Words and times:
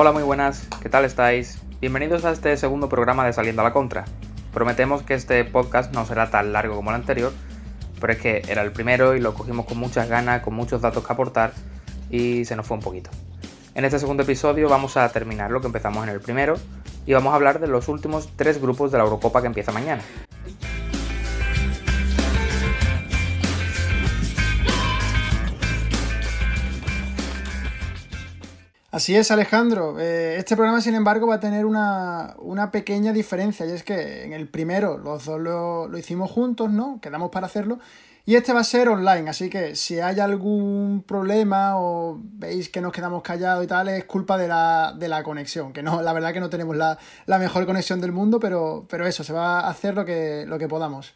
Hola, 0.00 0.12
muy 0.12 0.22
buenas, 0.22 0.68
¿qué 0.80 0.88
tal 0.88 1.04
estáis? 1.04 1.58
Bienvenidos 1.80 2.24
a 2.24 2.30
este 2.30 2.56
segundo 2.56 2.88
programa 2.88 3.26
de 3.26 3.32
Saliendo 3.32 3.62
a 3.62 3.64
la 3.64 3.72
Contra. 3.72 4.04
Prometemos 4.54 5.02
que 5.02 5.14
este 5.14 5.44
podcast 5.44 5.92
no 5.92 6.06
será 6.06 6.30
tan 6.30 6.52
largo 6.52 6.76
como 6.76 6.90
el 6.90 6.94
anterior, 6.94 7.32
pero 8.00 8.12
es 8.12 8.20
que 8.20 8.42
era 8.46 8.62
el 8.62 8.70
primero 8.70 9.16
y 9.16 9.20
lo 9.20 9.34
cogimos 9.34 9.66
con 9.66 9.76
muchas 9.76 10.08
ganas, 10.08 10.42
con 10.42 10.54
muchos 10.54 10.82
datos 10.82 11.04
que 11.04 11.12
aportar 11.12 11.52
y 12.10 12.44
se 12.44 12.54
nos 12.54 12.64
fue 12.64 12.76
un 12.76 12.82
poquito. 12.84 13.10
En 13.74 13.84
este 13.84 13.98
segundo 13.98 14.22
episodio 14.22 14.68
vamos 14.68 14.96
a 14.96 15.08
terminar 15.08 15.50
lo 15.50 15.60
que 15.60 15.66
empezamos 15.66 16.04
en 16.04 16.10
el 16.10 16.20
primero 16.20 16.54
y 17.04 17.12
vamos 17.14 17.32
a 17.32 17.34
hablar 17.34 17.58
de 17.58 17.66
los 17.66 17.88
últimos 17.88 18.28
tres 18.36 18.60
grupos 18.62 18.92
de 18.92 18.98
la 18.98 19.02
Eurocopa 19.02 19.40
que 19.40 19.48
empieza 19.48 19.72
mañana. 19.72 20.04
Así 28.98 29.14
es, 29.14 29.30
Alejandro. 29.30 30.00
Eh, 30.00 30.34
este 30.38 30.56
programa, 30.56 30.80
sin 30.80 30.96
embargo, 30.96 31.28
va 31.28 31.36
a 31.36 31.38
tener 31.38 31.66
una, 31.66 32.34
pequeña 32.72 33.12
diferencia, 33.12 33.64
y 33.64 33.70
es 33.70 33.84
que 33.84 34.24
en 34.24 34.32
el 34.32 34.48
primero 34.48 34.98
los 34.98 35.24
dos 35.24 35.40
lo, 35.40 35.96
hicimos 35.96 36.32
juntos, 36.32 36.72
¿no? 36.72 36.98
Quedamos 37.00 37.30
para 37.30 37.46
hacerlo, 37.46 37.78
y 38.26 38.34
este 38.34 38.52
va 38.52 38.58
a 38.58 38.64
ser 38.64 38.88
online, 38.88 39.30
así 39.30 39.48
que 39.48 39.76
si 39.76 40.00
hay 40.00 40.18
algún 40.18 41.04
problema 41.06 41.78
o 41.78 42.18
veis 42.20 42.70
que 42.70 42.80
nos 42.80 42.90
quedamos 42.90 43.22
callados 43.22 43.62
y 43.62 43.68
tal, 43.68 43.88
es 43.88 44.02
culpa 44.02 44.36
de 44.36 44.48
la, 44.48 44.92
de 44.98 45.06
la 45.06 45.22
conexión, 45.22 45.72
que 45.72 45.84
no, 45.84 46.02
la 46.02 46.12
verdad 46.12 46.32
que 46.32 46.40
no 46.40 46.50
tenemos 46.50 46.76
la, 46.76 46.98
mejor 47.38 47.66
conexión 47.66 48.00
del 48.00 48.10
mundo, 48.10 48.40
pero, 48.40 48.84
pero 48.90 49.06
eso, 49.06 49.22
se 49.22 49.32
va 49.32 49.60
a 49.60 49.70
hacer 49.70 49.94
lo 49.94 50.04
que, 50.04 50.44
lo 50.44 50.58
que 50.58 50.66
podamos. 50.66 51.14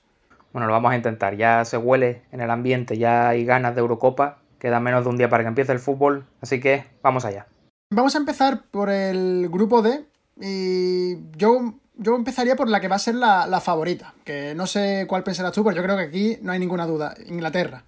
Bueno, 0.53 0.69
lo 0.69 0.73
vamos 0.73 0.93
a 0.93 0.95
intentar, 0.95 1.35
ya 1.35 1.65
se 1.65 1.79
huele 1.79 2.23
en 2.31 2.43
el 2.43 2.51
ambiente, 2.53 2.97
ya 2.97 3.31
hay 3.31 3.45
ganas 3.45 3.75
de 3.75 3.81
Eurocopa, 3.81 4.39
queda 4.61 4.79
menos 4.79 5.03
de 5.03 5.11
un 5.11 5.17
día 5.17 5.29
para 5.29 5.43
que 5.43 5.49
empiece 5.49 5.73
el 5.73 5.81
fútbol, 5.81 6.27
así 6.41 6.61
que 6.61 6.85
vamos 7.03 7.25
allá. 7.25 7.49
Vamos 7.95 8.15
a 8.15 8.19
empezar 8.19 8.63
por 8.71 8.89
el 8.89 9.51
grupo 9.51 9.83
D 9.83 10.07
y 10.41 11.19
yo, 11.37 11.75
yo 11.97 12.17
empezaría 12.17 12.57
por 12.57 12.71
la 12.71 12.81
que 12.81 12.89
va 12.89 12.97
a 12.97 12.99
ser 12.99 13.17
la, 13.17 13.61
favorita, 13.61 14.15
que 14.25 14.55
no 14.55 14.67
sé 14.67 15.05
cuál 15.07 15.23
pensarás 15.23 15.53
tú, 15.53 15.63
pero 15.63 15.77
yo 15.77 15.83
creo 15.83 15.99
que 15.99 16.05
aquí 16.05 16.39
no 16.41 16.53
hay 16.53 16.59
ninguna 16.59 16.87
duda, 16.87 17.15
Inglaterra. 17.27 17.85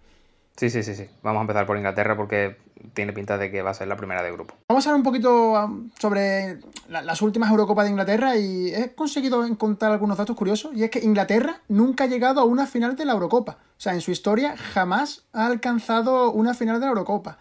Sí, 0.56 0.68
sí, 0.68 0.82
sí, 0.82 0.94
sí. 0.94 1.06
Vamos 1.22 1.40
a 1.40 1.42
empezar 1.44 1.66
por 1.66 1.78
Inglaterra 1.78 2.18
porque 2.18 2.58
tiene 2.92 3.14
pinta 3.14 3.38
de 3.38 3.50
que 3.50 3.62
va 3.62 3.70
a 3.70 3.74
ser 3.74 3.88
la 3.88 3.96
primera 3.96 4.22
de 4.22 4.30
grupo. 4.30 4.54
Vamos 4.68 4.86
a 4.86 4.90
hablar 4.90 4.98
un 4.98 5.04
poquito 5.04 5.52
um, 5.52 5.90
sobre 5.98 6.58
las 6.88 7.22
últimas 7.22 7.50
Eurocopas 7.50 7.86
de 7.86 7.90
Inglaterra 7.90 8.36
y 8.36 8.74
he 8.74 8.94
conseguido 8.94 9.46
encontrar 9.46 9.90
algunos 9.90 10.18
datos 10.18 10.36
curiosos 10.36 10.72
y 10.74 10.84
es 10.84 10.90
que 10.90 11.00
Inglaterra 11.00 11.62
nunca 11.68 12.04
ha 12.04 12.08
llegado 12.08 12.42
a 12.42 12.44
una 12.44 12.66
final 12.66 12.94
de 12.94 13.06
la 13.06 13.14
Eurocopa. 13.14 13.52
O 13.78 13.80
sea, 13.80 13.94
en 13.94 14.02
su 14.02 14.10
historia 14.10 14.54
jamás 14.56 15.24
ha 15.32 15.46
alcanzado 15.46 16.30
una 16.30 16.52
final 16.52 16.78
de 16.78 16.86
la 16.86 16.90
Eurocopa. 16.90 17.38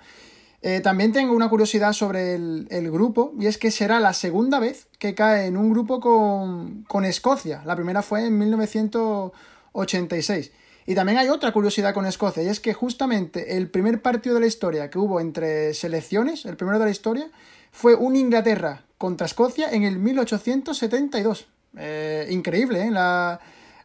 Eh, 0.66 0.80
también 0.80 1.12
tengo 1.12 1.36
una 1.36 1.50
curiosidad 1.50 1.92
sobre 1.92 2.36
el, 2.36 2.90
grupo, 2.90 3.34
y 3.38 3.48
es 3.48 3.58
que 3.58 3.70
será 3.70 4.00
la 4.00 4.14
segunda 4.14 4.60
vez 4.60 4.88
que 4.98 5.14
cae 5.14 5.48
en 5.48 5.58
un 5.58 5.70
grupo 5.70 6.00
con, 6.00 7.04
Escocia. 7.04 7.62
La 7.66 7.76
primera 7.76 8.02
fue 8.02 8.28
en 8.28 8.40
1986. 8.40 10.54
Y 10.86 10.96
también 10.96 11.18
hay 11.18 11.28
otra 11.28 11.52
curiosidad 11.52 11.94
con 11.94 12.06
Escocia, 12.06 12.44
y 12.44 12.48
es 12.48 12.62
que 12.62 12.74
justamente 12.74 13.58
el 13.58 13.70
primer 13.70 14.02
partido 14.02 14.36
de 14.36 14.42
la 14.42 14.48
historia 14.48 14.90
que 14.90 15.00
hubo 15.00 15.20
entre 15.20 15.74
selecciones, 15.74 16.46
el 16.46 16.56
primero 16.56 16.80
de 16.80 16.86
la 16.86 16.92
historia, 16.92 17.30
fue 17.74 17.96
un 17.96 18.16
Inglaterra 18.16 18.84
contra 18.98 19.26
Escocia 19.26 19.70
en 19.70 19.84
el 19.84 20.00
1872. 20.00 21.46
Eh, 21.76 22.28
increíble, 22.30 22.88
¿eh? 22.88 22.92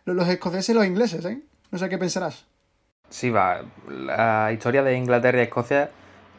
los 0.04 0.28
escoceses 0.28 0.68
y 0.68 0.74
los 0.74 0.86
ingleses, 0.86 1.24
¿eh? 1.24 1.40
No 1.72 1.78
sé 1.78 1.88
qué 1.88 1.98
pensarás. 1.98 2.44
Sí, 3.10 3.30
va. 3.30 3.64
La 3.88 4.52
historia 4.52 4.84
de 4.84 4.96
Inglaterra 4.96 5.40
y 5.40 5.42
Escocia 5.42 5.90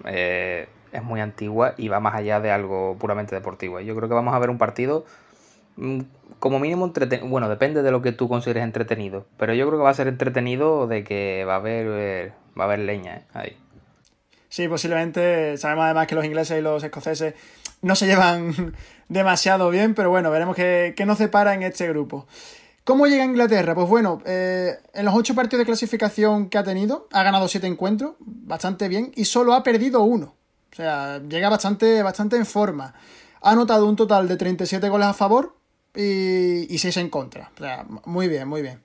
eh, 0.05 0.67
es 0.91 1.03
muy 1.03 1.21
antigua 1.21 1.73
y 1.77 1.87
va 1.87 1.99
más 1.99 2.15
allá 2.15 2.39
de 2.39 2.51
algo 2.51 2.97
puramente 2.99 3.35
deportivo. 3.35 3.79
Yo 3.79 3.95
creo 3.95 4.09
que 4.09 4.15
vamos 4.15 4.33
a 4.33 4.39
ver 4.39 4.49
un 4.49 4.57
partido 4.57 5.05
mm, 5.77 6.01
como 6.39 6.59
mínimo 6.59 6.85
entretenido. 6.85 7.27
Bueno, 7.27 7.49
depende 7.49 7.81
de 7.81 7.91
lo 7.91 8.01
que 8.01 8.11
tú 8.11 8.27
consideres 8.27 8.63
entretenido, 8.63 9.25
pero 9.37 9.53
yo 9.53 9.67
creo 9.67 9.79
que 9.79 9.83
va 9.83 9.89
a 9.91 9.93
ser 9.93 10.07
entretenido 10.07 10.87
de 10.87 11.03
que 11.03 11.45
va 11.47 11.53
a 11.53 11.57
haber, 11.57 12.33
va 12.57 12.63
a 12.63 12.67
haber 12.67 12.79
leña 12.79 13.17
eh, 13.17 13.23
ahí. 13.33 13.57
Sí, 14.49 14.67
posiblemente. 14.67 15.57
Sabemos 15.57 15.85
además 15.85 16.07
que 16.07 16.15
los 16.15 16.25
ingleses 16.25 16.57
y 16.59 16.61
los 16.61 16.83
escoceses 16.83 17.35
no 17.81 17.95
se 17.95 18.07
llevan 18.07 18.73
demasiado 19.09 19.69
bien, 19.69 19.93
pero 19.93 20.09
bueno, 20.09 20.31
veremos 20.31 20.55
qué, 20.55 20.93
qué 20.97 21.05
nos 21.05 21.19
separa 21.19 21.53
en 21.53 21.63
este 21.63 21.87
grupo. 21.87 22.27
¿Cómo 22.89 23.05
llega 23.05 23.21
a 23.21 23.27
Inglaterra? 23.27 23.75
Pues 23.75 23.87
bueno, 23.87 24.19
eh, 24.25 24.79
en 24.95 25.05
los 25.05 25.13
ocho 25.13 25.35
partidos 25.35 25.59
de 25.59 25.65
clasificación 25.67 26.49
que 26.49 26.57
ha 26.57 26.63
tenido, 26.63 27.07
ha 27.11 27.21
ganado 27.21 27.47
siete 27.47 27.67
encuentros, 27.67 28.15
bastante 28.17 28.87
bien, 28.87 29.11
y 29.15 29.25
solo 29.25 29.53
ha 29.53 29.61
perdido 29.61 30.01
uno. 30.01 30.33
O 30.73 30.75
sea, 30.75 31.21
llega 31.21 31.49
bastante, 31.49 32.01
bastante 32.01 32.35
en 32.35 32.47
forma. 32.47 32.95
Ha 33.43 33.51
anotado 33.51 33.85
un 33.85 33.95
total 33.95 34.27
de 34.27 34.37
37 34.37 34.89
goles 34.89 35.05
a 35.05 35.13
favor 35.13 35.55
y, 35.93 36.73
y 36.73 36.79
6 36.79 36.97
en 36.97 37.09
contra. 37.11 37.51
O 37.53 37.59
sea, 37.59 37.85
muy 38.05 38.27
bien, 38.27 38.47
muy 38.47 38.63
bien. 38.63 38.81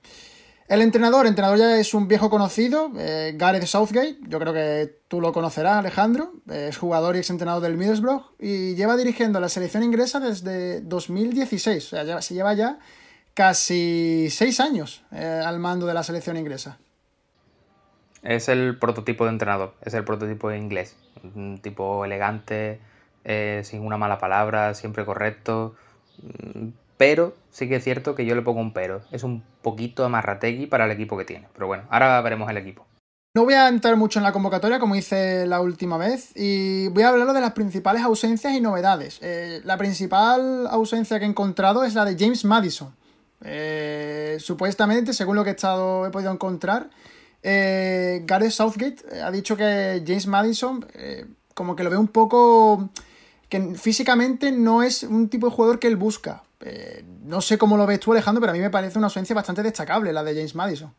El 0.67 0.83
entrenador, 0.83 1.25
entrenador 1.25 1.57
ya 1.57 1.79
es 1.79 1.95
un 1.95 2.07
viejo 2.07 2.29
conocido, 2.29 2.91
eh, 2.99 3.33
Gareth 3.35 3.65
Southgate, 3.65 4.19
yo 4.27 4.37
creo 4.37 4.53
que 4.53 4.99
tú 5.07 5.19
lo 5.19 5.33
conocerás, 5.33 5.77
Alejandro, 5.77 6.31
es 6.47 6.77
jugador 6.77 7.15
y 7.15 7.19
ex 7.19 7.31
entrenador 7.31 7.63
del 7.63 7.75
Middlesbrough 7.75 8.35
y 8.37 8.75
lleva 8.75 8.97
dirigiendo 8.97 9.39
la 9.39 9.49
selección 9.49 9.81
inglesa 9.81 10.19
desde 10.19 10.81
2016, 10.81 11.85
o 11.85 11.89
sea, 11.89 12.21
se 12.21 12.33
lleva 12.35 12.53
ya 12.53 12.77
casi 13.35 14.29
seis 14.31 14.59
años 14.59 15.03
eh, 15.11 15.43
al 15.45 15.59
mando 15.59 15.85
de 15.85 15.93
la 15.93 16.01
selección 16.01 16.37
inglesa. 16.37 16.79
Es 18.23 18.49
el 18.49 18.79
prototipo 18.79 19.25
de 19.25 19.31
entrenador, 19.31 19.75
es 19.83 19.93
el 19.93 20.03
prototipo 20.03 20.51
inglés. 20.51 20.95
Un 21.35 21.59
tipo 21.59 22.03
elegante, 22.03 22.79
eh, 23.23 23.61
sin 23.63 23.81
una 23.81 23.97
mala 23.97 24.17
palabra, 24.17 24.73
siempre 24.73 25.05
correcto. 25.05 25.75
Mm, 26.23 26.69
pero 26.97 27.35
sí 27.51 27.67
que 27.67 27.75
es 27.75 27.83
cierto 27.83 28.15
que 28.15 28.25
yo 28.25 28.33
le 28.33 28.41
pongo 28.41 28.61
un 28.61 28.73
pero. 28.73 29.01
Es 29.11 29.23
un 29.23 29.43
poquito 29.61 30.05
amarrategui 30.05 30.65
para 30.65 30.85
el 30.85 30.91
equipo 30.91 31.17
que 31.17 31.25
tiene. 31.25 31.47
Pero 31.53 31.67
bueno, 31.67 31.83
ahora 31.89 32.19
veremos 32.21 32.49
el 32.49 32.57
equipo. 32.57 32.87
No 33.35 33.43
voy 33.43 33.53
a 33.53 33.67
entrar 33.67 33.97
mucho 33.97 34.17
en 34.19 34.23
la 34.23 34.31
convocatoria 34.31 34.79
como 34.79 34.95
hice 34.95 35.45
la 35.45 35.59
última 35.59 35.97
vez 35.97 36.31
y 36.35 36.87
voy 36.87 37.03
a 37.03 37.09
hablar 37.09 37.33
de 37.33 37.41
las 37.41 37.51
principales 37.51 38.01
ausencias 38.01 38.53
y 38.53 38.61
novedades. 38.61 39.19
Eh, 39.21 39.59
la 39.65 39.77
principal 39.77 40.65
ausencia 40.67 41.19
que 41.19 41.25
he 41.25 41.27
encontrado 41.27 41.83
es 41.83 41.95
la 41.95 42.05
de 42.05 42.15
James 42.17 42.45
Madison. 42.45 42.95
Eh, 43.43 44.37
supuestamente, 44.39 45.13
según 45.13 45.35
lo 45.35 45.43
que 45.43 45.51
he, 45.51 45.53
estado, 45.53 46.05
he 46.05 46.11
podido 46.11 46.31
encontrar, 46.31 46.89
eh, 47.43 48.21
Gareth 48.25 48.51
Southgate 48.51 48.97
eh, 49.11 49.21
ha 49.21 49.31
dicho 49.31 49.55
que 49.55 50.03
James 50.05 50.27
Madison 50.27 50.85
como 51.53 51.75
que 51.75 51.83
lo 51.83 51.89
ve 51.89 51.97
un 51.97 52.09
poco... 52.09 52.89
que 53.49 53.75
físicamente 53.75 54.51
no 54.51 54.83
es 54.83 55.03
un 55.03 55.29
tipo 55.29 55.47
de 55.47 55.55
jugador 55.55 55.79
que 55.79 55.87
él 55.87 55.95
busca. 55.95 56.43
no 57.23 57.41
sé 57.41 57.57
cómo 57.57 57.77
lo 57.77 57.85
ves 57.85 57.99
tú, 57.99 58.11
Alejandro, 58.11 58.41
pero 58.41 58.51
a 58.51 58.55
mí 58.55 58.59
me 58.59 58.69
parece 58.69 58.97
una 58.97 59.07
ausencia 59.07 59.35
bastante 59.35 59.63
destacable 59.63 60.11
la 60.11 60.23
de 60.23 60.33
James 60.33 60.55
Madison. 60.55 60.93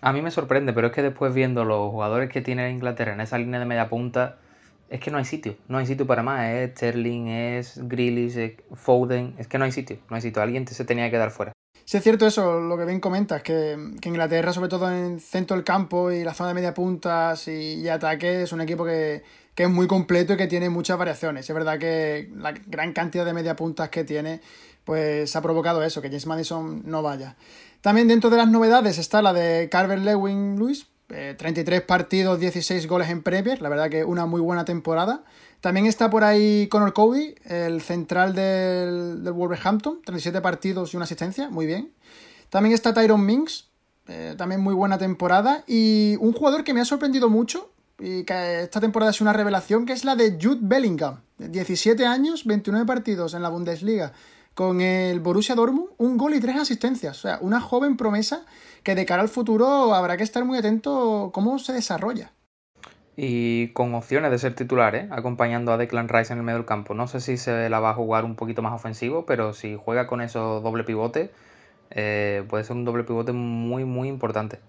A 0.00 0.12
mí 0.12 0.22
me 0.22 0.30
sorprende, 0.30 0.72
pero 0.72 0.88
es 0.88 0.92
que 0.92 1.02
después 1.02 1.34
viendo 1.34 1.64
los 1.64 1.90
jugadores 1.90 2.30
que 2.30 2.40
tiene 2.40 2.70
Inglaterra 2.70 3.14
en 3.14 3.20
esa 3.20 3.38
línea 3.38 3.58
de 3.58 3.66
media 3.66 3.88
punta, 3.88 4.38
es 4.90 5.00
que 5.00 5.10
no 5.10 5.18
hay 5.18 5.24
sitio, 5.24 5.56
no 5.68 5.78
hay 5.78 5.86
sitio 5.86 6.06
para 6.06 6.22
más. 6.22 6.48
Es 6.48 6.70
Sterling, 6.72 7.26
es 7.28 7.80
Grealish, 7.88 8.36
es 8.38 8.52
Foden, 8.74 9.34
es 9.38 9.46
que 9.46 9.58
no 9.58 9.64
hay 9.64 9.72
sitio, 9.72 9.98
no 10.08 10.16
hay 10.16 10.22
sitio. 10.22 10.42
Alguien 10.42 10.66
se 10.66 10.84
tenía 10.84 11.10
que 11.10 11.18
dar 11.18 11.30
fuera. 11.30 11.52
Sí, 11.88 11.96
es 11.96 12.02
cierto 12.02 12.26
eso, 12.26 12.60
lo 12.60 12.76
que 12.76 12.84
bien 12.84 13.00
comentas, 13.00 13.42
que, 13.42 13.94
que 14.02 14.10
Inglaterra, 14.10 14.52
sobre 14.52 14.68
todo 14.68 14.92
en 14.92 15.20
centro 15.20 15.56
del 15.56 15.64
campo 15.64 16.12
y 16.12 16.22
la 16.22 16.34
zona 16.34 16.50
de 16.50 16.54
media 16.56 16.74
puntas 16.74 17.48
y, 17.48 17.88
ataque, 17.88 18.42
es 18.42 18.52
un 18.52 18.60
equipo 18.60 18.84
que, 18.84 19.22
es 19.56 19.70
muy 19.70 19.86
completo 19.86 20.34
y 20.34 20.36
que 20.36 20.46
tiene 20.46 20.68
muchas 20.68 20.98
variaciones. 20.98 21.48
Es 21.48 21.54
verdad 21.54 21.78
que 21.78 22.30
la 22.36 22.52
gran 22.66 22.92
cantidad 22.92 23.24
de 23.24 23.32
media 23.32 23.56
puntas 23.56 23.88
que 23.88 24.04
tiene, 24.04 24.42
pues 24.84 25.34
ha 25.34 25.40
provocado 25.40 25.82
eso, 25.82 26.02
que 26.02 26.08
James 26.08 26.26
Madison 26.26 26.82
no 26.84 27.02
vaya. 27.02 27.36
También 27.80 28.06
dentro 28.06 28.28
de 28.28 28.36
las 28.36 28.48
novedades 28.48 28.98
está 28.98 29.22
la 29.22 29.32
de 29.32 29.70
Carver 29.70 30.00
Lewin 30.00 30.58
Lewis, 30.58 30.88
33 31.06 31.78
eh, 31.78 31.80
partidos, 31.80 32.38
16 32.38 32.86
goles 32.86 33.08
en 33.08 33.22
Premier, 33.22 33.62
la 33.62 33.70
verdad 33.70 33.88
que 33.88 34.04
una 34.04 34.26
muy 34.26 34.42
buena 34.42 34.66
temporada. 34.66 35.24
También 35.60 35.86
está 35.86 36.08
por 36.08 36.22
ahí 36.22 36.68
Conor 36.68 36.92
Cody, 36.92 37.34
el 37.44 37.82
central 37.82 38.34
del, 38.34 39.20
Wolverhampton, 39.32 40.00
37 40.04 40.40
partidos 40.40 40.94
y 40.94 40.96
una 40.96 41.04
asistencia, 41.04 41.50
muy 41.50 41.66
bien. 41.66 41.92
También 42.48 42.74
está 42.74 42.94
Tyron 42.94 43.26
Minks, 43.26 43.68
eh, 44.06 44.34
también 44.38 44.60
muy 44.60 44.72
buena 44.74 44.98
temporada. 44.98 45.64
Y 45.66 46.16
un 46.20 46.32
jugador 46.32 46.62
que 46.62 46.74
me 46.74 46.80
ha 46.80 46.84
sorprendido 46.84 47.28
mucho 47.28 47.72
y 47.98 48.22
que 48.22 48.62
esta 48.62 48.80
temporada 48.80 49.10
es 49.10 49.20
una 49.20 49.32
revelación, 49.32 49.84
que 49.84 49.92
es 49.92 50.04
la 50.04 50.14
de 50.14 50.38
Jude 50.40 50.60
Bellingham. 50.62 51.20
17 51.38 52.06
años, 52.06 52.44
29 52.44 52.86
partidos 52.86 53.34
en 53.34 53.42
la 53.42 53.48
Bundesliga 53.48 54.12
con 54.54 54.80
el 54.80 55.20
Borussia 55.20 55.54
Dortmund, 55.54 55.90
un 55.98 56.16
gol 56.16 56.34
y 56.34 56.40
tres 56.40 56.56
asistencias. 56.56 57.18
O 57.18 57.20
sea, 57.20 57.38
una 57.40 57.60
joven 57.60 57.96
promesa 57.96 58.44
que 58.82 58.94
de 58.94 59.06
cara 59.06 59.22
al 59.22 59.28
futuro 59.28 59.94
habrá 59.94 60.16
que 60.16 60.24
estar 60.24 60.44
muy 60.44 60.58
atento 60.58 61.30
cómo 61.32 61.58
se 61.58 61.72
desarrolla 61.72 62.32
y 63.20 63.72
con 63.72 63.96
opciones 63.96 64.30
de 64.30 64.38
ser 64.38 64.54
titular, 64.54 64.94
¿eh? 64.94 65.08
acompañando 65.10 65.72
a 65.72 65.76
Declan 65.76 66.08
Rice 66.08 66.32
en 66.32 66.38
el 66.38 66.44
medio 66.44 66.58
del 66.58 66.66
campo. 66.66 66.94
No 66.94 67.08
sé 67.08 67.20
si 67.20 67.36
se 67.36 67.68
la 67.68 67.80
va 67.80 67.90
a 67.90 67.94
jugar 67.94 68.24
un 68.24 68.36
poquito 68.36 68.62
más 68.62 68.72
ofensivo, 68.72 69.26
pero 69.26 69.54
si 69.54 69.76
juega 69.76 70.06
con 70.06 70.20
esos 70.20 70.62
doble 70.62 70.84
pivote, 70.84 71.32
eh, 71.90 72.44
puede 72.48 72.62
ser 72.62 72.76
un 72.76 72.84
doble 72.84 73.02
pivote 73.02 73.32
muy, 73.32 73.84
muy 73.84 74.06
importante. 74.06 74.60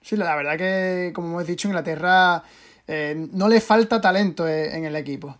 Sí, 0.00 0.16
la 0.16 0.34
verdad 0.36 0.56
que, 0.56 1.12
como 1.14 1.28
hemos 1.28 1.46
dicho, 1.46 1.68
Inglaterra 1.68 2.44
eh, 2.88 3.28
no 3.30 3.46
le 3.46 3.60
falta 3.60 4.00
talento 4.00 4.48
en 4.48 4.86
el 4.86 4.96
equipo. 4.96 5.36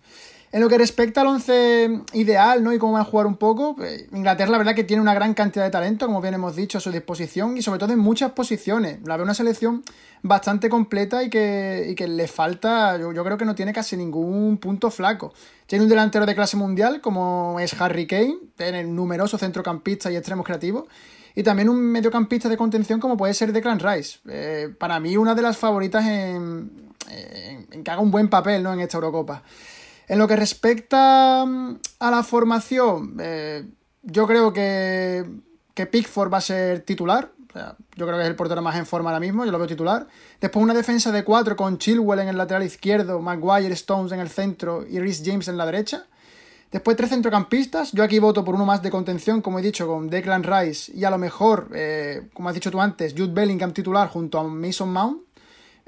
En 0.52 0.60
lo 0.60 0.68
que 0.68 0.78
respecta 0.78 1.20
al 1.20 1.28
once 1.28 2.02
ideal, 2.12 2.64
¿no? 2.64 2.72
Y 2.72 2.78
cómo 2.78 2.94
van 2.94 3.02
a 3.02 3.04
jugar 3.04 3.28
un 3.28 3.36
poco, 3.36 3.76
pues, 3.76 4.06
Inglaterra 4.12 4.50
la 4.50 4.58
verdad 4.58 4.74
que 4.74 4.82
tiene 4.82 5.00
una 5.00 5.14
gran 5.14 5.32
cantidad 5.32 5.64
de 5.64 5.70
talento, 5.70 6.06
como 6.06 6.20
bien 6.20 6.34
hemos 6.34 6.56
dicho, 6.56 6.78
a 6.78 6.80
su 6.80 6.90
disposición 6.90 7.56
y 7.56 7.62
sobre 7.62 7.78
todo 7.78 7.92
en 7.92 8.00
muchas 8.00 8.32
posiciones. 8.32 8.98
La 9.04 9.16
veo 9.16 9.24
una 9.24 9.34
selección 9.34 9.84
bastante 10.22 10.68
completa 10.68 11.22
y 11.22 11.30
que, 11.30 11.86
y 11.90 11.94
que 11.94 12.08
le 12.08 12.26
falta, 12.26 12.98
yo, 12.98 13.12
creo 13.24 13.38
que 13.38 13.44
no 13.44 13.54
tiene 13.54 13.72
casi 13.72 13.96
ningún 13.96 14.58
punto 14.58 14.90
flaco. 14.90 15.32
Tiene 15.66 15.84
un 15.84 15.88
delantero 15.88 16.26
de 16.26 16.34
clase 16.34 16.56
mundial 16.56 17.00
como 17.00 17.58
es 17.60 17.80
Harry 17.80 18.08
Kane, 18.08 18.36
tiene 18.56 18.82
numerosos 18.82 19.38
centrocampistas 19.38 20.10
y 20.12 20.16
extremos 20.16 20.44
creativos. 20.44 20.88
Y 21.36 21.44
también 21.44 21.68
un 21.68 21.78
mediocampista 21.78 22.48
de 22.48 22.56
contención 22.56 22.98
como 22.98 23.16
puede 23.16 23.34
ser 23.34 23.52
Declan 23.52 23.78
Rice. 23.78 24.18
Eh, 24.28 24.74
para 24.76 24.98
mí 24.98 25.16
una 25.16 25.36
de 25.36 25.42
las 25.42 25.56
favoritas 25.56 26.04
en, 26.04 26.92
en, 27.08 27.68
en 27.70 27.84
que 27.84 27.90
haga 27.92 28.00
un 28.00 28.10
buen 28.10 28.28
papel 28.28 28.64
¿no? 28.64 28.72
en 28.72 28.80
esta 28.80 28.96
Eurocopa. 28.96 29.44
En 30.10 30.18
lo 30.18 30.26
que 30.26 30.34
respecta 30.34 31.44
mm, 31.46 31.78
a 32.00 32.10
la 32.10 32.24
formación, 32.24 33.16
eh, 33.20 33.64
yo 34.02 34.26
creo 34.26 34.52
que, 34.52 35.24
que 35.72 35.86
Pickford 35.86 36.32
va 36.32 36.38
a 36.38 36.40
ser 36.40 36.80
titular. 36.80 37.30
O 37.48 37.52
sea, 37.52 37.76
yo 37.94 38.06
creo 38.06 38.18
que 38.18 38.24
es 38.24 38.28
el 38.28 38.34
portero 38.34 38.60
más 38.60 38.74
en 38.74 38.86
forma 38.86 39.10
ahora 39.10 39.20
mismo, 39.20 39.44
yo 39.44 39.52
lo 39.52 39.58
veo 39.58 39.68
titular. 39.68 40.08
Después 40.40 40.64
una 40.64 40.74
defensa 40.74 41.12
de 41.12 41.22
cuatro 41.22 41.54
con 41.54 41.78
Chilwell 41.78 42.18
en 42.18 42.26
el 42.26 42.36
lateral 42.36 42.64
izquierdo, 42.64 43.20
Maguire, 43.20 43.72
Stones 43.74 44.10
en 44.10 44.18
el 44.18 44.28
centro 44.28 44.84
y 44.84 44.98
Rhys 44.98 45.22
James 45.24 45.46
en 45.46 45.56
la 45.56 45.64
derecha. 45.64 46.06
Después 46.72 46.96
tres 46.96 47.10
centrocampistas. 47.10 47.92
Yo 47.92 48.02
aquí 48.02 48.18
voto 48.18 48.44
por 48.44 48.56
uno 48.56 48.66
más 48.66 48.82
de 48.82 48.90
contención, 48.90 49.40
como 49.40 49.60
he 49.60 49.62
dicho, 49.62 49.86
con 49.86 50.10
Declan 50.10 50.42
Rice 50.42 50.90
y 50.92 51.04
a 51.04 51.10
lo 51.10 51.18
mejor, 51.18 51.68
eh, 51.72 52.28
como 52.34 52.48
has 52.48 52.56
dicho 52.56 52.72
tú 52.72 52.80
antes, 52.80 53.14
Jude 53.16 53.32
Bellingham 53.32 53.72
titular 53.72 54.08
junto 54.08 54.40
a 54.40 54.42
Mason 54.42 54.92
Mount. 54.92 55.29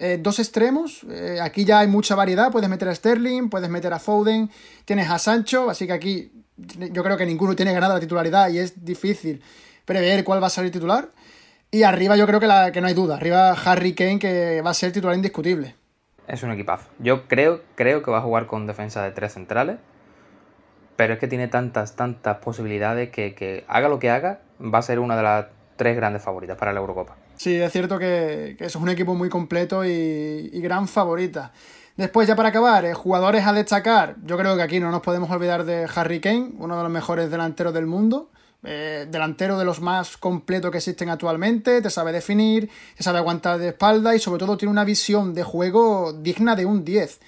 Eh, 0.04 0.18
dos 0.20 0.40
extremos, 0.40 1.06
eh, 1.08 1.38
aquí 1.40 1.64
ya 1.64 1.78
hay 1.78 1.86
mucha 1.86 2.16
variedad, 2.16 2.50
puedes 2.50 2.68
meter 2.68 2.88
a 2.88 2.94
Sterling, 2.94 3.48
puedes 3.48 3.70
meter 3.70 3.92
a 3.92 4.00
Foden, 4.00 4.50
tienes 4.84 5.08
a 5.08 5.16
Sancho, 5.16 5.70
así 5.70 5.86
que 5.86 5.92
aquí 5.92 6.32
yo 6.56 7.04
creo 7.04 7.16
que 7.16 7.24
ninguno 7.24 7.54
tiene 7.54 7.72
ganada 7.72 7.94
la 7.94 8.00
titularidad 8.00 8.50
y 8.50 8.58
es 8.58 8.84
difícil 8.84 9.40
prever 9.84 10.24
cuál 10.24 10.42
va 10.42 10.48
a 10.48 10.50
salir 10.50 10.72
titular. 10.72 11.10
Y 11.70 11.84
arriba 11.84 12.16
yo 12.16 12.26
creo 12.26 12.40
que, 12.40 12.48
la, 12.48 12.72
que 12.72 12.80
no 12.80 12.88
hay 12.88 12.94
duda, 12.94 13.14
arriba 13.14 13.52
Harry 13.52 13.94
Kane 13.94 14.18
que 14.18 14.60
va 14.60 14.70
a 14.70 14.74
ser 14.74 14.90
titular 14.90 15.14
indiscutible. 15.14 15.76
Es 16.26 16.42
un 16.42 16.50
equipazo. 16.50 16.88
Yo 16.98 17.28
creo, 17.28 17.60
creo 17.76 18.02
que 18.02 18.10
va 18.10 18.18
a 18.18 18.22
jugar 18.22 18.48
con 18.48 18.66
defensa 18.66 19.04
de 19.04 19.12
tres 19.12 19.34
centrales, 19.34 19.76
pero 20.96 21.14
es 21.14 21.20
que 21.20 21.28
tiene 21.28 21.46
tantas, 21.46 21.94
tantas 21.94 22.38
posibilidades 22.38 23.10
que, 23.10 23.36
que 23.36 23.64
haga 23.68 23.88
lo 23.88 24.00
que 24.00 24.10
haga, 24.10 24.40
va 24.60 24.78
a 24.78 24.82
ser 24.82 24.98
una 24.98 25.16
de 25.16 25.22
las 25.22 25.46
tres 25.76 25.94
grandes 25.94 26.22
favoritas 26.22 26.58
para 26.58 26.72
la 26.72 26.80
Eurocopa. 26.80 27.21
Sí, 27.42 27.56
es 27.56 27.72
cierto 27.72 27.98
que, 27.98 28.54
que 28.56 28.66
es 28.66 28.76
un 28.76 28.88
equipo 28.88 29.16
muy 29.16 29.28
completo 29.28 29.84
y, 29.84 30.48
gran 30.60 30.86
favorita. 30.86 31.52
Después, 31.96 32.28
ya 32.28 32.36
para 32.36 32.50
acabar, 32.50 32.84
eh, 32.84 32.94
jugadores 32.94 33.44
a 33.44 33.52
destacar. 33.52 34.14
Yo 34.22 34.38
creo 34.38 34.54
que 34.54 34.62
aquí 34.62 34.78
no 34.78 34.92
nos 34.92 35.00
podemos 35.00 35.28
olvidar 35.28 35.64
de 35.64 35.88
Harry 35.92 36.20
Kane, 36.20 36.52
uno 36.58 36.76
de 36.76 36.84
los 36.84 36.92
mejores 36.92 37.32
delanteros 37.32 37.74
del 37.74 37.86
mundo. 37.86 38.30
Eh, 38.62 39.08
delantero 39.10 39.58
de 39.58 39.64
los 39.64 39.80
más 39.80 40.16
completos 40.16 40.70
que 40.70 40.76
existen 40.76 41.08
actualmente, 41.08 41.82
te 41.82 41.90
sabe 41.90 42.12
definir, 42.12 42.70
te 42.96 43.02
sabe 43.02 43.18
aguantar 43.18 43.58
de 43.58 43.70
espalda 43.70 44.14
y 44.14 44.20
sobre 44.20 44.38
todo 44.38 44.56
tiene 44.56 44.70
una 44.70 44.84
visión 44.84 45.34
de 45.34 45.42
juego 45.42 46.12
digna 46.12 46.54
de 46.54 46.64
un 46.64 46.84
10. 46.84 47.18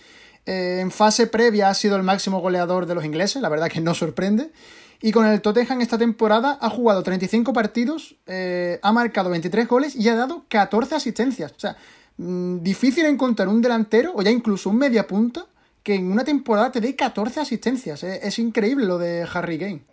Eh, 0.46 0.78
en 0.80 0.92
fase 0.92 1.26
previa 1.26 1.70
ha 1.70 1.74
sido 1.74 1.96
el 1.96 2.04
máximo 2.04 2.38
goleador 2.38 2.86
de 2.86 2.94
los 2.94 3.04
ingleses, 3.04 3.42
la 3.42 3.48
verdad 3.48 3.68
que 3.68 3.80
no 3.80 3.94
sorprende. 3.94 4.52
Y 5.00 5.12
con 5.12 5.26
el 5.26 5.40
Tottenham 5.40 5.80
esta 5.80 5.98
temporada 5.98 6.58
ha 6.60 6.70
jugado 6.70 7.02
35 7.02 7.52
partidos, 7.52 8.16
eh, 8.26 8.78
ha 8.82 8.92
marcado 8.92 9.30
23 9.30 9.68
goles 9.68 9.96
y 9.96 10.08
ha 10.08 10.16
dado 10.16 10.44
14 10.48 10.94
asistencias. 10.94 11.52
O 11.52 11.60
sea, 11.60 11.76
mmm, 12.16 12.58
difícil 12.60 13.04
encontrar 13.06 13.48
un 13.48 13.60
delantero 13.60 14.12
o 14.14 14.22
ya 14.22 14.30
incluso 14.30 14.70
un 14.70 14.78
media 14.78 15.06
punta 15.06 15.46
que 15.82 15.94
en 15.94 16.10
una 16.10 16.24
temporada 16.24 16.72
te 16.72 16.80
dé 16.80 16.96
14 16.96 17.40
asistencias. 17.40 18.02
Eh, 18.04 18.20
es 18.22 18.38
increíble 18.38 18.86
lo 18.86 18.98
de 18.98 19.28
Harry 19.32 19.58
Kane. 19.58 19.84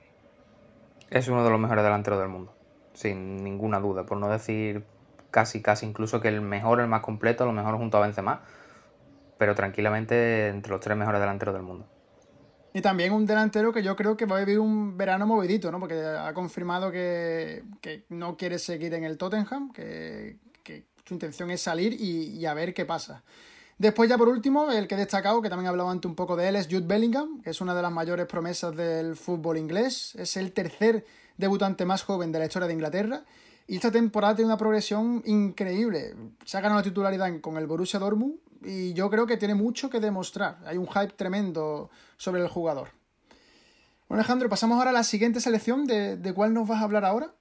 Es 1.10 1.28
uno 1.28 1.44
de 1.44 1.50
los 1.50 1.60
mejores 1.60 1.84
delanteros 1.84 2.20
del 2.20 2.30
mundo, 2.30 2.54
sin 2.94 3.44
ninguna 3.44 3.80
duda, 3.80 4.06
por 4.06 4.18
no 4.18 4.30
decir 4.30 4.86
casi, 5.30 5.62
casi 5.62 5.86
incluso 5.86 6.22
que 6.22 6.30
el 6.30 6.40
mejor, 6.40 6.80
el 6.80 6.88
más 6.88 7.02
completo, 7.02 7.46
lo 7.46 7.52
mejor 7.52 7.76
junto 7.76 7.98
a 7.98 8.02
Benzema, 8.02 8.44
pero 9.38 9.56
tranquilamente 9.56 10.48
entre 10.48 10.72
los 10.72 10.80
tres 10.80 10.96
mejores 10.96 11.20
delanteros 11.20 11.54
del 11.54 11.64
mundo. 11.64 11.86
Y 12.74 12.82
también 12.82 13.12
un 13.12 13.26
delantero 13.26 13.74
que 13.74 13.84
yo 13.84 13.96
creo 13.96 14.16
que 14.16 14.26
va 14.26 14.38
a 14.38 14.40
vivir 14.40 14.60
un 14.60 14.98
verano 14.98 15.28
movidito, 15.28 15.72
¿no? 15.72 15.80
Porque 15.80 16.02
ha 16.02 16.34
confirmado 16.34 16.92
que, 16.92 17.64
que 17.82 18.06
no 18.10 18.38
quiere 18.38 18.60
seguir 18.60 18.94
en 18.94 19.04
el 19.04 19.18
Tottenham, 19.18 19.74
que, 19.74 20.38
que 20.64 20.86
su 21.06 21.14
intención 21.14 21.52
es 21.52 21.62
salir 21.62 21.94
y, 22.00 22.46
a 22.46 22.54
ver 22.54 22.74
qué 22.74 22.86
pasa. 22.86 23.24
Después 23.78 24.10
ya 24.10 24.18
por 24.18 24.30
último, 24.30 24.72
el 24.72 24.88
que 24.88 24.96
he 24.96 24.98
destacado, 24.98 25.42
que 25.42 25.50
también 25.50 25.68
hablaba 25.68 25.92
antes 25.92 26.08
un 26.08 26.16
poco 26.16 26.36
de 26.36 26.48
él, 26.48 26.56
es 26.56 26.68
Jude 26.68 26.86
Bellingham, 26.86 27.42
que 27.42 27.50
es 27.50 27.60
una 27.62 27.74
de 27.76 27.82
las 27.82 27.92
mayores 27.92 28.28
promesas 28.28 28.76
del 28.76 29.16
fútbol 29.16 29.58
inglés. 29.58 30.14
Es 30.16 30.38
el 30.38 30.54
tercer 30.54 31.04
debutante 31.36 31.84
más 31.86 32.04
joven 32.04 32.32
de 32.32 32.40
la 32.40 32.46
historia 32.46 32.68
de 32.68 32.74
Inglaterra. 32.74 33.24
Y 33.68 33.76
esta 33.76 33.92
temporada 33.92 34.36
tiene 34.36 34.48
una 34.48 34.58
progresión 34.58 35.22
increíble. 35.26 36.16
Se 36.46 36.58
ha 36.58 36.62
ganado 36.62 36.80
la 36.80 36.84
titularidad 36.84 37.30
con 37.42 37.58
el 37.58 37.68
Borussia 37.68 38.00
Dortmund 38.00 38.36
y 38.64 38.94
yo 38.94 39.10
creo 39.10 39.26
que 39.26 39.38
tiene 39.38 39.56
mucho 39.56 39.90
que 39.90 40.00
demostrar. 40.00 40.58
Hay 40.66 40.78
un 40.78 40.88
hype 40.88 41.14
tremendo 41.16 41.90
sobre 42.18 42.42
el 42.42 42.48
jugador. 42.48 42.90
Bueno, 44.08 44.22
Alejandro, 44.22 44.50
pasamos 44.50 44.78
ahora 44.78 44.90
a 44.90 44.94
la 44.94 45.04
siguiente 45.04 45.40
selección. 45.40 45.86
¿De, 45.86 46.18
de 46.18 46.34
cuál 46.34 46.54
nos 46.54 46.68
vas 46.68 46.82
a 46.82 46.84
hablar 46.84 47.06
ahora? 47.06 47.34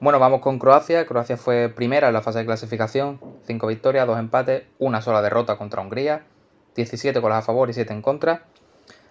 Bueno, 0.00 0.18
vamos 0.18 0.40
con 0.40 0.58
Croacia. 0.58 1.06
Croacia 1.06 1.36
fue 1.36 1.68
primera 1.68 2.08
en 2.08 2.14
la 2.14 2.22
fase 2.22 2.40
de 2.40 2.46
clasificación. 2.46 3.20
Cinco 3.46 3.66
victorias, 3.66 4.06
dos 4.06 4.18
empates, 4.18 4.64
una 4.78 5.00
sola 5.00 5.22
derrota 5.22 5.56
contra 5.56 5.82
Hungría. 5.82 6.26
17 6.74 7.18
goles 7.18 7.38
a 7.38 7.42
favor 7.42 7.70
y 7.70 7.72
7 7.72 7.92
en 7.92 8.02
contra. 8.02 8.44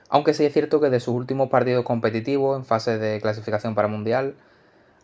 Aunque 0.09 0.33
sí 0.33 0.45
es 0.45 0.53
cierto 0.53 0.79
que 0.79 0.89
de 0.89 0.99
sus 0.99 1.13
últimos 1.13 1.49
partidos 1.49 1.85
competitivos 1.85 2.57
en 2.57 2.65
fase 2.65 2.97
de 2.97 3.21
clasificación 3.21 3.75
para 3.75 3.87
Mundial 3.87 4.35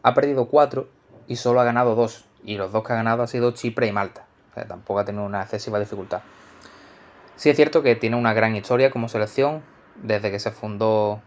ha 0.05 0.13
perdido 0.13 0.45
4 0.45 0.87
y 1.27 1.35
solo 1.37 1.59
ha 1.59 1.63
ganado 1.63 1.95
2. 1.95 2.25
Y 2.43 2.57
los 2.57 2.71
dos 2.71 2.83
que 2.83 2.93
ha 2.93 2.95
ganado 2.95 3.23
han 3.23 3.27
sido 3.27 3.51
Chipre 3.53 3.87
y 3.87 3.91
Malta. 3.91 4.27
O 4.51 4.53
sea, 4.53 4.67
tampoco 4.67 4.99
ha 4.99 5.05
tenido 5.05 5.25
una 5.25 5.41
excesiva 5.41 5.79
dificultad. 5.79 6.21
Sí 7.37 7.49
es 7.49 7.55
cierto 7.55 7.81
que 7.81 7.95
tiene 7.95 8.15
una 8.15 8.31
gran 8.31 8.55
historia 8.55 8.91
como 8.91 9.09
selección. 9.09 9.63
Desde 9.95 10.29
que 10.29 10.37
se 10.37 10.51
fundó 10.51 11.23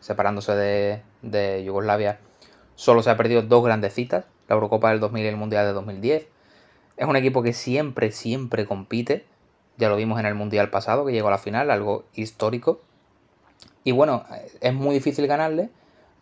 separándose 0.00 0.54
de, 0.54 1.02
de 1.20 1.62
Yugoslavia, 1.62 2.18
solo 2.74 3.02
se 3.02 3.10
ha 3.10 3.18
perdido 3.18 3.42
dos 3.42 3.62
grandes 3.62 3.92
citas, 3.92 4.24
la 4.48 4.54
Eurocopa 4.54 4.88
del 4.90 5.00
2000 5.00 5.22
y 5.22 5.28
el 5.28 5.36
Mundial 5.36 5.66
de 5.66 5.72
2010. 5.74 6.26
Es 6.96 7.06
un 7.06 7.16
equipo 7.16 7.42
que 7.42 7.52
siempre, 7.52 8.12
siempre 8.12 8.64
compite. 8.64 9.26
Ya 9.76 9.90
lo 9.90 9.96
vimos 9.96 10.18
en 10.18 10.24
el 10.24 10.34
Mundial 10.34 10.70
pasado, 10.70 11.04
que 11.04 11.12
llegó 11.12 11.28
a 11.28 11.32
la 11.32 11.38
final, 11.38 11.70
algo 11.70 12.06
histórico. 12.14 12.80
Y 13.84 13.92
bueno, 13.92 14.24
es 14.62 14.72
muy 14.72 14.94
difícil 14.94 15.26
ganarle, 15.26 15.68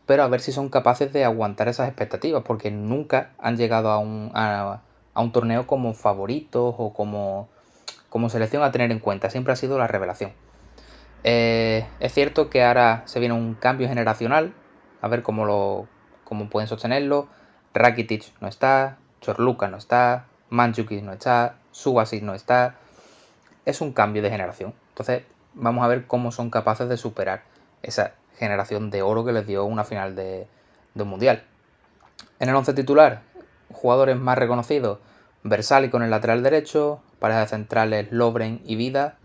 pero 0.06 0.22
a 0.22 0.28
ver 0.28 0.40
si 0.40 0.52
son 0.52 0.68
capaces 0.68 1.12
de 1.12 1.24
aguantar 1.24 1.68
esas 1.68 1.88
expectativas, 1.88 2.42
porque 2.44 2.70
nunca 2.70 3.30
han 3.38 3.56
llegado 3.56 3.90
a 3.90 3.98
un, 3.98 4.30
a, 4.34 4.80
a 5.14 5.20
un 5.22 5.32
torneo 5.32 5.66
como 5.66 5.94
favoritos 5.94 6.74
o 6.76 6.92
como, 6.92 7.48
como 8.10 8.28
selección 8.28 8.62
a 8.62 8.72
tener 8.72 8.90
en 8.92 8.98
cuenta. 8.98 9.30
Siempre 9.30 9.52
ha 9.52 9.56
sido 9.56 9.78
la 9.78 9.86
revelación. 9.86 10.32
Eh, 11.24 11.86
es 12.00 12.12
cierto 12.12 12.50
que 12.50 12.62
ahora 12.62 13.02
se 13.06 13.18
viene 13.18 13.34
un 13.34 13.54
cambio 13.54 13.88
generacional, 13.88 14.52
a 15.00 15.08
ver 15.08 15.22
cómo, 15.22 15.46
lo, 15.46 15.88
cómo 16.24 16.50
pueden 16.50 16.68
sostenerlo. 16.68 17.28
Rakitic 17.72 18.24
no 18.40 18.48
está, 18.48 18.98
Chorluka 19.20 19.68
no 19.68 19.78
está, 19.78 20.26
Mandzukic 20.50 21.02
no 21.02 21.12
está, 21.12 21.56
Subasic 21.70 22.22
no 22.22 22.34
está. 22.34 22.76
Es 23.64 23.80
un 23.80 23.92
cambio 23.92 24.22
de 24.22 24.30
generación. 24.30 24.74
Entonces 24.90 25.22
vamos 25.54 25.82
a 25.84 25.88
ver 25.88 26.06
cómo 26.06 26.30
son 26.30 26.50
capaces 26.50 26.88
de 26.88 26.98
superar 26.98 27.42
esa 27.82 28.12
generación 28.38 28.90
de 28.90 29.02
oro 29.02 29.24
que 29.24 29.32
les 29.32 29.46
dio 29.46 29.64
una 29.64 29.84
final 29.84 30.14
de, 30.14 30.46
de 30.94 31.02
un 31.02 31.08
mundial. 31.08 31.44
En 32.40 32.48
el 32.48 32.54
11 32.54 32.74
titular, 32.74 33.22
jugadores 33.70 34.16
más 34.16 34.38
reconocidos, 34.38 34.98
Versali 35.46 35.90
con 35.90 36.02
el 36.02 36.08
lateral 36.08 36.42
derecho, 36.42 37.02
parejas 37.18 37.50
centrales 37.50 38.10
Lobren 38.10 38.62
y 38.64 38.76
Vida, 38.76 39.18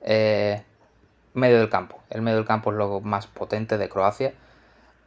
eh, 0.00 0.64
medio 1.34 1.60
del 1.60 1.68
campo. 1.68 2.00
El 2.10 2.20
medio 2.22 2.38
del 2.38 2.46
campo 2.46 2.72
es 2.72 2.76
lo 2.76 3.00
más 3.00 3.28
potente 3.28 3.78
de 3.78 3.88
Croacia. 3.88 4.34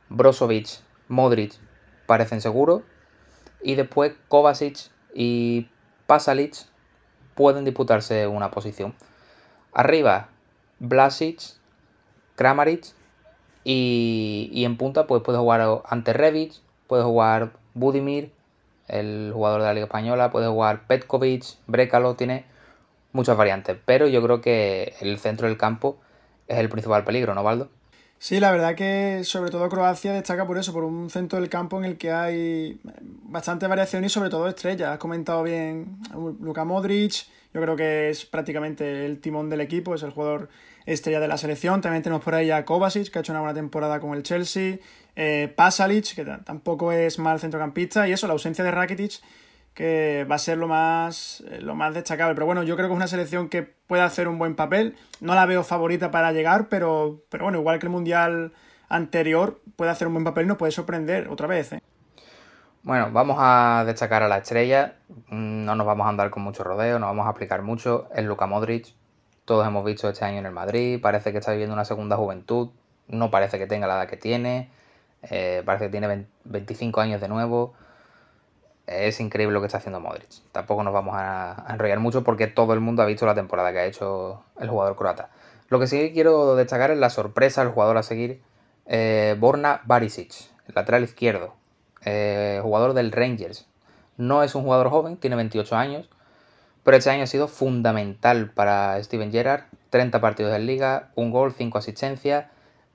Brozovic, 0.08 0.80
Modric 1.10 1.54
parecen 2.06 2.40
seguros. 2.40 2.84
Y 3.62 3.76
después 3.76 4.14
Kovacic 4.30 4.92
y 5.14 5.70
Pasalic 6.08 6.56
pueden 7.34 7.66
disputarse 7.66 8.26
una 8.28 8.50
posición. 8.52 8.96
Arriba, 9.74 10.30
Blasic, 10.80 11.42
Kramaric. 12.36 12.86
Y, 13.66 14.50
y, 14.54 14.64
en 14.64 14.78
punta 14.78 15.08
pues 15.08 15.24
puede 15.24 15.40
jugar 15.40 15.82
ante 15.86 16.14
Revic, 16.14 16.54
puede 16.88 17.04
jugar 17.04 17.52
Budimir, 17.74 18.32
el 18.88 19.32
jugador 19.34 19.62
de 19.62 19.68
la 19.68 19.74
Liga 19.74 19.88
Española, 19.88 20.32
puede 20.32 20.48
jugar 20.48 20.86
Petkovic, 20.88 21.44
Brekalo, 21.68 22.16
tiene 22.16 22.46
muchas 23.12 23.36
variantes. 23.36 23.78
Pero 23.86 24.08
yo 24.08 24.22
creo 24.22 24.42
que 24.42 24.94
el 25.02 25.18
centro 25.18 25.48
del 25.48 25.58
campo 25.58 25.98
es 26.48 26.58
el 26.60 26.70
principal 26.70 27.04
peligro, 27.04 27.34
¿no, 27.34 27.44
Valdo? 27.44 27.70
Sí, 28.18 28.40
la 28.40 28.52
verdad 28.52 28.76
que 28.76 29.22
sobre 29.24 29.52
todo 29.52 29.68
Croacia 29.70 30.14
destaca 30.14 30.48
por 30.48 30.58
eso, 30.58 30.72
por 30.72 30.84
un 30.84 31.10
centro 31.10 31.40
del 31.40 31.50
campo 31.50 31.78
en 31.80 31.86
el 31.86 31.98
que 31.98 32.12
hay 32.12 32.80
bastante 33.24 33.68
variación 33.68 34.04
y 34.06 34.10
sobre 34.10 34.30
todo 34.30 34.48
estrellas. 34.48 34.90
Has 34.90 34.98
comentado 35.00 35.44
bien 35.44 35.98
Luka 36.42 36.64
Modric, 36.64 37.26
yo 37.54 37.62
creo 37.62 37.76
que 37.76 38.10
es 38.10 38.26
prácticamente 38.26 39.06
el 39.06 39.20
timón 39.20 39.50
del 39.50 39.62
equipo, 39.62 39.96
es 39.96 40.04
el 40.04 40.12
jugador 40.12 40.50
estrella 40.86 41.20
de 41.20 41.28
la 41.28 41.38
selección. 41.38 41.82
También 41.82 42.04
tenemos 42.04 42.24
por 42.24 42.36
ahí 42.36 42.52
a 42.52 42.66
Kovacic, 42.66 43.10
que 43.12 43.20
ha 43.20 43.22
hecho 43.22 43.32
una 43.32 43.42
buena 43.42 43.54
temporada 43.54 44.00
con 44.00 44.14
el 44.14 44.24
Chelsea. 44.24 44.78
Eh, 45.16 45.54
Pasalic, 45.56 46.16
que 46.16 46.26
tampoco 46.44 46.92
es 46.92 47.20
mal 47.20 47.40
centrocampista. 47.40 48.08
Y 48.08 48.14
eso, 48.14 48.28
la 48.28 48.34
ausencia 48.34 48.64
de 48.64 48.72
Rakitic, 48.72 49.22
que 49.74 50.26
va 50.30 50.36
a 50.36 50.40
ser 50.40 50.58
lo 50.58 50.68
más, 50.68 51.44
eh, 51.50 51.60
lo 51.62 51.76
más 51.76 51.94
destacable. 51.94 52.36
Pero 52.36 52.46
bueno, 52.46 52.64
yo 52.64 52.76
creo 52.76 52.88
que 52.88 52.94
es 52.94 52.98
una 52.98 53.08
selección 53.08 53.50
que 53.50 53.64
puede 53.64 54.04
hacer 54.04 54.28
un 54.28 54.38
buen 54.38 54.56
papel. 54.56 54.96
No 55.22 55.36
la 55.36 55.46
veo 55.46 55.64
favorita 55.64 56.12
para 56.12 56.32
llegar, 56.32 56.70
pero, 56.70 57.24
pero 57.30 57.46
bueno, 57.46 57.60
igual 57.60 57.80
que 57.80 57.86
el 57.86 57.92
Mundial 57.92 58.54
anterior, 58.90 59.62
puede 59.76 59.92
hacer 59.92 60.08
un 60.08 60.14
buen 60.14 60.24
papel 60.24 60.46
y 60.46 60.48
nos 60.48 60.58
puede 60.58 60.72
sorprender 60.72 61.28
otra 61.30 61.48
vez. 61.48 61.74
¿eh? 61.74 61.82
Bueno, 62.84 63.10
vamos 63.12 63.38
a 63.40 63.84
destacar 63.86 64.22
a 64.24 64.28
la 64.28 64.38
estrella. 64.38 64.96
No 65.30 65.76
nos 65.76 65.88
vamos 65.88 66.06
a 66.06 66.10
andar 66.10 66.30
con 66.30 66.44
mucho 66.44 66.64
rodeo, 66.64 67.00
no 67.00 67.08
vamos 67.08 67.26
a 67.26 67.30
aplicar 67.30 67.62
mucho. 67.62 68.08
Es 68.14 68.24
Luka 68.24 68.46
Modric. 68.46 68.94
Todos 69.46 69.66
hemos 69.66 69.86
visto 69.86 70.10
este 70.10 70.26
año 70.26 70.40
en 70.40 70.46
el 70.46 70.52
Madrid. 70.52 71.00
Parece 71.02 71.32
que 71.32 71.38
está 71.38 71.52
viviendo 71.52 71.74
una 71.74 71.86
segunda 71.86 72.18
juventud. 72.18 72.70
No 73.08 73.32
parece 73.32 73.58
que 73.58 73.68
tenga 73.68 73.88
la 73.88 73.96
edad 73.96 74.10
que 74.10 74.18
tiene. 74.18 74.70
Eh, 75.24 75.64
parece 75.66 75.86
que 75.86 75.92
tiene 75.92 76.28
25 76.44 77.02
años 77.02 77.22
de 77.22 77.28
nuevo 77.28 77.74
es 78.88 79.20
increíble 79.20 79.54
lo 79.54 79.62
que 79.62 79.68
está 79.68 79.80
haciendo 79.80 80.00
Modric. 80.00 80.30
Tampoco 80.52 80.84
nos 80.84 80.94
vamos 80.94 81.16
a, 81.18 81.66
enrollar 81.70 82.00
mucho 82.00 82.24
porque 82.24 82.48
todo 82.48 82.74
el 82.74 82.80
mundo 82.80 83.02
ha 83.02 83.06
visto 83.06 83.26
la 83.26 83.36
temporada 83.36 83.72
que 83.72 83.80
ha 83.80 83.86
hecho 83.86 84.44
el 84.60 84.70
jugador 84.70 84.96
croata. 84.96 85.30
Lo 85.70 85.80
que 85.80 85.88
sí 85.88 86.12
quiero 86.14 86.56
destacar 86.56 86.92
es 86.92 86.98
la 86.98 87.10
sorpresa 87.10 87.64
del 87.64 87.74
jugador 87.74 87.98
a 87.98 88.04
seguir, 88.04 88.42
eh, 88.86 89.36
Borna 89.40 89.82
Barisic, 89.86 90.34
lateral 90.68 91.04
izquierdo, 91.04 91.56
eh, 92.04 92.60
jugador 92.62 92.94
del 92.94 93.12
Rangers. 93.12 93.66
No 94.18 94.44
es 94.44 94.54
un 94.56 94.64
jugador 94.64 94.90
joven, 94.90 95.18
tiene 95.18 95.36
28 95.36 95.76
años, 95.76 96.10
pero 96.86 96.98
este 96.98 97.10
año 97.10 97.24
ha 97.24 97.28
sido 97.28 97.48
fundamental 97.48 98.52
para 98.52 99.02
Steven 99.04 99.32
Gerrard. 99.32 99.64
30 99.90 100.22
partidos 100.22 100.56
en 100.56 100.68
liga, 100.68 101.10
un 101.16 101.32
gol, 101.32 101.52
5 101.52 101.80
asistencias, 101.80 102.46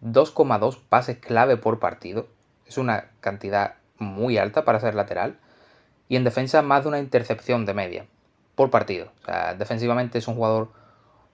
2,2 0.01 0.79
pases 0.89 1.19
clave 1.19 1.57
por 1.57 1.81
partido. 1.81 2.29
Es 2.67 2.79
una 2.79 3.07
cantidad 3.19 3.75
muy 3.99 4.39
alta 4.39 4.65
para 4.65 4.79
ser 4.79 4.95
lateral 4.95 5.39
y 6.09 6.15
en 6.15 6.23
defensa 6.23 6.63
más 6.63 6.85
de 6.85 6.89
una 6.89 7.01
intercepción 7.01 7.67
de 7.67 7.75
media 7.75 8.07
por 8.55 8.71
partido. 8.71 9.11
Defensivamente 9.59 10.19
es 10.19 10.29
un 10.29 10.37
jugador 10.37 10.71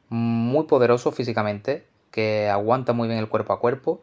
muy 0.08 0.64
poderoso 0.64 1.12
físicamente, 1.12 1.86
que 2.10 2.48
aguanta 2.48 2.94
muy 2.94 3.06
bien 3.06 3.20
el 3.20 3.28
cuerpo 3.28 3.52
a 3.52 3.60
cuerpo 3.60 4.00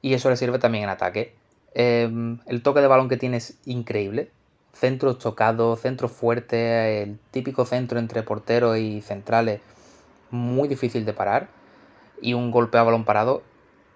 y 0.00 0.14
eso 0.14 0.30
le 0.30 0.36
sirve 0.36 0.60
también 0.60 0.84
en 0.84 0.90
ataque. 0.90 1.34
Em, 1.74 2.38
el 2.46 2.62
toque 2.62 2.82
de 2.82 2.86
balón 2.86 3.08
que 3.08 3.16
tiene 3.16 3.38
es 3.38 3.58
increíble. 3.64 4.30
Centro 4.72 5.14
chocado, 5.14 5.76
centro 5.76 6.08
fuerte, 6.08 7.02
el 7.02 7.18
típico 7.30 7.64
centro 7.64 7.98
entre 7.98 8.22
portero 8.22 8.76
y 8.76 9.00
centrales 9.02 9.60
muy 10.30 10.68
difícil 10.68 11.04
de 11.04 11.12
parar. 11.12 11.48
Y 12.22 12.34
un 12.34 12.50
golpe 12.50 12.78
a 12.78 12.82
balón 12.82 13.04
parado 13.04 13.42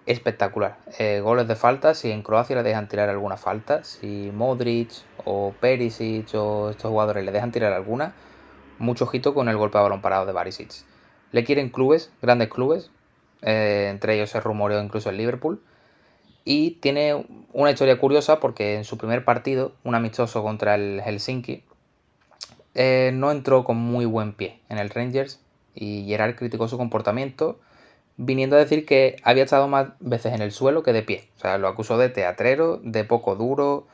espectacular. 0.05 0.77
Eh, 0.99 1.19
goles 1.21 1.47
de 1.47 1.55
falta, 1.55 1.93
si 1.93 2.11
en 2.11 2.21
Croacia 2.21 2.55
le 2.55 2.63
dejan 2.63 2.87
tirar 2.87 3.09
alguna 3.09 3.37
falta, 3.37 3.83
si 3.83 4.31
Modric 4.33 4.91
o 5.23 5.53
Perisic 5.59 6.33
o 6.35 6.69
estos 6.69 6.89
jugadores 6.91 7.25
le 7.25 7.31
dejan 7.31 7.51
tirar 7.51 7.73
alguna, 7.73 8.13
mucho 8.77 9.05
ojito 9.05 9.33
con 9.33 9.49
el 9.49 9.57
golpe 9.57 9.77
a 9.77 9.81
balón 9.81 10.01
parado 10.01 10.25
de 10.25 10.33
Barisic. 10.33 10.71
Le 11.31 11.43
quieren 11.43 11.69
clubes, 11.69 12.11
grandes 12.21 12.49
clubes, 12.49 12.91
eh, 13.41 13.87
entre 13.89 14.15
ellos 14.15 14.29
se 14.29 14.39
rumoreó 14.39 14.81
incluso 14.81 15.09
el 15.09 15.17
Liverpool. 15.17 15.61
Y 16.45 16.71
tiene 16.79 17.25
una 17.53 17.71
historia 17.71 17.99
curiosa 17.99 18.39
porque 18.39 18.75
en 18.75 18.83
su 18.83 18.97
primer 18.97 19.25
partido, 19.25 19.73
un 19.83 19.95
amistoso 19.95 20.43
contra 20.43 20.75
el 20.75 21.01
Helsinki, 21.01 21.63
eh, 22.75 23.11
no 23.13 23.31
entró 23.31 23.63
con 23.63 23.77
muy 23.77 24.05
buen 24.05 24.33
pie 24.33 24.59
en 24.69 24.77
el 24.77 24.89
Rangers 24.89 25.39
y 25.73 26.05
Gerard 26.05 26.35
criticó 26.35 26.67
su 26.67 26.77
comportamiento 26.77 27.59
viniendo 28.17 28.55
a 28.55 28.59
decir 28.59 28.85
que 28.85 29.17
había 29.23 29.43
estado 29.43 29.67
más 29.67 29.89
veces 29.99 30.33
en 30.33 30.41
el 30.41 30.51
suelo 30.51 30.83
que 30.83 30.93
de 30.93 31.01
pie. 31.01 31.27
O 31.37 31.39
sea, 31.39 31.57
lo 31.57 31.67
acusó 31.67 31.97
de 31.97 32.09
teatrero, 32.09 32.79
de 32.83 33.03
poco 33.03 33.35
duro 33.35 33.87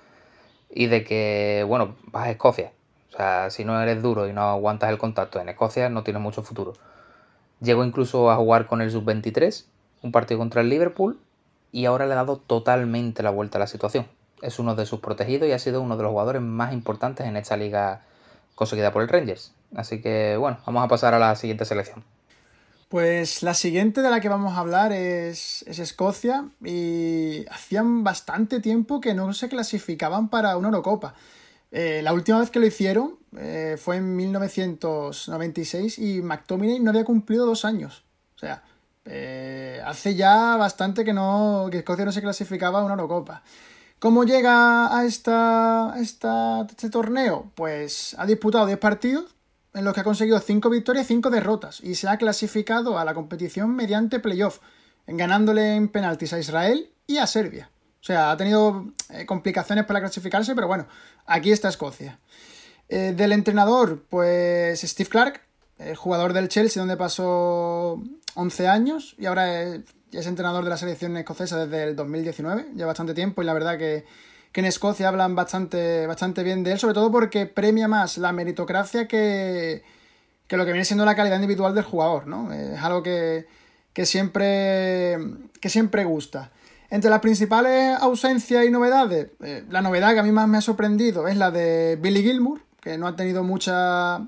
y 0.70 0.88
de 0.88 1.04
que, 1.04 1.66
bueno, 1.68 1.96
vas 2.08 2.28
a 2.28 2.32
Escocia. 2.32 2.72
O 3.14 3.18
sea, 3.18 3.50
si 3.50 3.66
no 3.66 3.82
eres 3.82 4.02
duro 4.02 4.28
y 4.28 4.34
no 4.34 4.42
aguantas 4.42 4.90
el 4.90 4.98
contacto 4.98 5.40
en 5.40 5.50
Escocia, 5.50 5.90
no 5.90 6.04
tienes 6.04 6.22
mucho 6.22 6.44
futuro. 6.44 6.74
Llegó 7.62 7.84
incluso 7.84 8.32
a 8.32 8.36
jugar 8.36 8.68
con 8.68 8.82
el 8.82 8.92
sub-23, 8.92 9.66
un 10.02 10.12
partido 10.12 10.40
contra 10.40 10.62
el 10.62 10.70
Liverpool, 10.70 11.20
y 11.72 11.86
ahora 11.86 12.06
le 12.06 12.14
ha 12.14 12.18
dado 12.18 12.38
totalmente 12.38 13.24
la 13.24 13.30
vuelta 13.30 13.58
a 13.58 13.62
la 13.62 13.68
situación. 13.68 14.08
Es 14.42 14.60
uno 14.60 14.76
de 14.76 14.86
sus 14.86 15.00
protegidos 15.00 15.48
y 15.48 15.52
ha 15.52 15.60
sido 15.60 15.82
uno 15.82 15.98
de 15.98 16.04
los 16.04 16.12
jugadores 16.12 16.42
más 16.42 16.74
importantes 16.74 17.26
en 17.28 17.38
esta 17.38 17.58
liga 17.58 18.02
conseguida 18.56 18.92
por 18.92 19.02
el 19.02 19.08
Rangers. 19.08 19.54
Así 19.76 20.02
que, 20.02 20.36
bueno, 20.38 20.58
vamos 20.66 20.84
a 20.84 20.88
pasar 20.88 21.14
a 21.14 21.20
la 21.20 21.36
siguiente 21.36 21.66
selección. 21.66 22.04
Pues 22.90 23.42
la 23.42 23.54
siguiente 23.54 24.02
de 24.02 24.10
la 24.10 24.20
que 24.20 24.28
vamos 24.28 24.58
a 24.58 24.60
hablar 24.60 24.92
es, 24.92 25.64
Escocia 25.66 26.50
y 26.62 27.46
hacían 27.50 28.04
bastante 28.04 28.60
tiempo 28.60 29.00
que 29.00 29.14
no 29.14 29.32
se 29.32 29.48
clasificaban 29.48 30.28
para 30.28 30.58
una 30.58 30.68
Eurocopa. 30.68 31.16
Eh, 31.72 32.02
la 32.04 32.12
última 32.12 32.42
vez 32.42 32.52
que 32.52 32.60
lo 32.60 32.66
hicieron 32.66 33.18
eh, 33.38 33.78
fue 33.80 33.96
en 33.96 34.18
1996 34.18 36.00
y 36.00 36.22
McTominay 36.22 36.82
no 36.82 36.90
había 36.90 37.06
cumplido 37.06 37.46
dos 37.46 37.64
años. 37.64 38.04
O 38.36 38.40
sea, 38.40 38.62
eh, 39.06 39.82
hace 39.86 40.16
ya 40.16 40.56
bastante 40.58 41.04
que, 41.04 41.14
no, 41.14 41.68
que 41.72 41.80
Escocia 41.80 42.06
no 42.06 42.12
se 42.12 42.22
clasificaba 42.22 42.80
a 42.80 42.84
una 42.84 42.94
Eurocopa. 42.94 43.44
¿Cómo 44.00 44.24
llega 44.24 44.96
a, 44.96 45.06
esta, 45.06 45.94
este 46.00 46.90
torneo? 46.90 47.52
Pues 47.56 48.16
ha 48.18 48.26
disputado 48.26 48.66
10 48.66 48.80
partidos, 48.80 49.36
en 49.74 49.86
los 49.86 49.94
que 49.94 50.02
ha 50.02 50.04
conseguido 50.04 50.40
5 50.40 50.70
victorias 50.70 51.06
y 51.06 51.08
5 51.10 51.30
derrotas 51.30 51.80
y 51.82 51.96
se 51.96 52.10
ha 52.10 52.18
clasificado 52.18 52.98
a 52.98 53.06
la 53.06 53.14
competición 53.14 53.76
mediante 53.76 54.20
playoff, 54.20 54.60
ganándole 55.08 55.76
en 55.76 55.88
penaltis 55.88 56.34
a 56.34 56.40
Israel 56.40 56.90
y 57.08 57.18
a 57.18 57.28
Serbia. 57.28 57.70
O 58.02 58.04
sea, 58.04 58.32
ha 58.32 58.38
tenido 58.38 58.88
eh, 59.12 59.26
complicaciones 59.26 59.86
para 59.86 60.00
clasificarse, 60.00 60.56
pero 60.56 60.68
bueno, 60.68 60.88
aquí 61.28 61.52
está 61.52 61.70
Escocia. 61.70 62.20
Eh, 62.90 63.14
del 63.16 63.32
entrenador, 63.32 64.04
pues 64.10 64.82
Steve 64.82 65.10
Clark, 65.10 65.42
jugador 65.96 66.34
del 66.34 66.48
Chelsea, 66.48 66.80
donde 66.80 66.98
pasó 66.98 68.00
11 68.36 68.68
años 68.68 69.16
y 69.18 69.26
ahora 69.26 69.62
es, 69.62 69.82
es 70.12 70.28
entrenador 70.28 70.64
de 70.64 70.70
la 70.70 70.78
selección 70.78 71.16
escocesa 71.18 71.66
desde 71.66 71.84
el 71.84 71.96
2019, 71.96 72.70
ya 72.76 72.86
bastante 72.86 73.14
tiempo 73.14 73.42
y 73.42 73.46
la 73.46 73.54
verdad 73.54 73.78
que 73.78 74.06
que 74.52 74.60
en 74.60 74.66
Escocia 74.66 75.08
hablan 75.08 75.36
bastante, 75.36 76.06
bastante 76.08 76.44
bien 76.44 76.64
de 76.64 76.74
él, 76.74 76.80
sobre 76.80 76.94
todo 76.94 77.12
porque 77.12 77.46
premia 77.46 77.88
más 77.88 78.18
la 78.18 78.34
meritocracia 78.34 79.08
que, 79.08 79.84
que 80.48 80.58
lo 80.58 80.66
que 80.66 80.74
viene 80.74 80.86
siendo 80.86 81.06
la 81.06 81.16
calidad 81.16 81.38
individual 81.38 81.74
del 81.74 81.86
jugador, 81.86 82.28
¿no? 82.28 82.52
Es 82.52 82.82
algo 82.82 83.02
que, 83.02 83.48
siempre, 84.04 85.18
que 85.62 85.70
siempre 85.70 86.04
gusta. 86.04 86.52
Entre 86.90 87.10
las 87.10 87.22
principales 87.22 87.98
ausencias 88.02 88.66
y 88.66 88.70
novedades, 88.70 89.28
eh, 89.42 89.64
la 89.70 89.82
novedad 89.82 90.14
que 90.14 90.20
a 90.20 90.24
mí 90.24 90.34
más 90.34 90.50
me 90.50 90.58
ha 90.58 90.62
sorprendido 90.62 91.30
es 91.30 91.38
la 91.38 91.50
de 91.52 91.98
Billy 92.02 92.22
Gilmour, 92.22 92.62
que 92.82 92.98
no 92.98 93.08
ha 93.08 93.16
tenido 93.16 93.44
mucha 93.46 94.28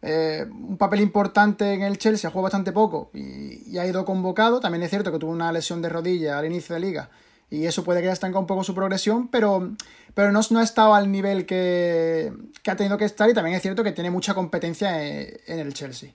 eh, 0.00 0.46
un 0.48 0.76
papel 0.76 1.00
importante 1.00 1.72
en 1.72 1.82
el 1.82 1.98
Chelsea, 1.98 2.28
ha 2.28 2.30
jugado 2.30 2.44
bastante 2.44 2.72
poco 2.72 3.10
y, 3.14 3.76
ha 3.78 3.86
ido 3.86 4.04
convocado. 4.04 4.60
También 4.60 4.82
es 4.82 4.90
cierto 4.90 5.12
que 5.12 5.18
tuvo 5.18 5.32
una 5.32 5.52
lesión 5.52 5.82
de 5.82 5.88
rodilla 5.88 6.38
al 6.38 6.46
inicio 6.46 6.74
de 6.74 6.80
liga 6.80 7.10
y 7.50 7.64
eso 7.66 7.82
puede 7.82 8.00
que 8.00 8.06
haya 8.06 8.12
estancado 8.12 8.40
un 8.40 8.46
poco 8.46 8.62
su 8.62 8.74
progresión, 8.74 9.28
pero, 9.28 9.72
pero 10.14 10.32
no, 10.32 10.40
no 10.50 10.58
ha 10.58 10.62
estado 10.62 10.94
al 10.94 11.10
nivel 11.10 11.46
que, 11.46 12.32
ha 12.66 12.76
tenido 12.76 12.98
que 12.98 13.06
estar 13.06 13.28
y 13.28 13.34
también 13.34 13.56
es 13.56 13.62
cierto 13.62 13.82
que 13.82 13.92
tiene 13.92 14.10
mucha 14.10 14.34
competencia 14.34 15.02
en, 15.02 15.58
el 15.58 15.72
Chelsea. 15.72 16.10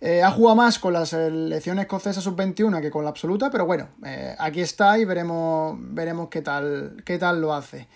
Eh, 0.00 0.22
ha 0.22 0.30
jugado 0.30 0.56
más 0.56 0.78
con 0.78 0.92
la 0.92 1.06
selección 1.06 1.78
escocesa 1.80 2.20
sub-21 2.20 2.80
que 2.80 2.90
con 2.90 3.02
la 3.02 3.10
absoluta, 3.10 3.50
pero 3.50 3.66
bueno, 3.66 3.88
eh, 4.04 4.36
aquí 4.38 4.60
está 4.60 4.98
y 4.98 5.04
veremos, 5.04 5.76
veremos 5.80 6.28
qué, 6.28 6.42
tal, 6.42 7.02
qué 7.04 7.18
tal 7.18 7.40
lo 7.40 7.52
hace. 7.54 7.88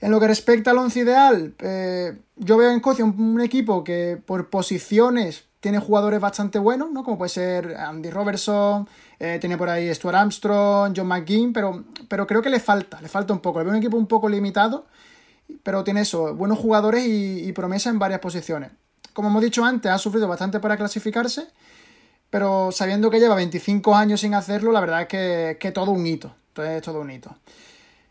En 0.00 0.10
lo 0.10 0.20
que 0.20 0.26
respecta 0.26 0.72
al 0.72 0.78
once 0.78 1.00
ideal, 1.00 1.54
eh, 1.58 2.18
yo 2.36 2.56
veo 2.56 2.70
en 2.70 2.76
Escocia 2.76 3.04
un, 3.04 3.40
equipo 3.40 3.82
que 3.82 4.20
por 4.24 4.50
posiciones 4.50 5.44
tiene 5.60 5.78
jugadores 5.78 6.20
bastante 6.20 6.58
buenos, 6.58 6.92
¿no? 6.92 7.02
Como 7.02 7.16
puede 7.16 7.30
ser 7.30 7.76
Andy 7.76 8.10
Robertson, 8.10 8.88
eh, 9.18 9.38
tiene 9.40 9.56
por 9.56 9.70
ahí 9.70 9.92
Stuart 9.94 10.16
Armstrong, 10.16 10.92
John 10.94 11.06
McGinn, 11.08 11.52
pero, 11.52 11.84
pero 12.08 12.26
creo 12.26 12.42
que 12.42 12.50
le 12.50 12.60
falta, 12.60 13.00
le 13.00 13.08
falta 13.08 13.32
un 13.32 13.40
poco. 13.40 13.58
Le 13.60 13.64
veo 13.64 13.72
un 13.72 13.78
equipo 13.78 13.96
un 13.96 14.06
poco 14.06 14.28
limitado, 14.28 14.86
pero 15.62 15.82
tiene 15.82 16.02
eso, 16.02 16.34
buenos 16.34 16.58
jugadores 16.58 17.04
y, 17.06 17.50
promesa 17.52 17.88
en 17.88 17.98
varias 17.98 18.20
posiciones. 18.20 18.70
Como 19.14 19.28
hemos 19.28 19.42
dicho 19.42 19.64
antes, 19.64 19.90
ha 19.90 19.98
sufrido 19.98 20.28
bastante 20.28 20.60
para 20.60 20.76
clasificarse, 20.76 21.46
pero 22.28 22.70
sabiendo 22.70 23.10
que 23.10 23.18
lleva 23.18 23.34
25 23.34 23.94
años 23.94 24.20
sin 24.20 24.34
hacerlo, 24.34 24.72
la 24.72 24.80
verdad 24.80 25.02
es 25.02 25.08
que, 25.08 25.56
que 25.58 25.72
todo 25.72 25.90
un 25.92 26.06
hito. 26.06 26.34
Entonces 26.48 26.76
es 26.76 26.82
todo 26.82 27.00
un 27.00 27.10
hito. 27.10 27.34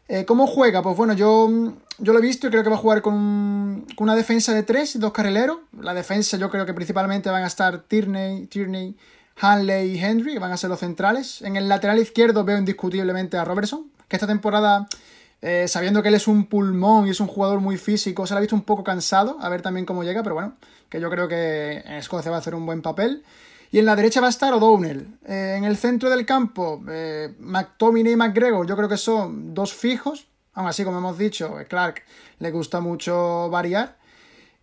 Eh, 0.07 0.25
¿Cómo 0.25 0.45
juega? 0.47 0.81
Pues 0.83 0.95
bueno, 0.95 1.13
yo, 1.13 1.49
yo 1.97 2.13
lo 2.13 2.19
he 2.19 2.21
visto 2.21 2.47
y 2.47 2.49
creo 2.51 2.63
que 2.63 2.69
va 2.69 2.75
a 2.75 2.79
jugar 2.79 3.01
con, 3.01 3.85
una 3.97 4.15
defensa 4.15 4.53
de 4.53 4.63
tres 4.63 4.99
dos 4.99 5.11
carrileros. 5.11 5.57
La 5.79 5.93
defensa 5.93 6.37
yo 6.37 6.49
creo 6.49 6.65
que 6.65 6.73
principalmente 6.73 7.29
van 7.29 7.43
a 7.43 7.47
estar 7.47 7.79
Tierney, 7.83 8.45
Tierney 8.47 8.95
Hanley 9.37 9.91
y 9.91 9.99
Henry, 9.99 10.33
que 10.33 10.39
van 10.39 10.51
a 10.51 10.57
ser 10.57 10.69
los 10.69 10.79
centrales. 10.79 11.41
En 11.41 11.55
el 11.55 11.67
lateral 11.67 11.99
izquierdo 11.99 12.43
veo 12.43 12.57
indiscutiblemente 12.57 13.37
a 13.37 13.45
Robertson, 13.45 13.91
que 14.07 14.15
esta 14.15 14.27
temporada 14.27 14.87
Eh, 15.41 15.67
sabiendo 15.67 16.01
que 16.01 16.07
él 16.09 16.15
es 16.15 16.27
un 16.27 16.47
pulmón 16.47 17.05
y 17.05 17.11
es 17.11 17.19
un 17.19 17.27
jugador 17.27 17.59
muy 17.59 17.77
físico, 17.77 18.25
se 18.25 18.33
le 18.33 18.37
ha 18.39 18.41
visto 18.41 18.55
un 18.55 18.63
poco 18.63 18.83
cansado, 18.83 19.37
a 19.41 19.49
ver 19.49 19.61
también 19.61 19.85
cómo 19.85 20.03
llega, 20.03 20.23
pero 20.23 20.33
bueno, 20.33 20.55
que 20.89 20.99
yo 20.99 21.09
creo 21.11 21.27
que 21.27 21.83
en 21.85 21.93
Escocia 21.95 22.31
va 22.31 22.37
a 22.37 22.39
hacer 22.39 22.55
un 22.55 22.65
buen 22.65 22.81
papel. 22.81 23.21
Y 23.75 23.79
en 23.79 23.85
la 23.85 23.97
derecha 23.97 24.21
va 24.21 24.27
a 24.27 24.29
estar 24.29 24.53
O'Donnell. 24.53 25.05
Eh, 25.27 25.55
en 25.57 25.65
el 25.65 25.75
centro 25.75 26.09
del 26.09 26.25
campo, 26.25 26.81
eh, 26.87 27.35
McTominay 27.39 28.13
y 28.13 28.15
McGregor, 28.15 28.65
yo 28.65 28.73
creo 28.77 28.87
que 28.87 28.95
son 28.95 29.53
dos 29.53 29.73
fijos. 29.73 30.27
Aún 30.53 30.69
así, 30.69 30.85
como 30.85 30.99
hemos 30.99 31.17
dicho, 31.17 31.53
Clark 31.67 32.03
le 32.39 32.51
gusta 32.51 32.79
mucho 32.79 33.49
variar. 33.49 33.97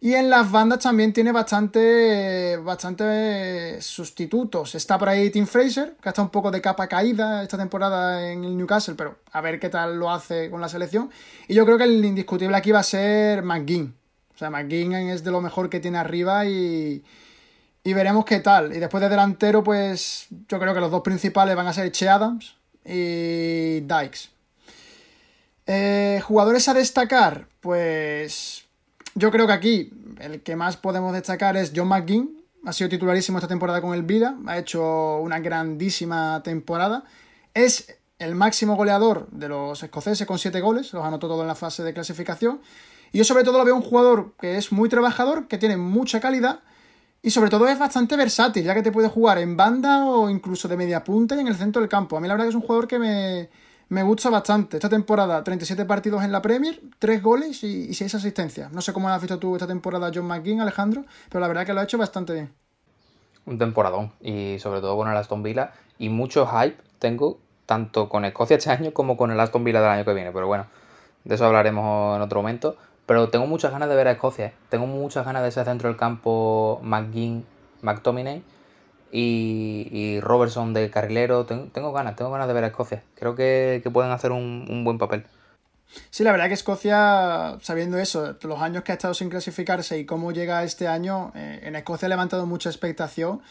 Y 0.00 0.14
en 0.14 0.30
las 0.30 0.50
bandas 0.50 0.78
también 0.78 1.12
tiene 1.12 1.30
bastante, 1.30 2.56
bastante 2.56 3.82
sustitutos. 3.82 4.74
Está 4.76 4.98
por 4.98 5.10
ahí 5.10 5.28
Tim 5.28 5.46
Fraser, 5.46 5.94
que 6.02 6.08
está 6.08 6.22
un 6.22 6.30
poco 6.30 6.50
de 6.50 6.62
capa 6.62 6.88
caída 6.88 7.42
esta 7.42 7.58
temporada 7.58 8.32
en 8.32 8.44
el 8.44 8.56
Newcastle, 8.56 8.94
pero 8.96 9.18
a 9.30 9.42
ver 9.42 9.60
qué 9.60 9.68
tal 9.68 9.98
lo 9.98 10.10
hace 10.10 10.48
con 10.48 10.62
la 10.62 10.70
selección. 10.70 11.10
Y 11.48 11.52
yo 11.52 11.66
creo 11.66 11.76
que 11.76 11.84
el 11.84 12.02
indiscutible 12.02 12.56
aquí 12.56 12.72
va 12.72 12.78
a 12.78 12.82
ser 12.82 13.42
McGinn. 13.42 13.94
O 14.34 14.38
sea, 14.38 14.48
McGinn 14.48 14.94
es 14.94 15.22
de 15.22 15.30
lo 15.30 15.42
mejor 15.42 15.68
que 15.68 15.80
tiene 15.80 15.98
arriba 15.98 16.46
y, 16.46 17.04
y 17.84 17.92
veremos 17.92 18.24
qué 18.24 18.40
tal. 18.40 18.74
Y 18.74 18.78
después 18.78 19.02
de 19.02 19.08
delantero, 19.08 19.62
pues 19.62 20.26
yo 20.48 20.58
creo 20.58 20.74
que 20.74 20.80
los 20.80 20.90
dos 20.90 21.02
principales 21.02 21.56
van 21.56 21.66
a 21.66 21.72
ser 21.72 21.90
Che 21.90 22.08
Adams 22.08 22.54
y 22.84 23.80
Dykes. 23.80 24.30
Eh, 25.66 26.20
jugadores 26.24 26.68
a 26.68 26.74
destacar, 26.74 27.46
pues 27.60 28.64
yo 29.14 29.30
creo 29.30 29.46
que 29.46 29.52
aquí 29.52 29.90
el 30.20 30.42
que 30.42 30.56
más 30.56 30.76
podemos 30.76 31.12
destacar 31.12 31.56
es 31.56 31.72
John 31.74 31.88
McGinn. 31.88 32.38
Ha 32.64 32.72
sido 32.72 32.88
titularísimo 32.88 33.38
esta 33.38 33.48
temporada 33.48 33.80
con 33.80 33.94
el 33.94 34.02
Vida. 34.02 34.36
Ha 34.46 34.58
hecho 34.58 35.18
una 35.18 35.40
grandísima 35.40 36.42
temporada. 36.44 37.04
Es 37.54 37.98
el 38.18 38.36
máximo 38.36 38.76
goleador 38.76 39.28
de 39.30 39.48
los 39.48 39.82
escoceses 39.82 40.26
con 40.26 40.38
7 40.38 40.60
goles. 40.60 40.92
Los 40.92 41.04
anotó 41.04 41.26
todo 41.26 41.42
en 41.42 41.48
la 41.48 41.56
fase 41.56 41.82
de 41.82 41.92
clasificación. 41.92 42.60
Y 43.12 43.18
yo 43.18 43.24
sobre 43.24 43.42
todo 43.42 43.58
lo 43.58 43.64
veo 43.64 43.74
un 43.74 43.82
jugador 43.82 44.34
que 44.40 44.56
es 44.56 44.70
muy 44.70 44.88
trabajador, 44.88 45.48
que 45.48 45.58
tiene 45.58 45.76
mucha 45.76 46.20
calidad. 46.20 46.60
Y 47.22 47.30
sobre 47.30 47.50
todo 47.50 47.68
es 47.68 47.78
bastante 47.78 48.16
versátil, 48.16 48.64
ya 48.64 48.74
que 48.74 48.82
te 48.82 48.90
puede 48.90 49.08
jugar 49.08 49.38
en 49.38 49.56
banda 49.56 50.04
o 50.06 50.28
incluso 50.28 50.66
de 50.66 50.76
media 50.76 51.04
punta 51.04 51.36
y 51.36 51.40
en 51.40 51.46
el 51.46 51.54
centro 51.54 51.80
del 51.80 51.88
campo. 51.88 52.16
A 52.16 52.20
mí 52.20 52.26
la 52.26 52.34
verdad 52.34 52.46
que 52.46 52.50
es 52.50 52.56
un 52.56 52.62
jugador 52.62 52.88
que 52.88 52.98
me, 52.98 53.48
me 53.92 54.02
gusta 54.02 54.30
bastante. 54.30 54.78
Esta 54.78 54.88
temporada, 54.88 55.44
37 55.44 55.84
partidos 55.84 56.24
en 56.24 56.32
la 56.32 56.40
Premier, 56.40 56.80
3 56.98 57.22
goles 57.22 57.62
y, 57.62 57.92
6 57.92 58.14
asistencias. 58.14 58.72
No 58.72 58.80
sé 58.80 58.92
cómo 58.94 59.08
has 59.10 59.20
visto 59.20 59.38
tú 59.38 59.54
esta 59.54 59.66
temporada 59.66 60.10
John 60.12 60.26
McGinn, 60.26 60.60
Alejandro, 60.60 61.04
pero 61.28 61.40
la 61.40 61.48
verdad 61.48 61.66
que 61.66 61.74
lo 61.74 61.80
ha 61.80 61.84
hecho 61.84 61.98
bastante 61.98 62.32
bien. 62.32 62.52
Un 63.44 63.58
temporadón, 63.58 64.12
y 64.20 64.58
sobre 64.60 64.80
todo 64.80 64.96
con 64.96 65.10
el 65.10 65.16
Aston 65.16 65.42
Villa. 65.42 65.72
Y 65.98 66.08
mucho 66.08 66.46
hype 66.46 66.76
tengo, 66.98 67.38
tanto 67.66 68.08
con 68.08 68.24
Escocia 68.24 68.56
este 68.56 68.70
año 68.70 68.92
como 68.92 69.16
con 69.16 69.30
el 69.30 69.38
Aston 69.38 69.62
Villa 69.62 69.80
del 69.80 69.90
año 69.90 70.04
que 70.06 70.14
viene. 70.14 70.32
Pero 70.32 70.46
bueno, 70.46 70.66
de 71.24 71.34
eso 71.34 71.44
hablaremos 71.44 72.16
en 72.16 72.22
otro 72.22 72.40
momento. 72.40 72.76
Pero 73.12 73.28
tengo 73.28 73.46
muchas 73.46 73.72
ganas 73.72 73.90
de 73.90 73.94
ver 73.94 74.08
a 74.08 74.12
Escocia. 74.12 74.46
¿eh? 74.46 74.52
Tengo 74.70 74.86
muchas 74.86 75.26
ganas 75.26 75.42
de 75.42 75.50
ese 75.50 75.62
centro 75.66 75.90
del 75.90 75.98
campo 75.98 76.80
McGinn, 76.82 77.44
McTominay 77.82 78.42
y, 79.10 80.18
Robertson 80.22 80.72
de 80.72 80.88
carrilero. 80.88 81.44
Tengo, 81.44 81.92
ganas, 81.92 82.16
tengo 82.16 82.30
ganas 82.30 82.48
de 82.48 82.54
ver 82.54 82.64
a 82.64 82.68
Escocia. 82.68 83.02
Creo 83.14 83.34
que, 83.34 83.86
pueden 83.92 84.12
hacer 84.12 84.32
un, 84.32 84.82
buen 84.82 84.96
papel. 84.96 85.26
Sí, 86.08 86.24
la 86.24 86.32
verdad 86.32 86.48
que 86.48 86.54
Escocia, 86.54 87.58
sabiendo 87.60 87.98
eso, 87.98 88.34
los 88.44 88.62
años 88.62 88.82
que 88.82 88.92
ha 88.92 88.94
estado 88.94 89.12
sin 89.12 89.28
clasificarse 89.28 89.98
y 89.98 90.06
cómo 90.06 90.32
llega 90.32 90.64
este 90.64 90.88
año, 90.88 91.32
eh, 91.34 91.60
en 91.64 91.76
Escocia 91.76 92.06
ha 92.06 92.08
levantado 92.08 92.46
mucha 92.46 92.70
expectación 92.70 93.42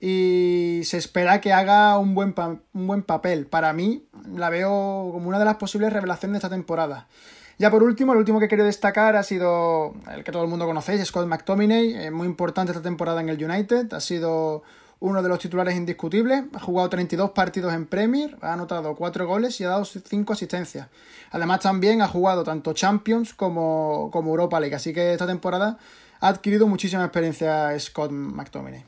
y 0.00 0.80
se 0.84 0.96
espera 0.96 1.42
que 1.42 1.52
haga 1.52 1.98
un 1.98 2.14
buen, 2.14 2.34
un 2.72 2.86
buen 2.86 3.02
papel. 3.02 3.44
Para 3.44 3.74
mí, 3.74 4.06
la 4.34 4.48
veo 4.48 5.10
como 5.12 5.28
una 5.28 5.38
de 5.38 5.44
las 5.44 5.56
posibles 5.56 5.92
revelaciones 5.92 6.32
de 6.32 6.38
esta 6.38 6.48
temporada. 6.48 7.08
Ya 7.58 7.70
por 7.70 7.82
último, 7.82 8.12
el 8.12 8.18
último 8.18 8.40
que 8.40 8.48
quiero 8.48 8.64
destacar 8.64 9.16
ha 9.16 9.22
sido 9.22 9.94
el 10.10 10.24
que 10.24 10.32
todo 10.32 10.42
el 10.42 10.48
mundo 10.48 10.66
conocéis, 10.66 11.04
Scott 11.04 11.26
McTominay, 11.26 12.06
eh, 12.06 12.10
muy 12.10 12.26
importante 12.26 12.72
esta 12.72 12.82
temporada 12.82 13.20
en 13.20 13.28
el 13.28 13.42
United, 13.42 13.92
ha 13.92 14.00
sido 14.00 14.62
uno 15.02 15.20
de 15.20 15.28
los 15.28 15.40
titulares 15.40 15.76
indiscutibles. 15.76 16.44
Ha 16.54 16.60
jugado 16.60 16.88
32 16.88 17.30
partidos 17.30 17.74
en 17.74 17.86
Premier, 17.86 18.36
ha 18.40 18.52
anotado 18.52 18.94
4 18.94 19.26
goles 19.26 19.60
y 19.60 19.64
ha 19.64 19.70
dado 19.70 19.84
5 19.84 20.32
asistencias. 20.32 20.88
Además, 21.32 21.60
también 21.60 22.02
ha 22.02 22.08
jugado 22.08 22.44
tanto 22.44 22.72
Champions 22.72 23.34
como, 23.34 24.10
como 24.12 24.30
Europa 24.30 24.60
League. 24.60 24.76
Así 24.76 24.94
que 24.94 25.12
esta 25.12 25.26
temporada 25.26 25.76
ha 26.20 26.28
adquirido 26.28 26.68
muchísima 26.68 27.02
experiencia 27.02 27.78
Scott 27.80 28.12
McTominay. 28.12 28.84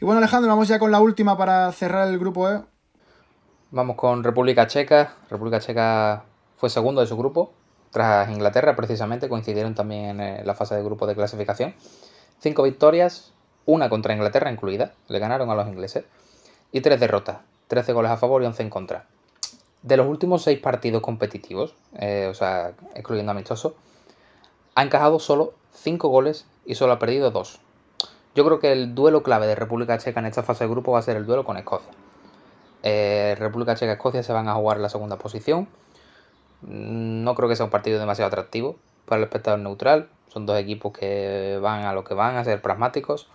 Y 0.00 0.04
bueno, 0.04 0.18
Alejandro, 0.18 0.48
vamos 0.48 0.68
ya 0.68 0.78
con 0.78 0.92
la 0.92 1.00
última 1.00 1.36
para 1.36 1.72
cerrar 1.72 2.06
el 2.06 2.20
grupo 2.20 2.48
E. 2.48 2.62
Vamos 3.72 3.96
con 3.96 4.22
República 4.22 4.68
Checa. 4.68 5.16
República 5.28 5.58
Checa 5.58 6.22
fue 6.56 6.70
segundo 6.70 7.00
de 7.00 7.08
su 7.08 7.16
grupo, 7.16 7.52
tras 7.90 8.28
Inglaterra 8.30 8.76
precisamente, 8.76 9.28
coincidieron 9.28 9.74
también 9.74 10.20
en 10.20 10.46
la 10.46 10.54
fase 10.54 10.74
de 10.74 10.82
grupo 10.82 11.06
de 11.06 11.14
clasificación. 11.14 11.74
Cinco 12.40 12.62
victorias, 12.62 13.32
una 13.66 13.88
contra 13.88 14.14
Inglaterra 14.14 14.50
incluida, 14.50 14.92
le 15.08 15.18
ganaron 15.18 15.50
a 15.50 15.54
los 15.54 15.68
ingleses, 15.68 16.04
y 16.72 16.80
tres 16.80 17.00
derrotas, 17.00 17.38
13 17.68 17.92
goles 17.92 18.10
a 18.10 18.16
favor 18.16 18.42
y 18.42 18.46
11 18.46 18.62
en 18.62 18.70
contra. 18.70 19.06
De 19.82 19.96
los 19.96 20.06
últimos 20.06 20.42
seis 20.42 20.58
partidos 20.58 21.02
competitivos, 21.02 21.74
eh, 21.98 22.28
o 22.30 22.34
sea, 22.34 22.72
excluyendo 22.94 23.32
amistosos, 23.32 23.74
ha 24.74 24.82
encajado 24.82 25.18
solo 25.18 25.54
5 25.74 26.08
goles 26.08 26.46
y 26.66 26.74
solo 26.74 26.92
ha 26.92 26.98
perdido 26.98 27.30
2. 27.30 27.60
Yo 28.34 28.44
creo 28.44 28.60
que 28.60 28.72
el 28.72 28.94
duelo 28.94 29.22
clave 29.22 29.46
de 29.46 29.54
República 29.54 29.98
Checa 29.98 30.20
en 30.20 30.26
esta 30.26 30.42
fase 30.42 30.64
de 30.64 30.70
grupo 30.70 30.92
va 30.92 31.00
a 31.00 31.02
ser 31.02 31.16
el 31.16 31.26
duelo 31.26 31.44
con 31.44 31.56
Escocia. 31.56 31.90
Eh, 32.82 33.34
República 33.38 33.74
Checa 33.74 33.92
y 33.92 33.94
Escocia 33.94 34.22
se 34.22 34.32
van 34.32 34.48
a 34.48 34.54
jugar 34.54 34.78
la 34.78 34.88
segunda 34.88 35.16
posición. 35.16 35.68
No 36.62 37.34
creo 37.34 37.48
que 37.48 37.56
sea 37.56 37.64
un 37.64 37.70
partido 37.70 37.98
demasiado 37.98 38.28
atractivo 38.28 38.76
para 39.06 39.18
el 39.18 39.24
espectador 39.24 39.60
neutral. 39.60 40.08
Son 40.28 40.46
dos 40.46 40.58
equipos 40.58 40.92
que 40.92 41.58
van 41.62 41.84
a 41.84 41.92
lo 41.92 42.04
que 42.04 42.14
van, 42.14 42.36
a 42.36 42.44
ser 42.44 42.60
pragmáticos. 42.60 43.28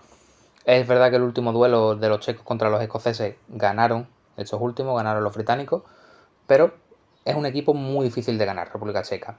Es 0.65 0.87
verdad 0.87 1.09
que 1.09 1.17
el 1.17 1.23
último 1.23 1.51
duelo 1.51 1.95
de 1.95 2.09
los 2.09 2.19
checos 2.19 2.45
contra 2.45 2.69
los 2.69 2.81
escoceses 2.81 3.35
ganaron, 3.49 4.07
estos 4.37 4.61
últimos 4.61 4.95
ganaron 4.95 5.23
los 5.23 5.33
británicos, 5.33 5.83
pero 6.47 6.73
es 7.25 7.35
un 7.35 7.45
equipo 7.45 7.73
muy 7.73 8.05
difícil 8.05 8.37
de 8.37 8.45
ganar, 8.45 8.71
República 8.71 9.03
Checa. 9.03 9.37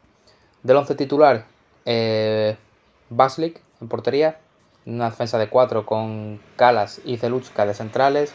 Del 0.62 0.76
once 0.76 0.94
titular, 0.94 1.46
eh, 1.84 2.56
Baslik 3.10 3.60
en 3.80 3.88
portería, 3.88 4.38
una 4.86 5.10
defensa 5.10 5.38
de 5.38 5.48
cuatro 5.48 5.86
con 5.86 6.40
Kalas 6.56 7.00
y 7.04 7.16
Zelutska 7.16 7.66
de 7.66 7.74
centrales, 7.74 8.34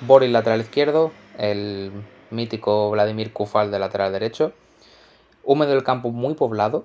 Boris 0.00 0.30
lateral 0.30 0.60
izquierdo, 0.60 1.12
el 1.38 1.92
mítico 2.30 2.90
Vladimir 2.90 3.32
Kufal 3.32 3.70
de 3.70 3.78
lateral 3.78 4.12
derecho, 4.12 4.52
húmedo 5.46 5.70
del 5.70 5.84
campo 5.84 6.10
muy 6.10 6.34
poblado, 6.34 6.84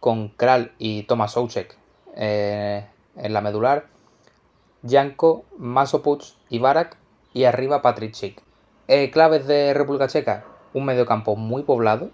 con 0.00 0.28
Kral 0.30 0.72
y 0.78 1.04
Tomas 1.04 1.32
Soucek 1.32 1.78
eh, 2.16 2.84
en 3.16 3.32
la 3.32 3.40
medular, 3.40 3.86
Janko, 4.86 5.44
Masopuc 5.56 6.24
y 6.50 6.58
Barak 6.58 6.96
y 7.32 7.44
arriba 7.44 7.80
Patrick. 7.80 8.42
Eh, 8.88 9.10
claves 9.12 9.46
de 9.46 9.72
República 9.72 10.08
Checa, 10.08 10.44
un 10.74 10.84
mediocampo 10.84 11.36
muy 11.36 11.62
poblado, 11.62 12.10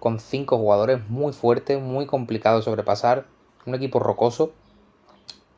con 0.00 0.18
cinco 0.18 0.58
jugadores 0.58 1.08
muy 1.08 1.32
fuertes, 1.32 1.80
muy 1.80 2.06
complicado 2.06 2.58
de 2.58 2.64
sobrepasar, 2.64 3.24
un 3.66 3.74
equipo 3.74 4.00
rocoso 4.00 4.52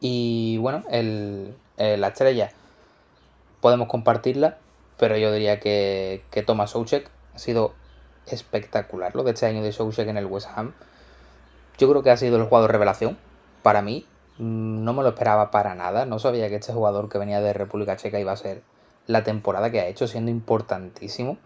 y 0.00 0.58
bueno, 0.58 0.84
el, 0.90 1.54
eh, 1.78 1.96
la 1.96 2.08
estrella 2.08 2.52
podemos 3.60 3.88
compartirla, 3.88 4.58
pero 4.98 5.16
yo 5.16 5.32
diría 5.32 5.60
que, 5.60 6.22
que 6.30 6.42
Thomas 6.42 6.70
Soucek 6.70 7.10
ha 7.34 7.38
sido 7.38 7.72
espectacular 8.26 9.14
lo 9.14 9.22
de 9.22 9.32
este 9.32 9.46
año 9.46 9.62
de 9.62 9.72
Soucek 9.72 10.08
en 10.08 10.16
el 10.16 10.26
West 10.26 10.48
Ham. 10.54 10.74
Yo 11.78 11.88
creo 11.88 12.02
que 12.02 12.10
ha 12.10 12.16
sido 12.16 12.36
el 12.36 12.44
jugador 12.44 12.72
revelación 12.72 13.18
para 13.62 13.82
mí 13.82 14.06
no 14.40 14.94
me 14.94 15.02
lo 15.02 15.10
esperaba 15.10 15.50
para 15.50 15.74
nada. 15.74 16.06
No 16.06 16.18
sabía 16.18 16.48
que 16.48 16.56
este 16.56 16.72
jugador 16.72 17.08
que 17.08 17.18
venía 17.18 17.40
de 17.40 17.52
República 17.52 17.96
Checa 17.96 18.18
iba 18.18 18.32
a 18.32 18.36
ser 18.36 18.62
la 19.06 19.22
temporada 19.22 19.70
que 19.70 19.80
ha 19.80 19.86
hecho, 19.86 20.08
siendo 20.08 20.30
importantísimo. 20.30 21.36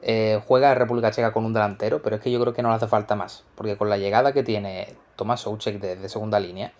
Eh, 0.00 0.40
juega 0.46 0.74
República 0.74 1.10
Checa 1.10 1.32
con 1.32 1.44
un 1.44 1.52
delantero, 1.52 2.02
pero 2.02 2.16
es 2.16 2.22
que 2.22 2.30
yo 2.30 2.40
creo 2.40 2.54
que 2.54 2.62
no 2.62 2.70
le 2.70 2.76
hace 2.76 2.88
falta 2.88 3.16
más. 3.16 3.44
Porque 3.54 3.76
con 3.76 3.90
la 3.90 3.98
llegada 3.98 4.32
que 4.32 4.42
tiene 4.42 4.96
Tomás 5.16 5.40
Soucek 5.40 5.78
de, 5.78 6.08
segunda 6.08 6.40
línea, 6.40 6.72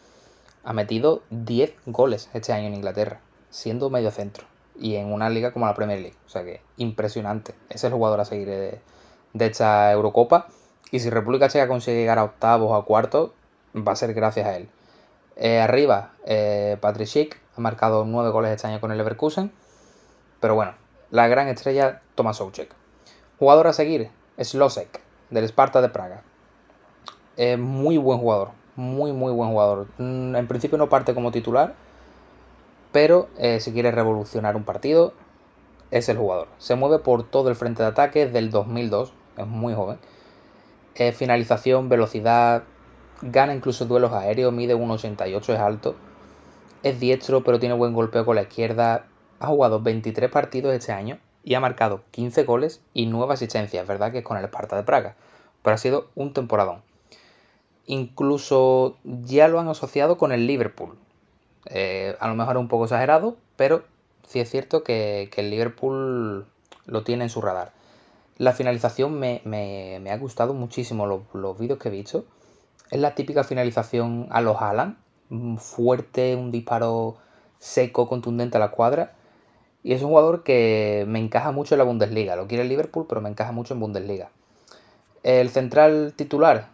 ha 0.64 0.72
metido 0.72 1.22
10 1.30 1.74
goles 1.86 2.30
este 2.32 2.54
año 2.54 2.68
en 2.68 2.74
Inglaterra, 2.74 3.20
siendo 3.50 3.90
medio 3.90 4.10
centro. 4.10 4.46
Y 4.74 4.96
en 4.96 5.12
una 5.12 5.28
liga 5.28 5.52
como 5.52 5.66
la 5.66 5.74
Premier 5.74 6.00
League. 6.00 6.16
O 6.26 6.30
sea 6.30 6.44
que 6.44 6.62
impresionante. 6.78 7.54
Es 7.68 7.84
el 7.84 7.92
jugador 7.92 8.20
a 8.20 8.24
seguir 8.24 8.48
de, 8.48 8.80
de 9.32 9.46
esta 9.46 9.92
Eurocopa. 9.92 10.48
Y 10.90 11.00
si 11.00 11.10
República 11.10 11.48
Checa 11.48 11.68
consigue 11.68 11.98
llegar 11.98 12.18
a 12.18 12.24
octavos 12.24 12.70
o 12.70 12.74
a 12.74 12.84
cuartos, 12.84 13.30
va 13.76 13.92
a 13.92 13.96
ser 13.96 14.14
gracias 14.14 14.46
a 14.46 14.56
él. 14.56 14.68
Eh, 15.36 15.60
arriba, 15.60 16.12
eh, 16.26 16.78
ha 16.82 17.60
marcado 17.60 18.04
9 18.04 18.30
goles 18.30 18.50
este 18.52 18.66
año 18.66 18.80
con 18.80 18.92
el 18.92 18.98
Leverkusen. 18.98 19.52
Pero 20.40 20.54
bueno, 20.54 20.74
la 21.10 21.28
gran 21.28 21.48
estrella 21.48 22.02
Tomas 22.14 22.36
Soucek. 22.36 22.74
Jugador 23.38 23.66
a 23.68 23.72
seguir, 23.72 24.10
Slosek, 24.38 25.00
del 25.30 25.44
Sparta 25.44 25.80
de 25.80 25.88
Praga. 25.88 26.22
muy 27.58 27.96
buen 27.96 28.18
jugador, 28.18 28.50
muy 28.76 29.12
muy 29.12 29.32
buen 29.32 29.50
jugador. 29.50 29.86
Mm, 29.98 30.36
en 30.36 30.46
principio 30.46 30.78
no 30.78 30.88
parte 30.88 31.14
como 31.14 31.32
titular, 31.32 31.74
pero 32.92 33.28
eh, 33.38 33.58
si 33.60 33.72
quiere 33.72 33.90
revolucionar 33.90 34.54
un 34.54 34.64
partido, 34.64 35.14
es 35.90 36.08
el 36.08 36.18
jugador. 36.18 36.48
Se 36.58 36.74
mueve 36.74 36.98
por 36.98 37.24
todo 37.24 37.48
el 37.48 37.56
frente 37.56 37.82
de 37.82 37.88
ataque 37.88 38.26
del 38.26 38.50
2002, 38.50 39.12
es 39.36 39.46
muy 39.46 39.74
joven. 39.74 39.98
Eh, 40.94 41.12
finalización, 41.12 41.88
velocidad, 41.88 42.64
gana 43.22 43.54
incluso 43.54 43.86
duelos 43.86 44.12
aéreos, 44.12 44.52
mide 44.52 44.74
1,88, 44.74 45.54
es 45.54 45.60
alto. 45.60 45.94
Es 46.82 47.00
diestro, 47.00 47.44
pero 47.44 47.58
tiene 47.58 47.74
buen 47.74 47.94
golpeo 47.94 48.24
con 48.24 48.36
la 48.36 48.42
izquierda. 48.42 49.06
Ha 49.40 49.46
jugado 49.46 49.80
23 49.80 50.30
partidos 50.30 50.74
este 50.74 50.92
año 50.92 51.18
y 51.44 51.54
ha 51.54 51.60
marcado 51.60 52.02
15 52.10 52.44
goles 52.44 52.80
y 52.92 53.06
9 53.06 53.32
asistencias, 53.32 53.86
¿verdad? 53.86 54.12
Que 54.12 54.18
es 54.18 54.24
con 54.24 54.36
el 54.36 54.44
Esparta 54.44 54.76
de 54.76 54.82
Praga. 54.82 55.16
Pero 55.62 55.74
ha 55.74 55.78
sido 55.78 56.08
un 56.14 56.32
temporadón. 56.32 56.82
Incluso 57.86 58.96
ya 59.04 59.48
lo 59.48 59.60
han 59.60 59.68
asociado 59.68 60.18
con 60.18 60.32
el 60.32 60.46
Liverpool. 60.46 60.96
Eh, 61.66 62.16
a 62.20 62.28
lo 62.28 62.34
mejor 62.34 62.56
es 62.56 62.60
un 62.60 62.68
poco 62.68 62.84
exagerado, 62.84 63.36
pero 63.56 63.84
sí 64.26 64.40
es 64.40 64.50
cierto 64.50 64.82
que, 64.82 65.30
el 65.36 65.50
Liverpool 65.50 66.46
lo 66.86 67.02
tiene 67.04 67.24
en 67.24 67.30
su 67.30 67.40
radar. 67.40 67.72
La 68.38 68.52
finalización 68.52 69.18
me, 69.18 70.10
ha 70.10 70.16
gustado 70.18 70.54
muchísimo 70.54 71.06
los, 71.06 71.22
los 71.34 71.58
vídeos 71.58 71.78
que 71.78 71.88
he 71.88 71.92
visto. 71.92 72.24
Es 72.90 73.00
la 73.00 73.14
típica 73.14 73.44
finalización 73.44 74.28
a 74.30 74.40
los 74.40 74.60
Alan. 74.60 74.98
Fuerte, 75.58 76.36
un 76.36 76.50
disparo 76.50 77.16
seco, 77.58 78.08
contundente 78.08 78.56
a 78.56 78.60
la 78.60 78.70
cuadra. 78.70 79.14
Y 79.82 79.94
es 79.94 80.02
un 80.02 80.10
jugador 80.10 80.42
que 80.42 81.04
me 81.08 81.18
encaja 81.18 81.50
mucho 81.50 81.74
en 81.74 81.78
la 81.78 81.84
Bundesliga. 81.84 82.36
Lo 82.36 82.46
quiere 82.46 82.62
el 82.62 82.68
Liverpool, 82.68 83.06
pero 83.08 83.20
me 83.20 83.28
encaja 83.28 83.52
mucho 83.52 83.74
en 83.74 83.80
Bundesliga. 83.80 84.30
El 85.22 85.50
central 85.50 86.14
titular, 86.16 86.68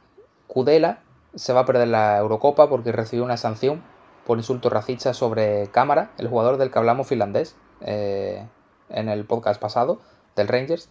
Kudela, 0.46 1.00
se 1.34 1.52
va 1.52 1.60
a 1.60 1.66
perder 1.66 1.88
la 1.88 2.18
Eurocopa 2.18 2.68
porque 2.68 2.92
recibió 2.92 3.24
una 3.24 3.36
sanción 3.36 3.82
por 4.26 4.38
insulto 4.38 4.70
racista 4.70 5.14
sobre 5.14 5.68
cámara, 5.68 6.10
el 6.18 6.28
jugador 6.28 6.56
del 6.56 6.70
que 6.70 6.78
hablamos 6.78 7.06
finlandés 7.06 7.56
eh, 7.80 8.46
en 8.88 9.08
el 9.08 9.24
podcast 9.24 9.60
pasado, 9.60 10.00
del 10.36 10.48
Rangers. 10.48 10.88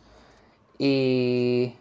Y 0.78 1.76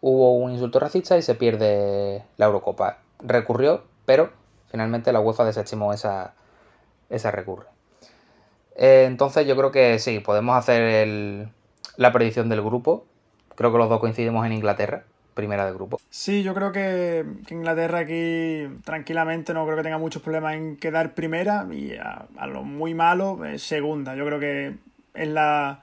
hubo 0.00 0.36
un 0.38 0.52
insulto 0.52 0.78
racista 0.78 1.16
y 1.16 1.22
se 1.22 1.34
pierde 1.34 2.24
la 2.36 2.46
Eurocopa. 2.46 2.98
Recurrió, 3.20 3.84
pero 4.04 4.30
finalmente 4.70 5.12
la 5.12 5.20
UEFA 5.20 5.44
desestimó 5.44 5.92
esa, 5.92 6.34
esa 7.10 7.30
recurre. 7.30 7.66
Eh, 8.76 9.04
entonces 9.06 9.46
yo 9.46 9.56
creo 9.56 9.70
que 9.70 9.98
sí, 9.98 10.20
podemos 10.20 10.56
hacer 10.56 11.48
la 11.96 12.12
predicción 12.12 12.48
del 12.48 12.62
grupo. 12.62 13.06
Creo 13.54 13.72
que 13.72 13.78
los 13.78 13.88
dos 13.88 14.00
coincidimos 14.00 14.44
en 14.44 14.52
Inglaterra, 14.52 15.04
primera 15.34 15.64
de 15.64 15.72
grupo. 15.72 15.98
Sí, 16.10 16.42
yo 16.42 16.54
creo 16.54 16.72
que, 16.72 17.24
Inglaterra 17.50 18.00
aquí 18.00 18.66
tranquilamente 18.84 19.54
no 19.54 19.64
creo 19.64 19.76
que 19.78 19.82
tenga 19.82 19.98
muchos 19.98 20.22
problemas 20.22 20.54
en 20.56 20.76
quedar 20.76 21.14
primera 21.14 21.66
y 21.72 21.94
a, 21.96 22.46
lo 22.46 22.62
muy 22.62 22.94
malo 22.94 23.40
segunda. 23.56 24.14
Yo 24.14 24.26
creo 24.26 24.38
que 24.38 24.76
es 25.14 25.28
la, 25.28 25.82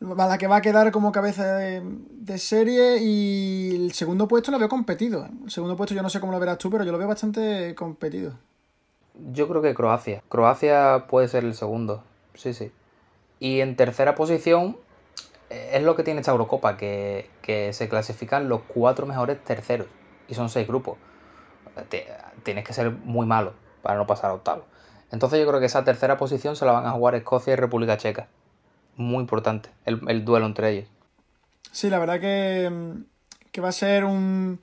la 0.00 0.38
que 0.38 0.46
va 0.46 0.56
a 0.56 0.60
quedar 0.60 0.90
como 0.92 1.12
cabeza 1.12 1.56
de, 1.56 2.38
serie 2.38 2.98
y 2.98 3.74
el 3.74 3.92
segundo 3.92 4.28
puesto 4.28 4.50
lo 4.50 4.58
veo 4.58 4.68
competido. 4.68 5.28
El 5.44 5.50
segundo 5.50 5.76
puesto 5.76 5.94
yo 5.94 6.02
no 6.02 6.10
sé 6.10 6.20
cómo 6.20 6.32
lo 6.32 6.38
verás 6.38 6.58
tú, 6.58 6.70
pero 6.70 6.84
yo 6.84 6.92
lo 6.92 6.98
veo 6.98 7.08
bastante 7.08 7.74
competido. 7.74 8.34
Yo 9.32 9.48
creo 9.48 9.62
que 9.62 9.74
Croacia. 9.74 10.22
Croacia 10.28 11.06
puede 11.08 11.26
ser 11.26 11.44
el 11.44 11.54
segundo. 11.54 12.04
Sí, 12.34 12.54
sí. 12.54 12.70
Y 13.40 13.60
en 13.60 13.76
tercera 13.76 14.14
posición 14.14 14.76
eh, 15.50 15.70
es 15.74 15.82
lo 15.82 15.96
que 15.96 16.04
tiene 16.04 16.20
esta 16.20 16.32
Eurocopa, 16.32 16.76
que, 16.76 17.28
se 17.72 17.88
clasifican 17.88 18.48
los 18.48 18.60
cuatro 18.68 19.06
mejores 19.06 19.42
terceros. 19.42 19.88
Y 20.28 20.34
son 20.34 20.48
seis 20.48 20.68
grupos. 20.68 20.98
Tienes 22.42 22.64
que 22.64 22.72
ser 22.72 22.90
muy 22.90 23.26
malo 23.26 23.54
para 23.82 23.96
no 23.96 24.06
pasar 24.06 24.30
a 24.30 24.34
octavo. 24.34 24.64
Entonces 25.10 25.40
yo 25.40 25.46
creo 25.46 25.58
que 25.58 25.66
esa 25.66 25.84
tercera 25.84 26.18
posición 26.18 26.54
se 26.54 26.66
la 26.66 26.72
van 26.72 26.86
a 26.86 26.90
jugar 26.90 27.14
Escocia 27.14 27.54
y 27.54 27.56
República 27.56 27.96
Checa. 27.96 28.28
Muy 28.98 29.20
importante 29.20 29.70
el, 29.86 30.24
duelo 30.24 30.44
entre 30.44 30.70
ellos. 30.70 30.88
Sí, 31.72 31.88
la 31.88 31.98
verdad 31.98 32.20
que, 32.20 32.70
que 33.50 33.60
va 33.62 33.70
a 33.70 33.72
ser 33.72 34.04
un, 34.04 34.60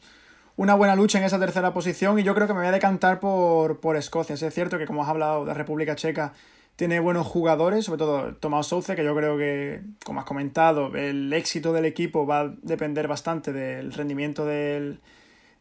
una 0.58 0.76
buena 0.76 0.95
lucha 0.95 1.17
en 1.17 1.24
esa 1.24 1.39
tercera 1.39 1.74
posición 1.74 2.19
y 2.19 2.24
yo 2.24 2.36
creo 2.36 2.45
que 2.45 2.54
me 2.54 2.60
voy 2.60 2.67
a 2.67 2.71
decantar 2.71 3.19
por, 3.19 3.80
por 3.80 3.98
Escocia. 3.98 4.36
es 4.36 4.54
cierto 4.54 4.78
que 4.78 4.86
como 4.86 5.04
has 5.04 5.10
hablado 5.10 5.45
de 5.45 5.54
República 5.54 5.95
Checa 5.95 6.34
tiene 6.76 7.00
buenos 7.00 7.26
jugadores, 7.26 7.86
sobre 7.86 8.00
todo 8.00 8.36
Tomás 8.36 8.67
Souce, 8.67 8.95
que 8.95 9.04
yo 9.04 9.15
creo 9.15 9.38
que, 9.38 9.82
como 10.04 10.19
has 10.19 10.26
comentado, 10.26 10.93
el 10.95 11.32
éxito 11.32 11.71
del 11.71 11.86
equipo 11.86 12.26
va 12.26 12.41
a 12.41 12.54
depender 12.62 13.08
bastante 13.08 13.54
del 13.54 13.93
rendimiento 13.93 14.45
del, 14.45 15.00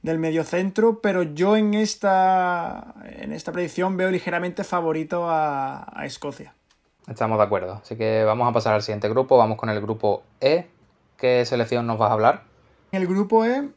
del 0.02 0.18
mediocentro, 0.18 1.00
pero 1.00 1.22
yo 1.22 1.56
en 1.56 1.74
esta, 1.74 2.94
en 3.04 3.32
esta 3.32 3.52
predicción 3.52 3.96
veo 3.96 4.10
ligeramente 4.10 4.64
favorito 4.64 5.30
a, 5.30 5.86
a 5.98 6.04
Escocia. 6.04 6.54
Estamos 7.06 7.38
de 7.38 7.44
acuerdo, 7.44 7.80
así 7.82 7.96
que 7.96 8.24
vamos 8.24 8.48
a 8.48 8.52
pasar 8.52 8.74
al 8.74 8.82
siguiente 8.82 9.08
grupo, 9.08 9.36
vamos 9.36 9.58
con 9.58 9.68
el 9.68 9.80
grupo 9.80 10.22
E. 10.40 10.68
¿Qué 11.18 11.44
selección 11.44 11.86
nos 11.86 11.98
vas 11.98 12.10
a 12.10 12.14
hablar? 12.14 12.44
En 12.92 13.02
el 13.02 13.08
grupo 13.08 13.44
E 13.44 13.68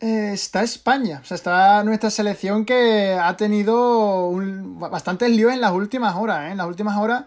eh, 0.00 0.30
está 0.32 0.62
España. 0.62 1.20
O 1.22 1.24
sea, 1.24 1.34
está 1.34 1.82
nuestra 1.84 2.10
selección 2.10 2.64
que 2.64 3.18
ha 3.20 3.36
tenido 3.36 4.30
bastantes 4.90 5.30
líos 5.30 5.52
en 5.52 5.60
las 5.60 5.72
últimas 5.72 6.14
horas. 6.16 6.48
¿eh? 6.48 6.52
En 6.52 6.58
las 6.58 6.66
últimas 6.66 6.96
horas 6.98 7.24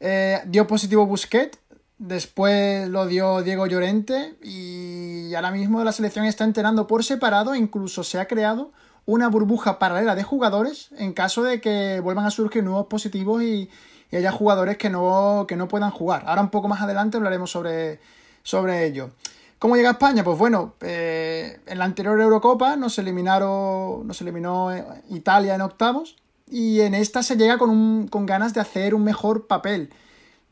eh, 0.00 0.40
dio 0.46 0.66
positivo 0.66 1.06
Busquets, 1.06 1.58
después 1.98 2.88
lo 2.88 3.06
dio 3.06 3.42
Diego 3.42 3.66
Llorente 3.66 4.36
y 4.42 5.34
ahora 5.34 5.50
mismo 5.50 5.82
la 5.82 5.92
selección 5.92 6.26
está 6.26 6.44
entrenando 6.44 6.86
por 6.86 7.02
separado 7.04 7.54
incluso 7.54 8.04
se 8.04 8.20
ha 8.20 8.26
creado 8.26 8.72
una 9.06 9.28
burbuja 9.28 9.78
paralela 9.78 10.14
de 10.14 10.22
jugadores 10.22 10.90
en 10.98 11.12
caso 11.14 11.42
de 11.42 11.60
que 11.60 12.00
vuelvan 12.00 12.26
a 12.26 12.30
surgir 12.30 12.62
nuevos 12.62 12.86
positivos 12.86 13.42
y, 13.42 13.70
haya 14.12 14.32
jugadores 14.32 14.76
que 14.76 14.90
no, 14.90 15.44
que 15.48 15.56
no 15.56 15.68
puedan 15.68 15.90
jugar. 15.90 16.24
Ahora 16.26 16.42
un 16.42 16.50
poco 16.50 16.68
más 16.68 16.80
adelante 16.80 17.16
hablaremos 17.16 17.50
sobre, 17.50 18.00
sobre 18.42 18.86
ello. 18.86 19.10
¿Cómo 19.58 19.76
llega 19.76 19.88
a 19.88 19.92
España? 19.92 20.22
Pues 20.22 20.38
bueno, 20.38 20.74
eh, 20.82 21.60
en 21.66 21.78
la 21.78 21.86
anterior 21.86 22.20
Eurocopa 22.20 22.76
nos 22.76 22.98
eliminaron, 22.98 24.06
nos 24.06 24.20
eliminó 24.20 24.72
eh, 24.72 24.84
Italia 25.10 25.54
en 25.54 25.62
octavos 25.62 26.16
y 26.50 26.80
en 26.80 26.94
esta 26.94 27.22
se 27.22 27.36
llega 27.36 27.56
con, 27.56 28.06
con 28.08 28.26
ganas 28.26 28.52
de 28.52 28.60
hacer 28.60 28.94
un 28.94 29.02
mejor 29.02 29.46
papel. 29.46 29.90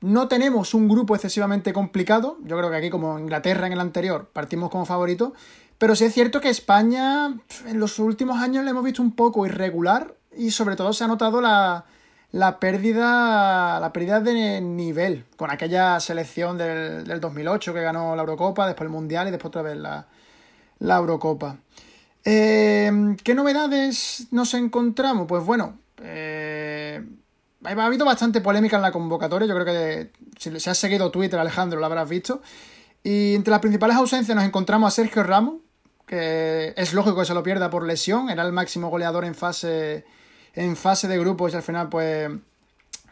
No 0.01 0.27
tenemos 0.29 0.75
un 0.75 0.89
grupo 0.89 1.15
excesivamente 1.15 1.73
complicado, 1.73 2.39
yo 2.45 2.57
creo 2.57 2.71
que 2.71 2.77
aquí 2.77 2.91
como 2.91 3.19
Inglaterra 3.19 3.67
en 3.67 3.75
el 3.75 3.81
anterior 3.81 4.31
partimos 4.33 4.71
como 4.71 4.87
favorito, 4.87 5.35
pero 5.79 5.95
sí 5.97 6.05
es 6.05 6.15
cierto 6.15 6.41
que 6.41 6.49
España 6.49 7.39
en 7.67 7.81
los 7.81 7.99
últimos 7.99 8.41
años 8.41 8.65
le 8.65 8.71
hemos 8.71 8.85
visto 8.85 9.03
un 9.03 9.13
poco 9.13 9.47
irregular 9.47 10.15
y 10.37 10.51
sobre 10.51 10.77
todo 10.77 10.93
se 10.93 11.05
ha 11.05 11.09
notado 11.09 11.41
la, 11.41 11.85
la 12.35 12.59
pérdida, 12.59 13.79
la 13.79 13.93
pérdida 13.93 14.19
de 14.19 14.61
nivel 14.61 15.25
con 15.37 15.53
aquella 15.53 16.01
selección 16.01 16.59
del, 16.59 17.05
del 17.05 17.21
2008 17.21 17.73
que 17.73 17.81
ganó 17.81 18.17
la 18.17 18.23
Eurocopa, 18.23 18.67
después 18.67 18.87
el 18.87 18.91
Mundial 18.91 19.29
y 19.29 19.31
después 19.31 19.51
otra 19.51 19.63
vez 19.63 19.77
la, 19.77 20.05
la 20.81 20.97
Eurocopa. 20.97 21.59
Eh, 22.25 22.91
¿Qué 23.23 23.37
novedades 23.37 24.27
nos 24.33 24.53
encontramos? 24.55 25.29
Pues 25.29 25.45
bueno, 25.45 25.79
eh, 26.03 27.05
ha 27.63 27.71
habido 27.71 28.05
bastante 28.05 28.41
polémica 28.41 28.75
en 28.75 28.83
la 28.83 28.91
convocatoria. 28.91 29.47
Yo 29.47 29.55
creo 29.55 29.67
que 29.67 30.11
si, 30.37 30.59
se 30.59 30.71
has 30.71 30.79
seguido 30.79 31.13
Twitter, 31.13 31.39
Alejandro, 31.39 31.79
lo 31.79 31.87
habrás 31.87 32.09
visto. 32.09 32.43
Y 33.05 33.37
entre 33.37 33.53
las 33.53 33.61
principales 33.61 33.97
ausencias 33.97 34.35
nos 34.35 34.45
encontramos 34.45 34.89
a 34.89 34.91
Sergio 34.91 35.23
Ramos, 35.23 35.61
que 36.05 36.75
es 36.77 36.95
lógico 36.95 37.21
que 37.21 37.27
se 37.27 37.35
lo 37.35 37.45
pierda 37.45 37.71
por 37.71 37.87
lesión. 37.87 38.29
Era 38.29 38.43
el 38.43 38.51
máximo 38.51 38.89
goleador 38.89 39.25
en 39.25 39.37
fase 39.37 40.05
en 40.55 40.77
fase 40.77 41.09
de 41.09 41.19
grupos 41.19 41.53
y 41.53 41.57
al 41.57 41.63
final 41.63 41.89
pues, 41.89 42.31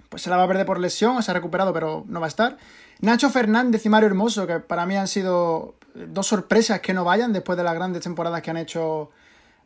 pues 0.09 0.22
se 0.22 0.31
la 0.31 0.37
va 0.37 0.44
a 0.44 0.48
perder 0.48 0.66
por 0.66 0.78
lesión, 0.81 1.22
se 1.22 1.31
ha 1.31 1.35
recuperado 1.35 1.72
pero 1.72 2.05
no 2.09 2.20
va 2.20 2.26
a 2.26 2.28
estar. 2.28 2.57
Nacho 3.00 3.31
Fernández 3.31 3.85
y 3.85 3.88
Mario 3.88 4.09
Hermoso, 4.09 4.46
que 4.46 4.61
para 4.61 4.87
mí 4.87 4.96
han 4.96 5.09
sido 5.09 5.74
dos 5.94 6.26
sorpresas 6.26 6.81
que 6.81 6.94
no 6.94 7.05
vayan 7.05 7.33
después 7.33 7.57
de 7.59 7.64
las 7.64 7.74
grandes 7.74 8.02
temporadas 8.02 8.42
que 8.42 8.50
han 8.50 8.57
hecho 8.57 9.11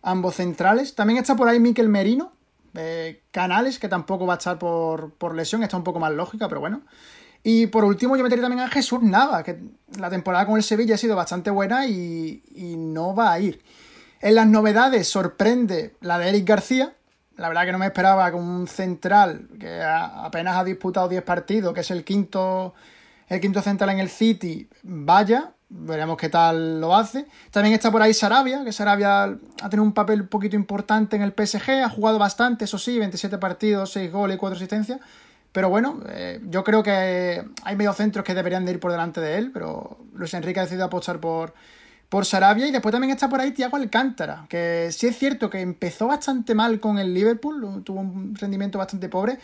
ambos 0.02 0.36
centrales. 0.36 0.94
También 0.94 1.18
está 1.18 1.36
por 1.36 1.48
ahí 1.48 1.60
Miquel 1.60 1.88
Merino, 1.88 2.32
Canales, 3.30 3.78
que 3.78 3.88
tampoco 3.88 4.26
va 4.26 4.34
a 4.34 4.36
estar 4.38 4.58
por, 4.58 5.10
por 5.12 5.34
lesión, 5.34 5.62
está 5.62 5.76
un 5.76 5.84
poco 5.84 5.98
más 5.98 6.12
lógica, 6.12 6.48
pero 6.48 6.60
bueno. 6.60 6.82
Y 7.42 7.68
por 7.68 7.84
último, 7.84 8.16
yo 8.16 8.24
metería 8.24 8.42
también 8.42 8.66
a 8.66 8.68
Jesús 8.68 9.02
Nava, 9.02 9.42
que 9.42 9.60
la 9.98 10.10
temporada 10.10 10.46
con 10.46 10.56
el 10.56 10.62
Sevilla 10.62 10.96
ha 10.96 10.98
sido 10.98 11.14
bastante 11.14 11.50
buena 11.50 11.86
y, 11.86 12.42
y 12.54 12.76
no 12.76 13.14
va 13.14 13.32
a 13.32 13.40
ir. 13.40 13.62
En 14.20 14.34
las 14.34 14.46
novedades 14.46 15.08
sorprende 15.08 15.94
la 16.00 16.18
de 16.18 16.28
Eric 16.28 16.48
García, 16.48 16.94
la 17.36 17.48
verdad 17.48 17.66
que 17.66 17.72
no 17.72 17.78
me 17.78 17.86
esperaba 17.86 18.30
que 18.30 18.36
un 18.36 18.66
central 18.66 19.48
que 19.60 19.82
apenas 19.82 20.56
ha 20.56 20.64
disputado 20.64 21.08
10 21.08 21.22
partidos, 21.22 21.74
que 21.74 21.80
es 21.80 21.90
el 21.90 22.04
quinto, 22.04 22.74
el 23.28 23.40
quinto 23.40 23.60
central 23.62 23.90
en 23.90 24.00
el 24.00 24.08
City, 24.08 24.68
vaya. 24.82 25.52
Veremos 25.68 26.16
qué 26.16 26.28
tal 26.28 26.80
lo 26.80 26.94
hace. 26.94 27.26
También 27.50 27.74
está 27.74 27.90
por 27.90 28.00
ahí 28.00 28.14
Sarabia, 28.14 28.64
que 28.64 28.72
Sarabia 28.72 29.24
ha 29.24 29.68
tenido 29.68 29.82
un 29.82 29.92
papel 29.92 30.22
un 30.22 30.28
poquito 30.28 30.54
importante 30.54 31.16
en 31.16 31.22
el 31.22 31.32
PSG, 31.32 31.82
ha 31.84 31.88
jugado 31.88 32.20
bastante, 32.20 32.66
eso 32.66 32.78
sí, 32.78 32.98
27 32.98 33.38
partidos, 33.38 33.90
6 33.90 34.12
goles 34.12 34.36
y 34.36 34.38
4 34.38 34.56
asistencias. 34.56 35.00
Pero 35.50 35.68
bueno, 35.68 36.00
eh, 36.08 36.40
yo 36.44 36.62
creo 36.62 36.82
que 36.82 37.44
hay 37.64 37.76
mediocentros 37.76 38.24
que 38.24 38.34
deberían 38.34 38.64
de 38.64 38.72
ir 38.72 38.80
por 38.80 38.92
delante 38.92 39.20
de 39.20 39.38
él, 39.38 39.50
pero 39.52 39.98
Luis 40.14 40.34
Enrique 40.34 40.60
ha 40.60 40.64
decidido 40.64 40.84
apostar 40.84 41.18
por, 41.18 41.54
por 42.08 42.24
Sarabia 42.24 42.66
y 42.66 42.70
después 42.70 42.92
también 42.92 43.12
está 43.12 43.28
por 43.28 43.40
ahí 43.40 43.52
Thiago 43.52 43.76
Alcántara, 43.76 44.46
que 44.48 44.88
sí 44.92 45.06
es 45.06 45.18
cierto 45.18 45.50
que 45.50 45.60
empezó 45.60 46.06
bastante 46.06 46.54
mal 46.54 46.78
con 46.80 46.98
el 46.98 47.12
Liverpool, 47.12 47.82
tuvo 47.84 48.00
un 48.00 48.34
rendimiento 48.36 48.78
bastante 48.78 49.08
pobre. 49.08 49.38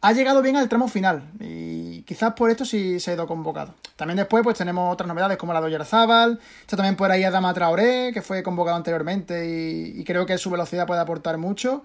ha 0.00 0.12
llegado 0.12 0.42
bien 0.42 0.56
al 0.56 0.68
tramo 0.68 0.88
final 0.88 1.22
y 1.40 2.02
quizás 2.02 2.34
por 2.34 2.50
esto 2.50 2.64
sí 2.64 3.00
se 3.00 3.10
ha 3.10 3.14
ido 3.14 3.26
convocado. 3.26 3.74
También 3.96 4.16
después 4.16 4.42
pues 4.42 4.58
tenemos 4.58 4.92
otras 4.92 5.08
novedades 5.08 5.38
como 5.38 5.52
la 5.52 5.60
de 5.60 5.66
Oyarzábal, 5.66 6.40
está 6.60 6.76
también 6.76 6.96
por 6.96 7.10
ahí 7.10 7.24
Adama 7.24 7.54
Traoré, 7.54 8.12
que 8.12 8.22
fue 8.22 8.42
convocado 8.42 8.76
anteriormente 8.76 9.48
y, 9.48 10.04
creo 10.04 10.26
que 10.26 10.38
su 10.38 10.50
velocidad 10.50 10.86
puede 10.86 11.00
aportar 11.00 11.38
mucho 11.38 11.84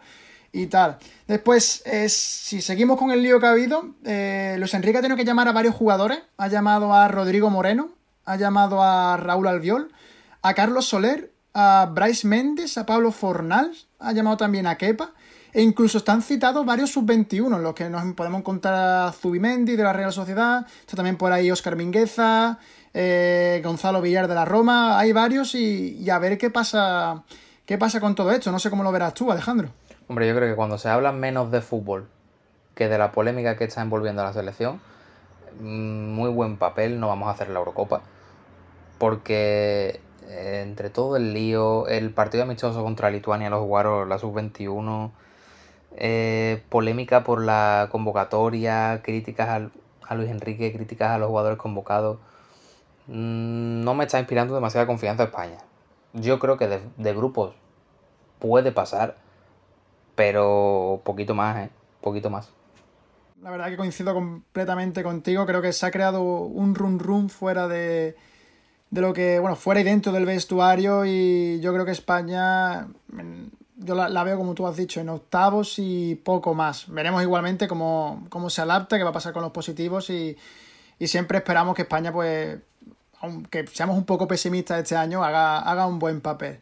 y 0.52 0.68
tal. 0.68 0.98
Después, 1.28 1.82
es, 1.86 2.14
si 2.14 2.62
seguimos 2.62 2.98
con 3.00 3.12
el 3.12 3.24
lío 3.24 3.40
que 3.40 3.48
ha 3.48 3.52
habido, 3.52 3.96
eh, 4.06 4.56
Luis 4.60 4.74
Enrique 4.76 5.00
ha 5.00 5.02
tenido 5.02 5.18
que 5.18 5.26
llamar 5.26 5.48
a 5.48 5.52
varios 5.52 5.76
jugadores, 5.76 6.20
ha 6.38 6.48
llamado 6.48 6.94
a 6.94 7.08
Rodrigo 7.08 7.50
Moreno, 7.50 7.90
ha 8.26 8.36
llamado 8.36 8.84
a 8.84 9.18
Raúl 9.18 9.48
Albiol, 9.48 9.92
a 10.44 10.54
Carlos 10.54 10.86
Soler, 10.86 11.32
a 11.54 11.90
Bryce 11.92 12.28
Méndez, 12.28 12.78
a 12.78 12.86
Pablo 12.86 13.12
Fornal, 13.12 13.72
ha 14.00 14.12
llamado 14.12 14.38
también 14.38 14.68
a 14.68 14.78
Kepa. 14.78 15.14
E 15.54 15.62
incluso 15.62 16.00
están 16.00 16.24
citados 16.24 16.66
varios 16.66 16.92
sub-21, 16.92 17.56
en 17.56 17.64
los 17.64 17.76
que 17.76 17.88
nos 17.88 18.04
podemos 18.16 18.40
encontrar 18.40 19.08
a 19.08 19.12
Zubimendi 19.12 19.76
de 19.76 19.84
la 19.84 19.94
Real 19.94 20.12
Sociedad, 20.12 20.66
está 20.82 20.96
también 20.96 21.16
por 21.16 21.32
ahí 21.32 21.52
Oscar 21.52 21.76
Mingueza, 21.76 22.58
eh, 22.92 23.62
Gonzalo 23.64 24.02
Villar 24.02 24.28
de 24.28 24.34
la 24.34 24.46
Roma, 24.46 24.98
hay 24.98 25.12
varios 25.12 25.54
y, 25.54 26.10
a 26.10 26.18
ver 26.18 26.40
qué 26.40 26.50
pasa, 26.50 27.24
qué 27.68 27.78
pasa 27.78 28.00
con 28.00 28.16
todo 28.16 28.32
esto. 28.32 28.52
No 28.52 28.58
sé 28.58 28.72
cómo 28.72 28.84
lo 28.84 28.92
verás 28.92 29.14
tú, 29.14 29.32
Alejandro. 29.32 29.70
Hombre, 30.08 30.28
yo 30.28 30.36
creo 30.36 30.50
que 30.50 30.56
cuando 30.56 30.80
se 30.80 30.90
habla 30.90 31.12
menos 31.12 31.52
de 31.52 31.62
fútbol 31.62 32.08
que 32.74 32.90
de 32.90 32.98
la 32.98 33.12
polémica 33.12 33.56
que 33.56 33.66
está 33.66 33.84
envolviendo 33.84 34.24
a 34.24 34.26
la 34.26 34.34
selección, 34.34 34.82
mm, 35.60 36.08
muy 36.14 36.32
buen 36.32 36.58
papel 36.58 37.00
no 37.00 37.10
vamos 37.10 37.28
a 37.28 37.32
hacer 37.32 37.50
la 37.50 37.60
Eurocopa. 37.60 38.02
Porque 38.98 40.02
entre 40.30 40.90
todo 40.90 41.18
el 41.18 41.34
lío, 41.34 41.88
el 41.88 42.12
partido 42.12 42.44
amistoso 42.44 42.84
contra 42.84 43.10
Lituania 43.10 43.50
los 43.50 43.62
jugaron 43.62 44.10
la 44.10 44.18
sub-21, 44.20 45.12
eh, 45.96 46.64
polémica 46.70 47.24
por 47.24 47.44
la 47.44 47.88
convocatoria, 47.92 49.02
críticas 49.04 49.70
a 50.08 50.16
Luis 50.16 50.30
Enrique, 50.30 50.74
críticas 50.74 51.12
a 51.12 51.18
los 51.18 51.30
jugadores 51.30 51.58
convocados. 51.58 52.18
Mm, 53.08 53.84
no 53.84 53.94
me 53.94 54.06
está 54.06 54.20
inspirando 54.20 54.56
demasiada 54.56 54.88
confianza 54.88 55.24
España. 55.24 55.58
Yo 56.14 56.40
creo 56.40 56.58
que 56.58 56.68
de, 56.68 57.14
grupos 57.14 57.54
puede 58.40 58.72
pasar, 58.72 59.18
pero 60.16 61.02
poquito 61.04 61.34
más, 61.34 61.66
¿eh? 61.66 61.70
Poquito 62.02 62.30
más. 62.30 62.52
La 63.42 63.52
verdad 63.52 63.70
que 63.70 63.78
coincido 63.78 64.14
completamente 64.14 65.04
contigo. 65.04 65.46
Creo 65.46 65.62
que 65.62 65.74
se 65.74 65.86
ha 65.86 65.92
creado 65.92 66.22
un 66.22 66.76
run 66.76 67.00
run 67.00 67.30
fuera 67.30 67.68
de, 67.68 68.16
de 68.94 69.02
lo 69.02 69.12
que, 69.12 69.40
bueno, 69.40 69.56
fuera 69.56 69.82
y 69.82 69.84
dentro 69.84 70.12
del 70.12 70.24
vestuario 70.24 71.04
y 71.04 71.60
yo 71.62 71.74
creo 71.74 71.84
que 71.84 71.92
España 71.92 72.88
yo 73.76 73.96
la, 73.96 74.24
veo 74.24 74.38
como 74.38 74.54
tú 74.54 74.68
has 74.68 74.78
dicho, 74.78 75.02
en 75.02 75.10
octavos 75.10 75.80
y 75.80 76.14
poco 76.14 76.54
más. 76.54 76.86
Veremos 76.90 77.24
igualmente 77.24 77.68
cómo, 77.68 78.28
se 78.50 78.62
adapta, 78.62 78.98
qué 78.98 79.04
va 79.04 79.10
a 79.10 79.14
pasar 79.14 79.34
con 79.34 79.42
los 79.42 79.52
positivos 79.52 80.12
y, 80.12 80.38
siempre 81.00 81.40
esperamos 81.40 81.76
que 81.76 81.82
España, 81.82 82.14
pues, 82.14 82.60
aunque 83.20 83.66
seamos 83.68 83.98
un 83.98 84.06
poco 84.06 84.28
pesimistas 84.28 84.78
este 84.78 84.96
año, 84.96 85.24
haga, 85.24 85.60
haga 85.60 85.88
un 85.88 85.98
buen 85.98 86.22
papel. 86.22 86.60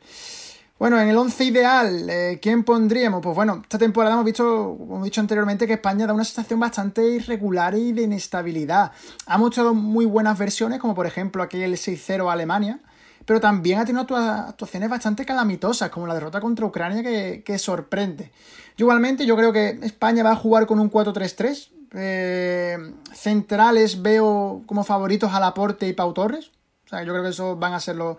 Bueno, 0.81 0.99
en 0.99 1.09
el 1.09 1.15
11 1.15 1.43
ideal, 1.43 2.09
eh, 2.09 2.39
¿quién 2.41 2.63
pondríamos? 2.63 3.21
Pues 3.21 3.35
bueno, 3.35 3.59
esta 3.61 3.77
temporada 3.77 4.15
hemos 4.15 4.25
visto, 4.25 4.75
como 4.79 5.01
he 5.01 5.03
dicho 5.03 5.21
anteriormente, 5.21 5.67
que 5.67 5.73
España 5.73 6.07
da 6.07 6.13
una 6.15 6.23
sensación 6.23 6.59
bastante 6.59 7.07
irregular 7.07 7.75
y 7.75 7.91
de 7.91 8.01
inestabilidad. 8.01 8.91
Ha 9.27 9.37
mostrado 9.37 9.75
muy 9.75 10.05
buenas 10.05 10.39
versiones, 10.39 10.79
como 10.79 10.95
por 10.95 11.05
ejemplo 11.05 11.43
aquel 11.43 11.73
6-0 11.73 12.27
a 12.27 12.33
Alemania, 12.33 12.79
pero 13.25 13.39
también 13.39 13.77
ha 13.77 13.85
tenido 13.85 14.07
actuaciones 14.17 14.89
bastante 14.89 15.23
calamitosas, 15.23 15.91
como 15.91 16.07
la 16.07 16.15
derrota 16.15 16.41
contra 16.41 16.65
Ucrania, 16.65 17.03
que, 17.03 17.59
sorprende. 17.59 18.31
igualmente, 18.75 19.27
yo 19.27 19.37
creo 19.37 19.53
que 19.53 19.77
España 19.83 20.23
va 20.23 20.31
a 20.31 20.35
jugar 20.35 20.65
con 20.65 20.79
un 20.79 20.89
4-3-3. 20.89 21.69
Eh, 21.93 22.77
centrales 23.13 24.01
veo 24.01 24.63
como 24.65 24.83
favoritos 24.83 25.31
a 25.31 25.39
Laporte 25.39 25.87
y 25.87 25.93
Pau 25.93 26.11
Torres. 26.11 26.49
O 26.87 26.89
sea, 26.89 27.03
yo 27.03 27.13
creo 27.13 27.21
que 27.21 27.29
esos 27.29 27.59
van 27.59 27.73
a 27.73 27.79
ser 27.79 27.97
los, 27.97 28.17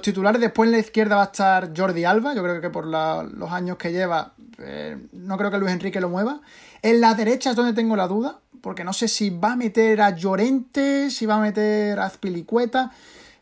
titulares. 0.00 0.40
Después 0.40 0.68
en 0.68 0.72
la 0.72 0.78
izquierda 0.78 1.16
va 1.16 1.22
a 1.22 1.26
estar 1.26 1.72
Jordi 1.76 2.04
Alba. 2.04 2.34
Yo 2.34 2.42
creo 2.42 2.60
que 2.60 2.70
por 2.70 2.86
los 2.86 3.52
años 3.52 3.76
que 3.76 3.92
lleva, 3.92 4.34
eh, 4.58 4.96
no 5.12 5.36
creo 5.36 5.50
que 5.50 5.58
Luis 5.58 5.72
Enrique 5.72 6.00
lo 6.00 6.08
mueva. 6.08 6.40
En 6.82 7.00
la 7.00 7.14
derecha 7.14 7.50
es 7.50 7.56
donde 7.56 7.72
tengo 7.72 7.96
la 7.96 8.08
duda, 8.08 8.40
porque 8.60 8.84
no 8.84 8.92
sé 8.92 9.08
si 9.08 9.30
va 9.30 9.52
a 9.52 9.56
meter 9.56 10.00
a 10.00 10.10
Llorente, 10.10 11.10
si 11.10 11.26
va 11.26 11.36
a 11.36 11.40
meter 11.40 11.98
a 11.98 12.06
Azpilicueta. 12.06 12.92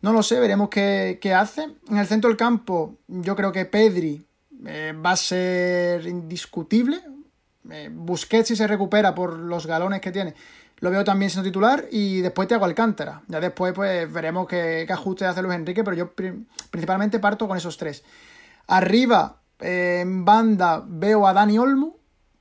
No 0.01 0.13
lo 0.13 0.23
sé, 0.23 0.41
veremos 0.41 0.69
qué, 0.69 1.35
hace. 1.37 1.69
En 1.89 1.97
el 1.97 2.07
centro 2.07 2.29
del 2.29 2.37
campo, 2.37 2.97
yo 3.07 3.37
creo 3.37 3.53
que 3.53 3.65
Pedri 3.65 4.27
eh, 4.67 4.93
va 4.95 5.13
a 5.13 5.17
ser 5.17 6.07
indiscutible. 6.07 7.01
Eh, 7.71 7.91
si 8.45 8.57
se 8.57 8.67
recupera 8.67 9.15
por 9.15 9.39
los 9.39 9.67
galones 9.67 10.01
que 10.01 10.13
tiene, 10.13 10.35
lo 10.79 10.91
veo 10.91 11.05
también 11.05 11.31
siendo 11.31 11.49
titular. 11.49 11.87
Y 11.91 12.21
después 12.21 12.49
te 12.49 12.55
hago 12.55 12.65
Alcántara. 12.65 13.23
Ya 13.29 13.41
después, 13.41 13.73
pues 13.73 14.13
veremos 14.13 14.47
qué, 14.49 14.87
ajuste 14.91 15.25
hace 15.25 15.43
Luis 15.43 15.55
Enrique, 15.55 15.85
pero 15.85 15.97
yo 15.97 16.13
principalmente 16.71 17.19
parto 17.19 17.47
con 17.47 17.57
esos 17.57 17.77
tres. 17.77 18.03
Arriba, 18.67 19.41
eh, 19.61 20.01
en 20.03 20.25
banda, 20.25 20.83
veo 20.87 21.27
a 21.27 21.33
Dani 21.33 21.59
Olmo. 21.59 21.99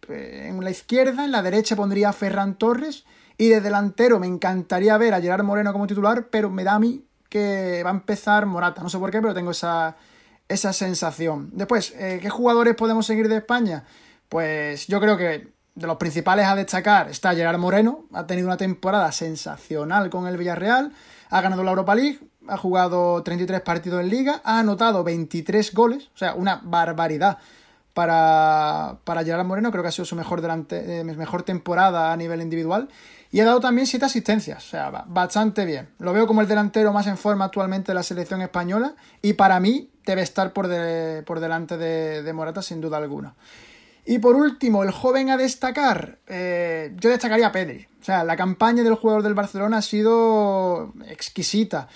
en 0.08 0.64
la 0.64 0.72
izquierda, 0.72 1.24
en 1.24 1.32
la 1.32 1.42
derecha 1.42 1.76
pondría 1.76 2.10
a 2.10 2.14
Ferran 2.14 2.56
Torres. 2.56 3.06
Y 3.38 3.48
de 3.48 3.62
delantero 3.62 4.20
me 4.20 4.28
encantaría 4.28 4.98
ver 4.98 5.14
a 5.14 5.22
Gerard 5.22 5.44
Moreno 5.44 5.74
como 5.74 5.88
titular, 5.88 6.28
pero 6.30 6.50
me 6.50 6.64
da 6.64 6.74
a 6.76 6.80
mí 6.80 7.06
que 7.32 7.82
va 7.84 7.90
a 7.90 7.94
empezar 7.94 8.46
Morata. 8.46 8.84
No 8.84 8.90
sé 8.90 9.00
por 9.00 9.10
qué, 9.10 9.22
pero 9.22 9.34
tengo 9.34 9.52
esa, 9.52 9.96
sensación. 10.48 11.50
Después, 11.54 11.94
eh, 11.98 12.20
¿qué 12.22 12.30
jugadores 12.30 12.76
podemos 12.76 13.06
seguir 13.06 13.30
de 13.30 13.38
España? 13.38 13.86
Pues 14.32 14.88
yo 14.88 15.02
creo 15.02 15.18
que 15.18 15.50
de 15.76 15.88
los 15.88 15.98
principales 15.98 16.46
a 16.46 16.56
destacar 16.56 17.10
está 17.10 17.36
Gerard 17.36 17.58
Moreno. 17.60 18.06
Ha 18.14 18.26
tenido 18.26 18.48
una 18.48 18.56
temporada 18.56 19.12
sensacional 19.12 20.10
con 20.10 20.26
el 20.26 20.38
Villarreal. 20.38 20.94
Ha 21.30 21.42
ganado 21.42 21.66
la 21.66 21.72
Europa 21.72 21.96
League. 21.96 22.18
Ha 22.48 22.56
jugado 22.56 23.22
33 23.24 23.60
partidos 23.60 24.00
en 24.00 24.08
liga. 24.08 24.40
Ha 24.46 24.60
anotado 24.60 25.04
23 25.04 25.74
goles. 25.74 26.10
O 26.16 26.18
sea, 26.18 26.34
una 26.36 26.62
barbaridad 26.64 27.40
para, 27.94 29.00
para 29.04 29.26
Gerard 29.26 29.46
Moreno. 29.46 29.70
Creo 29.70 29.84
que 29.84 29.90
ha 29.90 29.92
sido 29.92 30.06
su 30.06 30.16
mejor, 30.16 30.40
delante, 30.40 31.02
eh, 31.02 31.04
mejor 31.04 31.44
temporada 31.44 32.14
a 32.14 32.16
nivel 32.16 32.42
individual. 32.42 32.88
Y 33.32 33.42
ha 33.42 33.46
dado 33.46 33.60
también 33.60 33.86
siete 33.86 34.06
asistencias, 34.06 34.66
o 34.66 34.70
sea, 34.70 34.90
bastante 35.08 35.66
bien. 35.66 35.90
Lo 36.00 36.14
veo 36.14 36.26
como 36.26 36.40
el 36.40 36.48
delantero 36.48 36.94
más 36.94 37.08
en 37.08 37.18
forma 37.18 37.44
actualmente 37.44 37.92
de 37.92 37.96
la 37.96 38.04
selección 38.04 38.42
española 38.42 38.94
y 39.22 39.34
para 39.34 39.60
mí 39.60 39.90
debe 40.06 40.22
estar 40.22 40.54
por, 40.54 40.70
por 41.26 41.40
delante 41.42 41.78
de, 41.78 42.34
Morata 42.34 42.62
sin 42.62 42.80
duda 42.80 42.98
alguna. 42.98 43.34
Y 44.06 44.20
por 44.20 44.36
último, 44.36 44.84
el 44.84 44.92
joven 44.92 45.30
a 45.30 45.38
destacar, 45.38 46.18
eh, 46.28 46.94
yo 46.98 47.10
destacaría 47.10 47.48
a 47.48 47.52
Pedri. 47.52 47.88
O 48.02 48.04
sea, 48.04 48.24
la 48.24 48.36
campaña 48.36 48.84
del 48.84 48.96
jugador 48.96 49.22
del 49.22 49.36
Barcelona 49.36 49.78
ha 49.78 49.82
sido 49.82 50.94
exquisita. 51.08 51.88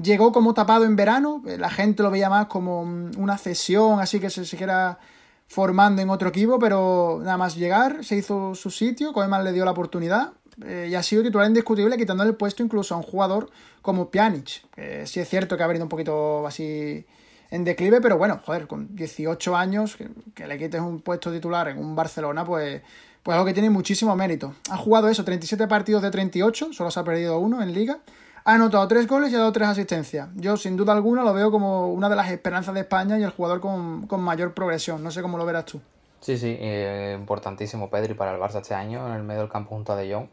Llegó 0.00 0.32
como 0.32 0.52
tapado 0.52 0.84
en 0.84 0.96
verano, 0.96 1.42
eh, 1.46 1.56
la 1.56 1.70
gente 1.70 2.02
lo 2.02 2.10
veía 2.10 2.28
más 2.28 2.46
como 2.46 2.82
una 2.82 3.38
cesión, 3.38 4.00
así 4.00 4.20
que 4.20 4.28
se 4.28 4.44
siguiera 4.44 4.98
formando 5.46 6.02
en 6.02 6.10
otro 6.10 6.28
equipo, 6.28 6.58
pero 6.58 7.20
nada 7.22 7.38
más 7.38 7.54
llegar, 7.54 8.04
se 8.04 8.16
hizo 8.16 8.54
su 8.54 8.70
sitio, 8.70 9.12
Koeman 9.12 9.44
le 9.44 9.52
dio 9.52 9.64
la 9.64 9.70
oportunidad 9.70 10.32
eh, 10.64 10.88
y 10.90 10.94
ha 10.94 11.02
sido 11.02 11.22
titular 11.22 11.46
indiscutible, 11.46 11.96
quitando 11.96 12.24
el 12.24 12.34
puesto 12.34 12.62
incluso 12.62 12.94
a 12.94 12.98
un 12.98 13.02
jugador 13.02 13.50
como 13.82 14.10
Pjanic. 14.10 14.68
Que 14.70 15.06
sí 15.06 15.20
es 15.20 15.28
cierto 15.28 15.56
que 15.56 15.62
ha 15.62 15.66
venido 15.66 15.84
un 15.84 15.88
poquito 15.88 16.46
así 16.46 17.06
en 17.54 17.64
declive, 17.64 18.00
pero 18.00 18.18
bueno, 18.18 18.40
joder, 18.44 18.66
con 18.66 18.96
18 18.96 19.56
años, 19.56 19.96
que, 20.34 20.46
le 20.46 20.58
quites 20.58 20.80
un 20.80 21.00
puesto 21.00 21.32
titular 21.32 21.68
en 21.68 21.78
un 21.78 21.94
Barcelona, 21.94 22.44
pues, 22.44 22.82
pues 23.22 23.34
algo 23.34 23.46
que 23.46 23.52
tiene 23.52 23.70
muchísimo 23.70 24.16
mérito. 24.16 24.54
Ha 24.70 24.76
jugado 24.76 25.08
eso, 25.08 25.24
37 25.24 25.68
partidos 25.68 26.02
de 26.02 26.10
38, 26.10 26.72
solo 26.72 26.90
se 26.90 26.98
ha 26.98 27.04
perdido 27.04 27.38
uno 27.38 27.62
en 27.62 27.72
liga. 27.72 28.00
Ha 28.44 28.54
anotado 28.54 28.86
3 28.88 29.06
goles 29.06 29.32
y 29.32 29.36
ha 29.36 29.38
dado 29.38 29.52
3 29.52 29.68
asistencias. 29.68 30.28
Yo, 30.34 30.56
sin 30.56 30.76
duda 30.76 30.92
alguna, 30.92 31.22
lo 31.22 31.32
veo 31.32 31.50
como 31.52 31.92
una 31.92 32.08
de 32.08 32.16
las 32.16 32.30
esperanzas 32.30 32.74
de 32.74 32.80
España 32.80 33.18
y 33.18 33.22
el 33.22 33.30
jugador 33.30 33.60
con, 33.60 34.06
con 34.08 34.20
mayor 34.20 34.52
progresión. 34.52 35.02
No 35.02 35.12
sé 35.12 35.22
cómo 35.22 35.38
lo 35.38 35.46
verás 35.46 35.64
tú. 35.64 35.80
Sí, 36.20 36.36
sí, 36.36 36.56
eh, 36.58 37.16
importantísimo 37.18 37.88
Pedri 37.88 38.14
para 38.14 38.34
el 38.34 38.40
Barça 38.40 38.60
este 38.60 38.74
año, 38.74 39.06
en 39.06 39.14
el 39.14 39.22
medio 39.22 39.42
del 39.42 39.50
campo 39.50 39.70
junto 39.70 39.92
a 39.92 39.96
De 39.96 40.12
Jong 40.12 40.26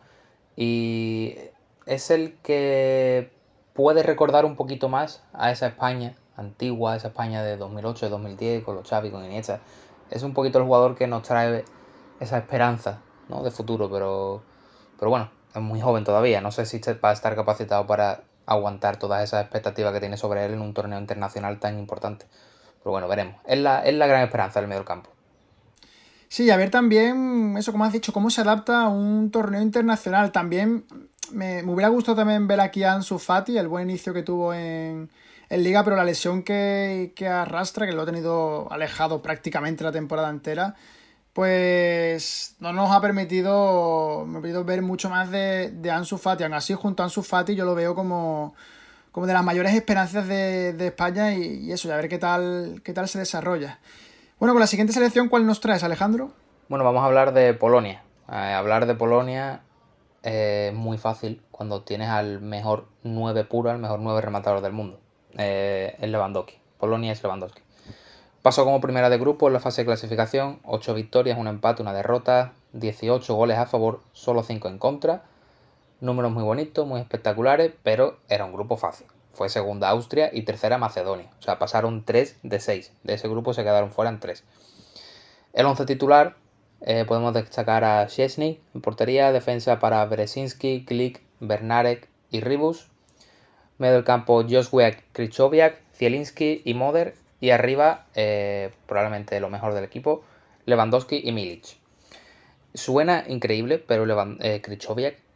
y 0.55 1.35
es 1.85 2.11
el 2.11 2.33
que 2.43 3.31
puede 3.73 4.03
recordar 4.03 4.45
un 4.45 4.55
poquito 4.55 4.89
más 4.89 5.23
a 5.33 5.51
esa 5.51 5.67
España 5.67 6.15
antigua, 6.37 6.95
esa 6.95 7.09
España 7.09 7.43
de 7.43 7.57
2008, 7.57 8.05
de 8.05 8.09
2010, 8.09 8.63
con 8.63 8.75
los 8.75 8.87
Xavi, 8.87 9.11
con 9.11 9.23
Iniesta. 9.23 9.59
Es 10.09 10.23
un 10.23 10.33
poquito 10.33 10.59
el 10.59 10.65
jugador 10.65 10.95
que 10.95 11.07
nos 11.07 11.23
trae 11.23 11.63
esa 12.19 12.37
esperanza 12.37 12.99
¿no? 13.29 13.43
de 13.43 13.51
futuro, 13.51 13.89
pero, 13.89 14.41
pero 14.99 15.09
bueno, 15.09 15.29
es 15.53 15.61
muy 15.61 15.81
joven 15.81 16.03
todavía. 16.03 16.41
No 16.41 16.51
sé 16.51 16.65
si 16.65 16.79
va 17.03 17.09
a 17.09 17.13
estar 17.13 17.35
capacitado 17.35 17.87
para 17.87 18.23
aguantar 18.45 18.97
todas 18.97 19.23
esas 19.23 19.41
expectativas 19.41 19.93
que 19.93 19.99
tiene 19.99 20.17
sobre 20.17 20.45
él 20.45 20.53
en 20.53 20.61
un 20.61 20.73
torneo 20.73 20.99
internacional 20.99 21.59
tan 21.59 21.79
importante. 21.79 22.25
Pero 22.83 22.91
bueno, 22.91 23.07
veremos. 23.07 23.35
Es 23.45 23.59
la, 23.59 23.83
es 23.85 23.93
la 23.93 24.07
gran 24.07 24.23
esperanza 24.23 24.59
del 24.59 24.69
medio 24.69 24.85
campo. 24.85 25.09
Sí, 26.27 26.49
a 26.49 26.57
ver 26.57 26.69
también, 26.69 27.55
eso 27.57 27.73
como 27.73 27.83
has 27.83 27.91
dicho, 27.91 28.13
cómo 28.13 28.29
se 28.29 28.39
adapta 28.41 28.83
a 28.83 28.87
un 28.87 29.31
torneo 29.31 29.61
internacional. 29.61 30.31
También 30.31 30.85
me, 31.31 31.63
hubiera 31.63 31.89
gustado 31.89 32.15
también 32.15 32.47
ver 32.47 32.61
aquí 32.61 32.83
a 32.83 32.93
Ansu 32.93 33.19
Fati, 33.19 33.57
el 33.57 33.67
buen 33.67 33.89
inicio 33.89 34.13
que 34.13 34.23
tuvo 34.23 34.53
en, 34.53 35.09
Liga, 35.57 35.83
pero 35.83 35.97
la 35.97 36.05
lesión 36.05 36.43
que, 36.43 37.13
arrastra, 37.29 37.85
que 37.85 37.91
lo 37.91 38.03
ha 38.03 38.05
tenido 38.05 38.71
alejado 38.71 39.21
prácticamente 39.21 39.83
la 39.83 39.91
temporada 39.91 40.29
entera, 40.29 40.75
pues 41.33 42.55
no 42.59 42.71
nos 42.71 42.91
ha 42.91 43.01
permitido, 43.01 44.25
me 44.25 44.37
ha 44.37 44.41
permitido 44.41 44.63
ver 44.63 44.81
mucho 44.81 45.09
más 45.09 45.29
de, 45.29 45.71
de 45.71 45.91
Ansu 45.91 46.17
Fati. 46.17 46.43
Aún 46.43 46.53
así, 46.53 46.73
junto 46.73 47.03
a 47.03 47.05
Ansu 47.05 47.21
Fati 47.21 47.55
yo 47.55 47.65
lo 47.65 47.75
veo 47.75 47.95
como, 47.95 48.55
como 49.11 49.27
de 49.27 49.33
las 49.33 49.43
mayores 49.43 49.73
esperanzas 49.73 50.27
de, 50.27 50.87
España 50.87 51.33
y, 51.33 51.71
eso, 51.71 51.87
ya 51.87 51.97
ver 51.97 52.07
qué 52.07 52.17
tal, 52.17 52.81
qué 52.83 52.93
tal 52.93 53.07
se 53.07 53.19
desarrolla. 53.19 53.79
Bueno, 54.39 54.53
con 54.53 54.61
la 54.61 54.67
siguiente 54.67 54.93
selección, 54.93 55.29
¿cuál 55.29 55.45
nos 55.45 55.59
traes, 55.59 55.83
Alejandro? 55.83 56.31
Bueno, 56.69 56.85
vamos 56.85 57.03
a 57.03 57.07
hablar 57.07 57.33
de 57.33 57.53
Polonia. 57.53 58.03
Eh, 58.31 58.53
hablar 58.53 58.85
de 58.85 58.95
Polonia 58.95 59.61
es 60.23 60.73
muy 60.73 60.97
fácil 60.97 61.41
cuando 61.51 61.83
tienes 61.83 62.09
al 62.09 62.41
mejor 62.41 62.87
9 63.03 63.43
puro, 63.43 63.69
al 63.69 63.79
mejor 63.79 63.99
9 63.99 64.21
rematador 64.21 64.61
del 64.61 64.71
mundo. 64.71 64.99
Eh, 65.37 65.95
es 65.99 66.09
Lewandowski. 66.09 66.55
Polonia 66.77 67.11
es 67.11 67.23
Lewandowski. 67.23 67.61
Pasó 68.41 68.63
como 68.63 68.81
primera 68.81 69.09
de 69.09 69.19
grupo 69.19 69.47
en 69.47 69.53
la 69.53 69.59
fase 69.59 69.81
de 69.81 69.85
clasificación, 69.85 70.59
8 70.63 70.95
victorias, 70.95 71.37
un 71.37 71.47
empate, 71.47 71.83
una 71.83 71.93
derrota, 71.93 72.53
18 72.73 73.35
goles 73.35 73.57
a 73.57 73.67
favor, 73.67 74.01
solo 74.13 74.41
5 74.41 74.67
en 74.67 74.79
contra. 74.79 75.23
Números 75.99 76.31
muy 76.31 76.43
bonitos, 76.43 76.87
muy 76.87 76.99
espectaculares, 76.99 77.71
pero 77.83 78.17
era 78.29 78.45
un 78.45 78.53
grupo 78.53 78.77
fácil. 78.77 79.05
Fue 79.33 79.49
segunda 79.49 79.89
Austria 79.89 80.31
y 80.33 80.41
tercera 80.41 80.79
Macedonia. 80.79 81.29
O 81.39 81.41
sea, 81.43 81.59
pasaron 81.59 82.03
3 82.03 82.39
de 82.41 82.59
6. 82.59 82.93
De 83.03 83.13
ese 83.13 83.27
grupo 83.27 83.53
se 83.53 83.63
quedaron 83.63 83.91
fuera 83.91 84.09
en 84.09 84.19
3. 84.19 84.43
El 85.53 85.65
11 85.65 85.85
titular 85.85 86.35
eh, 86.81 87.05
podemos 87.07 87.33
destacar 87.33 87.83
a 87.83 88.07
Szczesny 88.09 88.59
en 88.73 88.81
portería, 88.81 89.31
defensa 89.31 89.79
para 89.79 90.03
Berezinski, 90.05 90.83
Klik, 90.85 91.21
Bernarek 91.39 92.09
y 92.31 92.41
Ribus. 92.41 92.90
Medio 93.81 93.95
del 93.95 94.03
campo 94.03 94.45
Joshua 94.47 94.91
Krychowiak, 95.11 95.75
Zielinski 95.95 96.61
y 96.63 96.75
Moder 96.75 97.15
y 97.39 97.49
arriba, 97.49 98.05
eh, 98.13 98.69
probablemente 98.85 99.39
lo 99.39 99.49
mejor 99.49 99.73
del 99.73 99.83
equipo, 99.83 100.23
Lewandowski 100.67 101.19
y 101.23 101.31
Milic. 101.31 101.77
Suena 102.75 103.25
increíble, 103.27 103.79
pero 103.79 104.05
Levan 104.05 104.37
eh, 104.39 104.61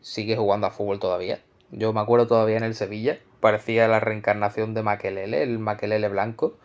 sigue 0.02 0.38
jugando 0.38 0.68
a 0.68 0.70
fútbol 0.70 1.00
todavía. 1.00 1.40
Yo 1.72 1.92
me 1.92 2.02
acuerdo 2.02 2.28
todavía 2.28 2.58
en 2.58 2.64
el 2.64 2.76
Sevilla, 2.76 3.18
parecía 3.40 3.88
la 3.88 4.00
reencarnación 4.00 4.76
de 4.76 4.84
Makelele, 4.84 5.42
el 5.42 5.58
Makelele 5.58 6.08
blanco. 6.08 6.56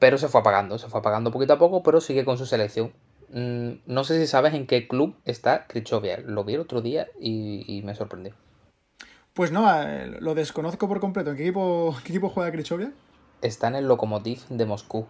Pero 0.00 0.18
se 0.18 0.26
fue 0.26 0.40
apagando, 0.40 0.76
se 0.78 0.88
fue 0.88 0.98
apagando 0.98 1.30
poquito 1.30 1.52
a 1.52 1.58
poco, 1.58 1.84
pero 1.84 2.00
sigue 2.00 2.24
con 2.24 2.36
su 2.36 2.46
selección. 2.46 2.92
Mm, 3.28 3.74
no 3.86 4.02
sé 4.02 4.18
si 4.18 4.26
sabes 4.26 4.54
en 4.54 4.66
qué 4.66 4.88
club 4.88 5.14
está 5.24 5.68
Krychowiak. 5.68 6.24
Lo 6.26 6.42
vi 6.42 6.54
el 6.54 6.60
otro 6.62 6.82
día 6.82 7.06
y, 7.20 7.64
y 7.68 7.82
me 7.82 7.94
sorprendió. 7.94 8.34
Pues 9.34 9.52
no, 9.52 9.70
eh, 9.82 10.16
lo 10.20 10.34
desconozco 10.34 10.88
por 10.88 11.00
completo. 11.00 11.30
¿En 11.30 11.36
qué 11.36 11.44
equipo, 11.44 11.96
qué 12.04 12.12
equipo 12.12 12.28
juega 12.28 12.50
Krychowiak? 12.50 12.92
está 13.42 13.68
en 13.68 13.76
el 13.76 13.88
Lokomotiv 13.88 14.46
de 14.48 14.66
Moscú. 14.66 15.06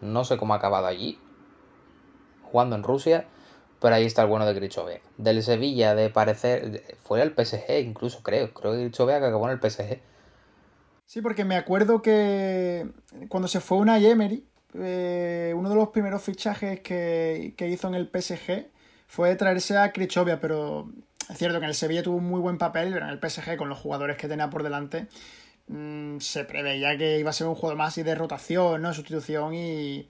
No 0.00 0.24
sé 0.24 0.36
cómo 0.36 0.54
ha 0.54 0.58
acabado 0.58 0.86
allí, 0.86 1.18
jugando 2.42 2.76
en 2.76 2.82
Rusia, 2.82 3.26
pero 3.80 3.94
ahí 3.94 4.04
está 4.04 4.22
el 4.22 4.28
bueno 4.28 4.46
de 4.46 4.54
Grichovic. 4.54 5.02
Del 5.16 5.42
Sevilla, 5.42 5.94
de 5.94 6.10
parecer, 6.10 6.82
fue 7.04 7.22
al 7.22 7.34
PSG 7.34 7.80
incluso, 7.80 8.22
creo. 8.22 8.52
Creo 8.52 8.72
que 8.72 8.78
Grichovic 8.78 9.16
acabó 9.16 9.48
en 9.48 9.58
el 9.58 9.70
PSG. 9.70 10.00
Sí, 11.06 11.20
porque 11.20 11.44
me 11.44 11.56
acuerdo 11.56 12.02
que 12.02 12.90
cuando 13.28 13.48
se 13.48 13.60
fue 13.60 13.78
una 13.78 13.98
Emery, 13.98 14.44
eh, 14.74 15.52
uno 15.56 15.68
de 15.68 15.76
los 15.76 15.90
primeros 15.90 16.22
fichajes 16.22 16.80
que, 16.80 17.54
que, 17.56 17.68
hizo 17.68 17.88
en 17.88 17.94
el 17.94 18.08
PSG 18.08 18.68
fue 19.06 19.36
traerse 19.36 19.76
a 19.76 19.92
Krichovia, 19.92 20.40
pero 20.40 20.90
es 21.28 21.38
cierto 21.38 21.58
que 21.58 21.64
en 21.64 21.70
el 21.70 21.74
Sevilla 21.74 22.02
tuvo 22.02 22.16
un 22.16 22.24
muy 22.24 22.40
buen 22.40 22.58
papel, 22.58 22.92
pero 22.92 23.06
en 23.06 23.12
el 23.12 23.18
PSG 23.18 23.56
con 23.56 23.68
los 23.68 23.78
jugadores 23.78 24.16
que 24.16 24.28
tenía 24.28 24.50
por 24.50 24.62
delante 24.62 25.08
mmm, 25.68 26.18
se 26.18 26.44
preveía 26.44 26.96
que 26.96 27.18
iba 27.18 27.30
a 27.30 27.32
ser 27.32 27.46
un 27.46 27.54
juego 27.54 27.76
más 27.76 27.94
de 27.94 28.14
rotación, 28.14 28.82
¿no? 28.82 28.92
Sustitución 28.92 29.54
y, 29.54 30.08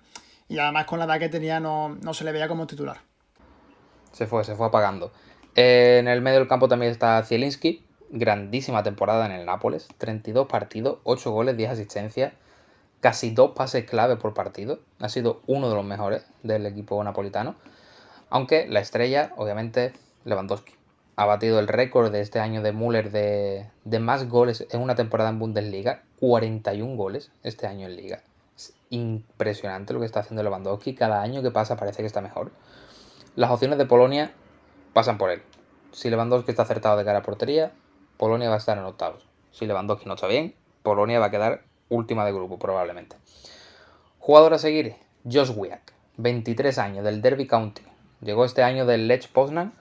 y 0.49 0.59
además 0.59 0.87
con 0.87 0.99
la 0.99 1.05
edad 1.05 1.19
que 1.19 1.29
tenía 1.29 1.61
no, 1.61 1.91
no, 1.91 2.15
se 2.15 2.25
le 2.25 2.33
veía 2.33 2.49
como 2.49 2.67
titular. 2.67 2.99
Se 4.13 4.27
fue, 4.27 4.45
se 4.45 4.55
fue 4.55 4.67
apagando. 4.67 5.13
Eh, 5.57 5.99
en 6.01 6.09
el 6.09 6.21
medio 6.21 6.39
del 6.39 6.49
campo 6.49 6.69
también 6.69 6.93
está 6.93 7.23
Zielinski, 7.23 7.85
grandísima 8.11 8.83
temporada 8.83 9.27
en 9.27 9.33
el 9.33 9.47
Nápoles, 9.47 9.89
32 9.99 10.47
partidos, 10.47 10.99
8 11.05 11.31
goles, 11.31 11.57
10 11.57 11.71
asistencias, 11.71 12.33
casi 13.01 13.31
dos 13.31 13.53
pases 13.53 13.85
clave 13.85 14.17
por 14.17 14.35
partido. 14.35 14.81
Ha 15.01 15.09
sido 15.09 15.43
uno 15.47 15.69
de 15.69 15.75
los 15.75 15.85
mejores 15.85 16.27
del 16.43 16.67
equipo 16.67 17.03
napolitano. 17.03 17.57
Aunque 18.31 18.67
la 18.69 18.81
estrella, 18.81 19.33
obviamente, 19.37 19.93
Lewandowski 20.25 20.75
ha 21.17 21.27
batido 21.27 21.59
el 21.59 21.69
récord 21.69 22.11
de 22.11 22.21
este 22.21 22.41
año 22.41 22.63
de 22.63 22.73
Müller 22.73 23.11
de, 23.11 23.69
de, 23.85 23.99
más 24.01 24.29
goles 24.29 24.67
en 24.71 24.81
una 24.81 24.95
temporada 24.95 25.31
en 25.31 25.39
Bundesliga, 25.39 26.03
41 26.21 26.97
goles 26.97 27.31
este 27.43 27.67
año 27.67 27.87
en 27.87 27.97
liga. 27.97 28.23
Es 28.57 28.75
impresionante 28.91 29.93
lo 29.93 30.01
que 30.01 30.07
está 30.07 30.21
haciendo 30.21 30.43
Lewandowski, 30.43 30.95
cada 30.95 31.23
año 31.23 31.43
que 31.43 31.51
pasa 31.51 31.77
parece 31.77 32.03
que 32.03 32.07
está 32.07 32.21
mejor. 32.21 32.51
Las 33.37 33.51
opciones 33.51 33.79
de 33.79 33.87
Polonia 33.87 34.33
pasan 34.93 35.19
por 35.19 35.31
él. 35.31 35.43
Si 35.93 36.11
Lewandowski 36.11 36.51
está 36.51 36.63
acertado 36.63 36.97
de 36.97 37.05
cara 37.05 37.21
a 37.21 37.23
portería, 37.23 37.73
Polonia 38.17 38.49
va 38.49 38.57
a 38.57 38.59
estar 38.59 38.77
en 38.77 38.85
octavos. 38.85 39.27
Si 39.53 39.67
Lewandowski 39.67 40.07
no 40.07 40.15
está 40.15 40.27
bien, 40.27 40.55
Polonia 40.83 41.21
va 41.21 41.27
a 41.27 41.31
quedar 41.31 41.63
última 41.89 42.25
de 42.25 42.33
grupo 42.33 42.59
probablemente. 42.59 43.17
Jugador 44.19 44.55
a 44.55 44.59
seguir, 44.59 44.97
Josh 45.25 45.53
Wiak, 45.55 45.93
23 46.17 46.79
años 46.79 47.05
del 47.05 47.23
Derby 47.23 47.47
County. 47.47 47.83
Llegó 48.21 48.45
este 48.45 48.63
año 48.63 48.87
del 48.87 49.07
Lech 49.07 49.29
Poznan 49.31 49.75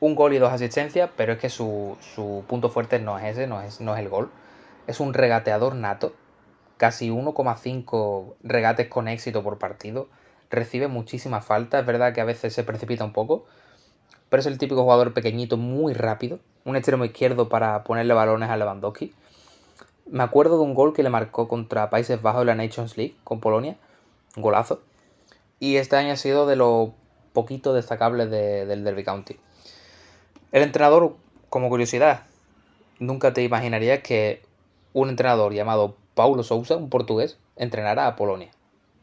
un 0.00 0.14
gol 0.14 0.32
y 0.32 0.38
dos 0.38 0.52
asistencias, 0.52 1.10
pero 1.16 1.32
es 1.32 1.38
que 1.38 1.50
su, 1.50 1.96
su 2.14 2.44
punto 2.46 2.70
fuerte 2.70 2.98
no 2.98 3.18
es 3.18 3.24
ese, 3.24 3.46
no 3.46 3.60
es, 3.62 3.80
no 3.80 3.94
es 3.94 4.00
el 4.00 4.08
gol. 4.08 4.30
Es 4.86 5.00
un 5.00 5.12
regateador 5.12 5.74
nato, 5.74 6.12
casi 6.76 7.10
1,5 7.10 8.34
regates 8.42 8.88
con 8.88 9.08
éxito 9.08 9.42
por 9.42 9.58
partido. 9.58 10.08
Recibe 10.50 10.88
muchísimas 10.88 11.44
faltas, 11.44 11.80
es 11.80 11.86
verdad 11.86 12.14
que 12.14 12.20
a 12.20 12.24
veces 12.24 12.54
se 12.54 12.64
precipita 12.64 13.04
un 13.04 13.12
poco, 13.12 13.44
pero 14.28 14.40
es 14.40 14.46
el 14.46 14.58
típico 14.58 14.82
jugador 14.82 15.12
pequeñito, 15.12 15.56
muy 15.56 15.92
rápido, 15.92 16.38
un 16.64 16.76
extremo 16.76 17.04
izquierdo 17.04 17.48
para 17.48 17.84
ponerle 17.84 18.14
balones 18.14 18.48
a 18.48 18.56
Lewandowski. 18.56 19.12
Me 20.06 20.22
acuerdo 20.22 20.56
de 20.56 20.64
un 20.64 20.74
gol 20.74 20.94
que 20.94 21.02
le 21.02 21.10
marcó 21.10 21.48
contra 21.48 21.90
Países 21.90 22.22
Bajos 22.22 22.42
en 22.42 22.46
la 22.46 22.54
Nations 22.54 22.96
League 22.96 23.16
con 23.24 23.40
Polonia, 23.40 23.76
golazo. 24.36 24.80
Y 25.60 25.76
este 25.76 25.96
año 25.96 26.12
ha 26.12 26.16
sido 26.16 26.46
de 26.46 26.56
lo 26.56 26.94
poquito 27.34 27.74
destacable 27.74 28.26
de, 28.26 28.64
del 28.64 28.84
Derby 28.84 29.04
County. 29.04 29.38
El 30.50 30.62
entrenador, 30.62 31.14
como 31.50 31.68
curiosidad, 31.68 32.22
nunca 32.98 33.34
te 33.34 33.42
imaginarías 33.42 34.00
que 34.00 34.42
un 34.94 35.10
entrenador 35.10 35.52
llamado 35.52 35.96
Paulo 36.14 36.42
Sousa, 36.42 36.76
un 36.76 36.88
portugués, 36.88 37.38
entrenara 37.56 38.06
a 38.06 38.16
Polonia. 38.16 38.50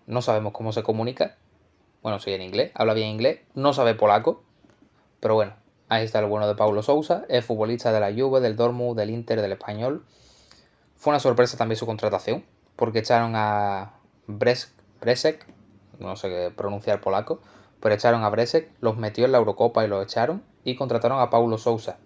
No 0.07 0.23
sabemos 0.23 0.53
cómo 0.53 0.71
se 0.71 0.81
comunica. 0.81 1.35
Bueno, 2.01 2.19
soy 2.19 2.33
en 2.33 2.41
inglés, 2.41 2.71
habla 2.73 2.95
bien 2.95 3.09
inglés, 3.09 3.41
no 3.53 3.73
sabe 3.73 3.93
polaco. 3.93 4.41
Pero 5.19 5.35
bueno, 5.35 5.53
ahí 5.87 6.03
está 6.03 6.17
el 6.17 6.25
bueno 6.25 6.47
de 6.47 6.55
Paulo 6.55 6.81
Sousa, 6.81 7.25
es 7.29 7.45
futbolista 7.45 7.91
de 7.91 7.99
la 7.99 8.11
Juve, 8.11 8.41
del 8.41 8.55
Dortmund, 8.55 8.97
del 8.97 9.11
Inter, 9.11 9.39
del 9.39 9.51
Español. 9.51 10.03
Fue 10.95 11.11
una 11.11 11.19
sorpresa 11.19 11.57
también 11.57 11.77
su 11.77 11.85
contratación, 11.85 12.43
porque 12.75 12.99
echaron 12.99 13.33
a 13.35 13.93
Bresek, 14.25 15.45
no 15.99 16.15
sé 16.15 16.29
qué 16.29 16.51
pronunciar 16.55 17.01
polaco, 17.01 17.39
pero 17.79 17.93
echaron 17.93 18.23
a 18.23 18.29
Bresek, 18.29 18.71
los 18.81 18.97
metió 18.97 19.25
en 19.25 19.31
la 19.31 19.37
Eurocopa 19.37 19.85
y 19.85 19.87
los 19.87 20.03
echaron 20.03 20.41
y 20.65 20.75
contrataron 20.75 21.21
a 21.21 21.29
Paulo 21.29 21.57
Sousa. 21.57 21.97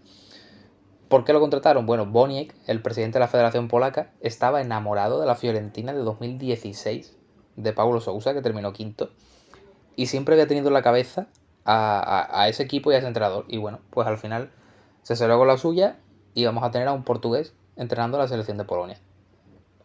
¿Por 1.08 1.26
qué 1.26 1.34
lo 1.34 1.39
contrataron? 1.39 1.88
Bueno, 1.88 2.06
Boniek, 2.06 2.54
el 2.68 2.84
presidente 2.84 3.16
de 3.16 3.22
la 3.22 3.28
Federación 3.28 3.68
Polaca, 3.68 4.12
estaba 4.22 4.62
enamorado 4.62 5.20
de 5.20 5.26
la 5.26 5.36
Fiorentina 5.36 5.91
de 5.91 5.99
2016, 5.99 7.18
de 7.55 7.74
Paulo 7.74 7.99
Sousa, 7.99 8.36
que 8.36 8.43
terminó 8.43 8.74
quinto, 8.74 9.10
y 9.95 10.05
siempre 10.05 10.36
había 10.36 10.47
tenido 10.47 10.68
en 10.68 10.74
la 10.76 10.84
cabeza 10.84 11.28
a, 11.66 12.41
a, 12.41 12.47
ese 12.47 12.62
equipo 12.62 12.91
y 12.91 12.95
a 12.95 12.99
ese 12.99 13.07
entrenador. 13.07 13.45
Y 13.47 13.57
bueno, 13.57 13.80
pues 13.89 14.07
al 14.07 14.20
final 14.20 14.51
se 15.01 15.16
salió 15.16 15.39
con 15.39 15.47
la 15.47 15.57
suya 15.57 15.97
y 16.36 16.45
vamos 16.45 16.64
a 16.64 16.70
tener 16.70 16.88
a 16.88 16.93
un 16.93 17.03
portugués 17.03 17.53
entrenando 17.76 18.18
a 18.18 18.22
la 18.22 18.28
selección 18.28 18.57
de 18.57 18.66
Polonia. 18.66 18.99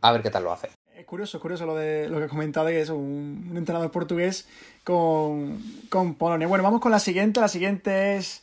A 0.02 0.12
ver 0.12 0.22
qué 0.22 0.30
tal 0.30 0.44
lo 0.44 0.52
hace. 0.52 0.68
Es 0.94 1.06
curioso, 1.06 1.38
es 1.38 1.40
curioso 1.40 1.64
lo 1.64 1.74
de 1.74 2.08
lo 2.08 2.18
que 2.18 2.26
he 2.26 2.28
comentado 2.28 2.66
de 2.66 2.72
que 2.74 2.80
es 2.82 2.90
un, 2.90 3.48
un 3.50 3.56
entrenador 3.56 3.90
portugués 3.90 4.46
con, 4.84 5.62
con 5.88 6.14
Polonia. 6.14 6.46
Bueno, 6.46 6.62
vamos 6.62 6.80
con 6.80 6.92
la 6.92 6.98
siguiente. 6.98 7.40
La 7.40 7.48
siguiente 7.48 8.16
es 8.16 8.42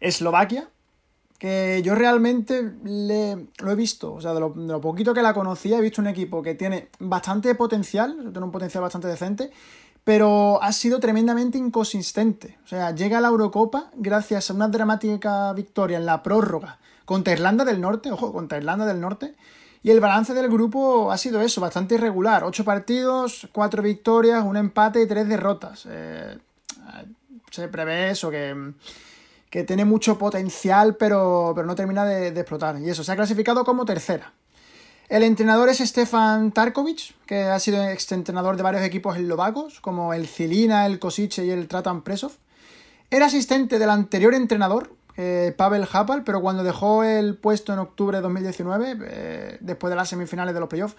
Eslovaquia, 0.00 0.68
que 1.38 1.80
yo 1.82 1.94
realmente 1.94 2.70
le, 2.84 3.46
lo 3.58 3.70
he 3.70 3.74
visto, 3.74 4.12
o 4.12 4.20
sea, 4.20 4.34
de 4.34 4.40
lo, 4.40 4.80
poquito 4.80 5.14
que 5.14 5.22
la 5.22 5.32
conocía, 5.32 5.78
he 5.78 5.80
visto 5.80 6.02
un 6.02 6.06
equipo 6.06 6.42
que 6.42 6.54
tiene 6.54 6.88
bastante 6.98 7.54
potencial, 7.54 8.14
tiene 8.30 8.44
un 8.44 8.52
potencial 8.52 8.82
bastante 8.82 9.08
decente, 9.08 9.50
pero 10.04 10.62
ha 10.62 10.72
sido 10.72 11.00
tremendamente 11.00 11.56
inconsistente. 11.56 12.58
O 12.64 12.66
sea, 12.66 12.94
llega 12.94 13.18
a 13.18 13.20
la 13.22 13.28
Eurocopa 13.28 13.90
gracias 13.94 14.50
a 14.50 14.54
una 14.54 14.68
dramática 14.68 15.52
victoria 15.54 15.96
en 15.96 16.04
la 16.04 16.22
prórroga 16.22 16.78
contra 17.06 17.32
Irlanda 17.32 17.64
del 17.64 17.80
Norte, 17.80 18.12
ojo, 18.12 18.32
contra 18.32 18.58
Irlanda 18.58 18.84
del 18.84 19.00
Norte, 19.00 19.34
y 19.82 19.90
el 19.90 20.00
balance 20.00 20.34
del 20.34 20.50
grupo 20.50 21.10
ha 21.10 21.16
sido 21.16 21.40
eso, 21.40 21.62
bastante 21.62 21.94
irregular. 21.94 22.44
Ocho 22.44 22.64
partidos, 22.64 23.48
cuatro 23.50 23.82
victorias, 23.82 24.44
un 24.44 24.58
empate 24.58 25.00
y 25.00 25.06
tres 25.06 25.26
derrotas. 25.26 25.86
Eh, 25.88 26.38
se 27.50 27.68
prevé 27.68 28.10
eso, 28.10 28.30
que 28.30 28.74
que 29.50 29.64
tiene 29.64 29.84
mucho 29.84 30.16
potencial, 30.16 30.96
pero, 30.96 31.52
pero 31.54 31.66
no 31.66 31.74
termina 31.74 32.04
de, 32.04 32.28
explotar. 32.28 32.80
Y 32.80 32.88
eso, 32.88 33.04
se 33.04 33.12
ha 33.12 33.16
clasificado 33.16 33.64
como 33.64 33.84
tercera. 33.84 34.32
El 35.08 35.24
entrenador 35.24 35.68
es 35.68 35.78
Stefan 35.78 36.52
Tarkovic, 36.52 37.14
que 37.26 37.42
ha 37.42 37.58
sido 37.58 37.82
exentrenador 37.82 38.56
de 38.56 38.62
varios 38.62 38.84
equipos 38.84 39.16
eslovacos, 39.16 39.80
como 39.80 40.14
el 40.14 40.28
Zilina, 40.28 40.86
el 40.86 41.00
Kosice 41.00 41.44
y 41.44 41.50
el 41.50 41.66
Tratan 41.66 42.02
Presov. 42.02 42.30
Era 43.10 43.26
asistente 43.26 43.80
del 43.80 43.90
anterior 43.90 44.34
entrenador, 44.34 44.94
eh, 45.16 45.52
Pavel 45.56 45.86
Hapal, 45.92 46.22
pero 46.22 46.40
cuando 46.40 46.62
dejó 46.62 47.02
el 47.02 47.36
puesto 47.36 47.72
en 47.72 47.80
octubre 47.80 48.18
de 48.18 48.22
2019, 48.22 48.98
eh, 49.02 49.58
después 49.60 49.90
de 49.90 49.96
las 49.96 50.08
semifinales 50.08 50.54
de 50.54 50.60
los 50.60 50.68
playoffs, 50.68 50.94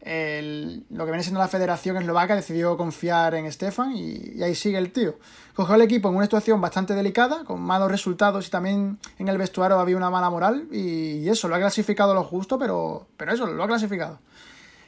lo 0.00 1.04
que 1.04 1.10
viene 1.10 1.22
siendo 1.22 1.40
la 1.40 1.48
Federación 1.48 1.96
Eslovaca 1.96 2.36
decidió 2.36 2.76
confiar 2.76 3.34
en 3.34 3.50
Stefan 3.50 3.96
y, 3.96 4.42
ahí 4.42 4.54
sigue 4.54 4.78
el 4.78 4.92
tío. 4.92 5.18
Cogió 5.54 5.74
el 5.74 5.82
equipo 5.82 6.08
en 6.08 6.16
una 6.16 6.26
situación 6.26 6.60
bastante 6.60 6.94
delicada, 6.94 7.44
con 7.44 7.60
malos 7.60 7.90
resultados 7.90 8.46
y 8.46 8.50
también 8.50 8.98
en 9.18 9.28
el 9.28 9.38
vestuario 9.38 9.78
había 9.78 9.96
una 9.96 10.10
mala 10.10 10.30
moral 10.30 10.68
y, 10.70 11.28
eso, 11.28 11.48
lo 11.48 11.56
ha 11.56 11.58
clasificado 11.58 12.14
lo 12.14 12.24
justo, 12.24 12.58
pero, 12.58 13.06
pero 13.16 13.32
eso, 13.32 13.46
lo 13.46 13.62
ha 13.62 13.66
clasificado. 13.66 14.18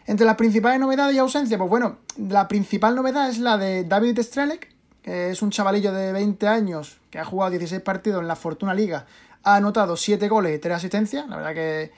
Entre 0.06 0.24
las 0.24 0.36
principales 0.36 0.80
novedades 0.80 1.14
y 1.14 1.18
ausencias, 1.18 1.58
pues 1.58 1.68
bueno, 1.68 1.98
la 2.16 2.48
principal 2.48 2.94
novedad 2.94 3.28
es 3.28 3.38
la 3.38 3.58
de 3.58 3.84
David 3.84 4.20
Strelek, 4.20 4.72
que 5.02 5.30
es 5.30 5.42
un 5.42 5.50
chavalillo 5.50 5.92
de 5.92 6.12
20 6.12 6.46
años 6.46 6.98
que 7.10 7.18
ha 7.18 7.24
jugado 7.24 7.50
16 7.50 7.82
partidos 7.82 8.22
en 8.22 8.28
la 8.28 8.36
Fortuna 8.36 8.72
Liga, 8.72 9.06
ha 9.42 9.56
anotado 9.56 9.96
7 9.96 10.28
goles 10.28 10.56
y 10.56 10.58
3 10.58 10.76
asistencias, 10.76 11.28
la 11.28 11.36
verdad 11.36 11.54
que, 11.54 11.92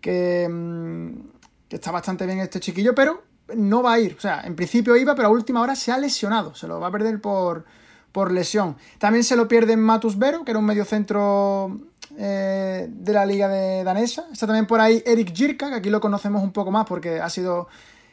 que 0.00 0.48
mm, 0.48 1.37
que 1.68 1.76
está 1.76 1.90
bastante 1.90 2.26
bien 2.26 2.40
este 2.40 2.60
chiquillo, 2.60 2.94
pero 2.94 3.22
no 3.54 3.82
va 3.82 3.94
a 3.94 4.00
ir. 4.00 4.14
O 4.16 4.20
sea, 4.20 4.42
en 4.44 4.56
principio 4.56 4.96
iba, 4.96 5.14
pero 5.14 5.28
a 5.28 5.30
última 5.30 5.60
hora 5.60 5.74
se 5.76 5.92
ha 5.92 5.98
lesionado. 5.98 6.54
Se 6.54 6.66
lo 6.66 6.80
va 6.80 6.88
a 6.88 6.90
perder 6.90 7.20
por, 7.20 7.64
por 8.12 8.32
lesión. 8.32 8.76
También 8.98 9.24
se 9.24 9.36
lo 9.36 9.48
pierde 9.48 9.76
Matus 9.76 10.18
Vero, 10.18 10.44
que 10.44 10.50
era 10.50 10.58
un 10.58 10.66
mediocentro 10.66 11.80
eh, 12.16 12.86
de 12.88 13.12
la 13.12 13.26
liga 13.26 13.48
de 13.48 13.84
danesa. 13.84 14.26
Está 14.32 14.46
también 14.46 14.66
por 14.66 14.80
ahí 14.80 15.02
Eric 15.06 15.34
Jirka, 15.34 15.70
que 15.70 15.76
aquí 15.76 15.90
lo 15.90 16.00
conocemos 16.00 16.42
un 16.42 16.52
poco 16.52 16.70
más 16.70 16.86
porque 16.86 17.20
ha 17.20 17.30
sido 17.30 17.68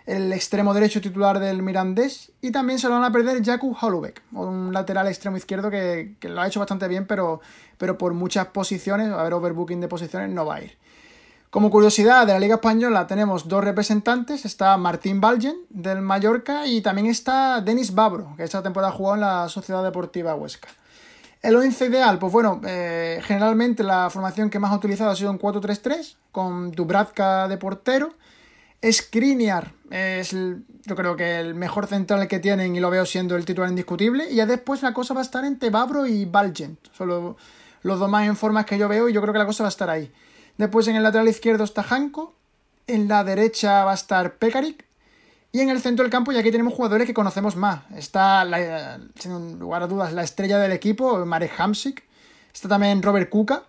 el 0.05 0.31
extremo 0.33 0.73
derecho 0.73 1.01
titular 1.01 1.39
del 1.39 1.63
Mirandés. 1.63 2.31
Y 2.41 2.51
también 2.51 2.79
se 2.79 2.87
lo 2.87 2.95
van 2.95 3.03
a 3.03 3.11
perder 3.11 3.43
Jakub 3.43 3.75
Holubek, 3.79 4.21
un 4.33 4.71
lateral 4.73 5.07
extremo 5.07 5.37
izquierdo 5.37 5.71
que, 5.71 6.15
que, 6.19 6.29
lo 6.29 6.41
ha 6.41 6.47
hecho 6.47 6.59
bastante 6.59 6.87
bien, 6.87 7.07
pero, 7.07 7.41
pero 7.77 7.97
por 7.97 8.13
muchas 8.13 8.47
posiciones, 8.47 9.09
a 9.09 9.23
ver, 9.23 9.33
overbooking 9.33 9.81
de 9.81 9.87
posiciones, 9.87 10.29
no 10.29 10.45
va 10.45 10.55
a 10.55 10.61
ir. 10.61 10.77
Como 11.55 11.71
curiosidad 11.71 12.27
de 12.27 12.33
la 12.33 12.39
Liga 12.39 12.55
Española 12.55 13.07
tenemos 13.07 13.47
dos 13.47 13.63
representantes, 13.63 14.43
está 14.43 14.75
Martín 14.75 15.21
Balgen 15.21 15.55
del 15.69 16.01
Mallorca 16.01 16.67
y 16.67 16.81
también 16.81 17.07
está 17.07 17.61
Denis 17.61 17.95
Babro, 17.95 18.33
que 18.35 18.43
esta 18.43 18.61
temporada 18.61 18.91
ha 18.91 18.95
jugado 18.97 19.15
en 19.15 19.21
la 19.21 19.47
Sociedad 19.47 19.81
Deportiva 19.81 20.35
Huesca. 20.35 20.67
El 21.41 21.55
11 21.55 21.85
ideal, 21.85 22.19
pues 22.19 22.33
bueno, 22.33 22.59
eh, 22.67 23.21
generalmente 23.23 23.83
la 23.83 24.09
formación 24.09 24.49
que 24.49 24.59
más 24.59 24.73
ha 24.73 24.75
utilizado 24.75 25.11
ha 25.11 25.15
sido 25.15 25.31
en 25.31 25.39
4-3-3, 25.39 26.17
con 26.33 26.73
Dubravka 26.73 27.47
de 27.47 27.55
portero. 27.55 28.15
Skriniar 28.83 29.71
es, 29.91 30.31
yo 30.31 30.95
creo 30.97 31.15
que 31.15 31.39
el 31.39 31.55
mejor 31.55 31.87
central 31.87 32.27
que 32.27 32.39
tienen 32.39 32.75
y 32.75 32.81
lo 32.81 32.89
veo 32.89 33.05
siendo 33.05 33.37
el 33.37 33.45
titular 33.45 33.69
indiscutible. 33.69 34.29
Y 34.29 34.35
ya 34.35 34.45
después 34.45 34.83
la 34.83 34.93
cosa 34.93 35.13
va 35.13 35.21
a 35.21 35.23
estar 35.23 35.45
entre 35.45 35.69
Babro 35.69 36.05
y 36.05 36.25
Balgen. 36.25 36.77
Son 36.91 37.37
los 37.81 37.99
dos 37.99 38.09
más 38.09 38.27
en 38.27 38.35
formas 38.35 38.65
que 38.65 38.77
yo 38.77 38.89
veo 38.89 39.07
y 39.07 39.13
yo 39.13 39.21
creo 39.21 39.31
que 39.31 39.39
la 39.39 39.45
cosa 39.45 39.63
va 39.63 39.69
a 39.69 39.69
estar 39.69 39.89
ahí. 39.89 40.11
Después 40.57 40.87
en 40.87 40.95
el 40.95 41.03
lateral 41.03 41.27
izquierdo 41.27 41.63
está 41.63 41.83
Janko. 41.83 42.33
En 42.87 43.07
la 43.07 43.23
derecha 43.23 43.83
va 43.83 43.91
a 43.91 43.95
estar 43.95 44.35
Pekarik. 44.35 44.85
Y 45.51 45.61
en 45.61 45.69
el 45.69 45.79
centro 45.79 46.03
del 46.03 46.11
campo, 46.11 46.33
y 46.33 46.37
aquí 46.37 46.51
tenemos 46.51 46.73
jugadores 46.73 47.07
que 47.07 47.13
conocemos 47.13 47.55
más. 47.55 47.83
Está, 47.95 48.45
sin 49.17 49.57
lugar 49.57 49.83
a 49.83 49.87
dudas, 49.87 50.11
la 50.11 50.23
estrella 50.23 50.59
del 50.59 50.73
equipo, 50.73 51.25
Marek 51.25 51.53
Hamsik. 51.57 52.03
Está 52.53 52.67
también 52.67 53.01
Robert 53.01 53.29
Kuka. 53.29 53.63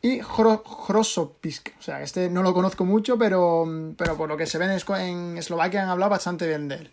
Y 0.00 0.20
Hrosopisk. 0.20 1.70
O 1.78 1.82
sea, 1.82 2.02
este 2.02 2.30
no 2.30 2.44
lo 2.44 2.54
conozco 2.54 2.84
mucho, 2.84 3.18
pero, 3.18 3.66
pero 3.96 4.16
por 4.16 4.28
lo 4.28 4.36
que 4.36 4.46
se 4.46 4.58
ve 4.58 4.66
en 4.66 5.36
Eslovaquia 5.38 5.82
han 5.82 5.88
hablado 5.88 6.10
bastante 6.10 6.46
bien 6.46 6.68
de 6.68 6.76
él. 6.76 6.90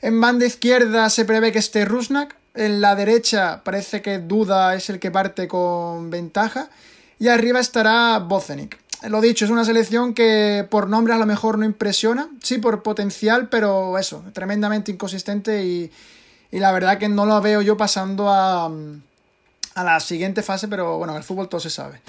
En 0.00 0.20
banda 0.20 0.44
izquierda 0.44 1.08
se 1.08 1.24
prevé 1.24 1.52
que 1.52 1.60
esté 1.60 1.84
Rusnak. 1.84 2.34
En 2.54 2.80
la 2.80 2.96
derecha 2.96 3.62
parece 3.62 4.02
que 4.02 4.18
Duda 4.18 4.74
es 4.74 4.90
el 4.90 4.98
que 4.98 5.12
parte 5.12 5.46
con 5.46 6.10
ventaja. 6.10 6.68
Y 7.22 7.28
arriba 7.28 7.60
estará 7.60 8.18
Bozenic. 8.18 8.80
Lo 9.08 9.20
dicho, 9.20 9.44
es 9.44 9.50
una 9.52 9.64
selección 9.64 10.12
que 10.12 10.66
por 10.68 10.88
nombre 10.88 11.14
a 11.14 11.18
lo 11.18 11.24
mejor 11.24 11.56
no 11.56 11.64
impresiona, 11.64 12.28
sí 12.42 12.58
por 12.58 12.82
potencial, 12.82 13.48
pero 13.48 13.96
eso, 13.96 14.24
tremendamente 14.32 14.90
inconsistente 14.90 15.64
y, 15.64 15.92
la 16.50 16.72
verdad 16.72 16.98
que 16.98 17.08
no 17.08 17.24
lo 17.24 17.40
veo 17.40 17.62
yo 17.62 17.76
pasando 17.76 18.28
a, 18.28 18.66
a 18.66 19.84
la 19.84 20.00
siguiente 20.00 20.42
fase, 20.42 20.66
pero 20.66 20.98
bueno, 20.98 21.12
en 21.12 21.18
el 21.18 21.22
fútbol 21.22 21.48
todo 21.48 21.60
se 21.60 21.70
sabe. 21.70 22.00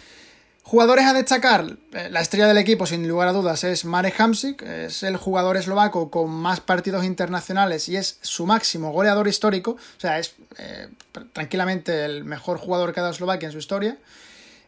Jugadores 0.63 1.05
a 1.05 1.13
destacar, 1.13 1.77
eh, 1.91 2.09
la 2.09 2.21
estrella 2.21 2.47
del 2.47 2.57
equipo 2.57 2.87
sin 2.87 3.07
lugar 3.07 3.27
a 3.27 3.33
dudas 3.33 3.63
es 3.63 3.85
Marek 3.85 4.19
Hamsik, 4.19 4.63
es 4.63 5.03
el 5.03 5.17
jugador 5.17 5.57
eslovaco 5.57 6.09
con 6.09 6.31
más 6.31 6.59
partidos 6.59 7.05
internacionales 7.05 7.87
y 7.87 7.97
es 7.97 8.17
su 8.23 8.47
máximo 8.47 8.91
goleador 8.91 9.27
histórico, 9.27 9.71
o 9.73 9.99
sea, 9.99 10.17
es 10.17 10.33
eh, 10.57 10.87
tranquilamente 11.33 12.03
el 12.03 12.23
mejor 12.23 12.57
jugador 12.57 12.93
que 12.93 12.99
ha 12.99 13.03
dado 13.03 13.13
Eslovaquia 13.13 13.45
en 13.45 13.51
su 13.51 13.59
historia. 13.59 13.99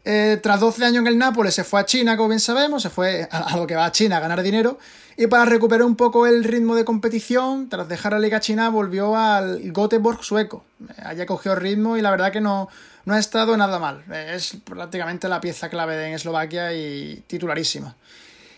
Eh, 0.08 0.39
tras 0.41 0.60
12 0.60 0.86
años 0.86 1.01
en 1.01 1.08
el 1.08 1.18
Nápoles 1.18 1.56
se 1.56 1.64
fue 1.64 1.80
a 1.82 1.86
China, 1.86 2.16
como 2.16 2.30
bien 2.30 2.39
sabemos, 2.39 2.84
se 2.84 2.91
fue 2.91 3.28
a, 3.32 3.58
lo 3.58 3.66
que 3.66 3.76
va 3.76 3.86
a 3.86 3.91
China 3.91 4.18
a 4.18 4.20
ganar 4.20 4.43
dinero. 4.43 4.78
Y 5.18 5.28
para 5.28 5.45
recuperar 5.45 5.84
un 5.84 5.95
poco 5.95 6.28
el 6.28 6.43
ritmo 6.43 6.76
de 6.76 6.86
competición, 6.86 7.70
tras 7.70 7.89
dejar 7.89 8.14
la 8.14 8.20
Liga 8.20 8.39
China, 8.39 8.70
volvió 8.70 9.18
al 9.18 9.74
Göteborg 9.74 10.24
sueco. 10.24 10.64
Allá 11.03 11.26
cogió 11.26 11.56
ritmo 11.56 11.97
y 11.97 12.01
la 12.01 12.12
verdad 12.12 12.32
que 12.32 12.41
no, 12.41 12.70
no 13.06 13.16
ha 13.16 13.20
estado 13.20 13.58
nada 13.58 13.80
mal. 13.80 14.03
Es 14.12 14.58
prácticamente 14.64 15.28
la 15.28 15.41
pieza 15.41 15.70
clave 15.70 16.08
en 16.08 16.14
Eslovaquia 16.14 16.74
y 16.74 17.24
titularísima. 17.26 17.95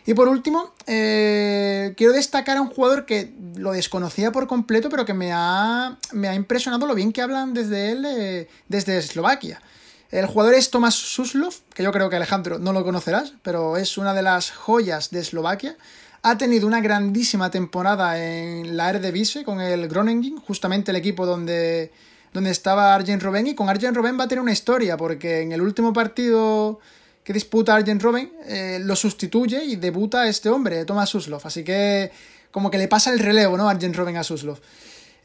Y 0.06 0.14
por 0.14 0.28
último, 0.28 0.74
eh, 0.86 1.94
quiero 1.96 2.14
destacar 2.14 2.58
a 2.58 2.62
un 2.62 2.70
jugador 2.70 3.06
que 3.06 3.34
lo 3.56 3.74
desconocía 3.74 4.32
por 4.32 4.48
completo, 4.48 4.90
pero 4.90 5.06
que 5.06 5.14
me 5.14 5.32
ha, 5.34 5.98
me 6.12 6.28
ha 6.28 6.34
impresionado 6.34 6.88
lo 6.88 6.96
bien 6.96 7.12
que 7.12 7.22
hablan 7.22 7.54
desde 7.54 7.92
él, 7.92 8.06
eh, 8.06 8.48
desde 8.68 8.98
Eslovaquia. 8.98 9.62
El 10.10 10.26
jugador 10.26 10.54
es 10.54 10.72
Tomás 10.72 10.96
Suslov, 10.96 11.54
que 11.74 11.84
yo 11.84 11.92
creo 11.92 12.10
que 12.10 12.16
Alejandro 12.16 12.60
no 12.60 12.72
lo 12.72 12.86
conocerás, 12.86 13.34
pero 13.42 13.76
es 13.76 13.98
una 13.98 14.14
de 14.14 14.22
las 14.22 14.52
joyas 14.52 15.10
de 15.12 15.20
Eslovaquia. 15.20 15.76
Ha 16.22 16.38
tenido 16.38 16.66
una 16.66 16.80
grandísima 16.80 17.52
temporada 17.52 18.18
en 18.18 18.78
la 18.78 18.90
Eredivisie 18.90 19.44
con 19.44 19.60
el 19.60 19.88
Groningen, 19.90 20.38
justamente 20.38 20.92
el 20.92 20.98
equipo 20.98 21.26
donde, 21.26 21.92
donde 22.32 22.52
estaba 22.52 22.96
Arjen 22.96 23.20
Robben. 23.20 23.48
Y 23.48 23.56
con 23.56 23.68
Arjen 23.68 23.94
Robben 23.94 24.18
va 24.18 24.24
a 24.24 24.28
tener 24.30 24.42
una 24.42 24.54
historia, 24.54 24.96
porque 24.96 25.42
en 25.42 25.52
el 25.52 25.62
último 25.62 25.92
partido 25.92 26.80
que 27.26 27.34
disputa 27.34 27.76
Arjen 27.76 28.00
Robben 28.00 28.32
eh, 28.46 28.80
lo 28.82 28.96
sustituye 28.96 29.66
y 29.66 29.76
debuta 29.76 30.30
este 30.30 30.50
hombre, 30.50 30.86
Tomás 30.86 31.10
Suslov. 31.10 31.42
Así 31.44 31.66
que 31.66 32.12
como 32.50 32.72
que 32.72 32.78
le 32.78 32.88
pasa 32.88 33.12
el 33.12 33.20
relevo, 33.20 33.58
¿no? 33.58 33.68
Arjen 33.68 33.94
Robben 33.94 34.16
a 34.16 34.24
Suslov. 34.24 34.58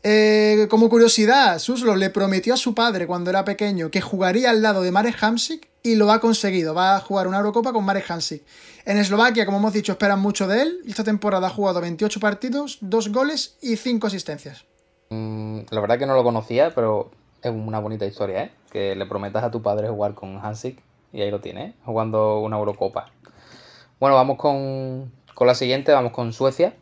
Eh, 0.04 0.66
como 0.68 0.88
curiosidad, 0.88 1.60
Suslo 1.60 1.94
le 1.94 2.10
prometió 2.10 2.54
a 2.54 2.56
su 2.56 2.74
padre 2.74 3.06
cuando 3.06 3.30
era 3.30 3.44
pequeño 3.44 3.90
que 3.90 4.00
jugaría 4.00 4.50
al 4.50 4.60
lado 4.60 4.82
de 4.82 4.90
Marek 4.90 5.22
Hamsik 5.22 5.68
y 5.82 5.94
lo 5.94 6.10
ha 6.10 6.20
conseguido. 6.20 6.74
Va 6.74 6.96
a 6.96 7.00
jugar 7.00 7.28
una 7.28 7.38
Eurocopa 7.38 7.72
con 7.72 7.84
Marek 7.84 8.10
Hamsik. 8.10 8.42
En 8.84 8.98
Eslovaquia, 8.98 9.46
como 9.46 9.58
hemos 9.58 9.72
dicho, 9.72 9.92
esperan 9.92 10.20
mucho 10.20 10.48
de 10.48 10.62
él. 10.62 10.78
Esta 10.88 11.04
temporada 11.04 11.46
ha 11.46 11.50
jugado 11.50 11.80
28 11.80 12.18
partidos, 12.18 12.78
2 12.80 13.12
goles 13.12 13.56
y 13.62 13.76
5 13.76 14.06
asistencias. 14.08 14.64
Mm, 15.10 15.60
la 15.70 15.80
verdad 15.80 15.98
que 15.98 16.06
no 16.06 16.14
lo 16.14 16.24
conocía, 16.24 16.72
pero 16.74 17.12
es 17.40 17.52
una 17.52 17.78
bonita 17.78 18.04
historia, 18.04 18.44
¿eh? 18.44 18.52
Que 18.70 18.96
le 18.96 19.06
prometas 19.06 19.44
a 19.44 19.50
tu 19.50 19.62
padre 19.62 19.88
jugar 19.88 20.14
con 20.14 20.38
Hamsik 20.44 20.82
y 21.12 21.20
ahí 21.20 21.30
lo 21.30 21.40
tiene, 21.40 21.64
¿eh? 21.64 21.74
jugando 21.84 22.40
una 22.40 22.56
Eurocopa. 22.56 23.12
Bueno, 24.00 24.16
vamos 24.16 24.36
con, 24.36 25.12
con 25.34 25.46
la 25.46 25.54
siguiente, 25.54 25.92
vamos 25.92 26.12
con 26.12 26.32
Suecia. 26.32 26.74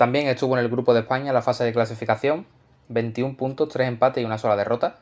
También 0.00 0.28
estuvo 0.28 0.56
en 0.56 0.64
el 0.64 0.70
grupo 0.70 0.94
de 0.94 1.00
España 1.00 1.28
en 1.28 1.34
la 1.34 1.42
fase 1.42 1.62
de 1.62 1.74
clasificación, 1.74 2.46
21 2.88 3.36
puntos, 3.36 3.68
3 3.68 3.86
empates 3.86 4.22
y 4.22 4.24
una 4.24 4.38
sola 4.38 4.56
derrota. 4.56 4.96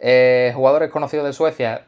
Eh, 0.00 0.52
jugadores 0.54 0.90
conocidos 0.90 1.26
de 1.26 1.34
Suecia, 1.34 1.84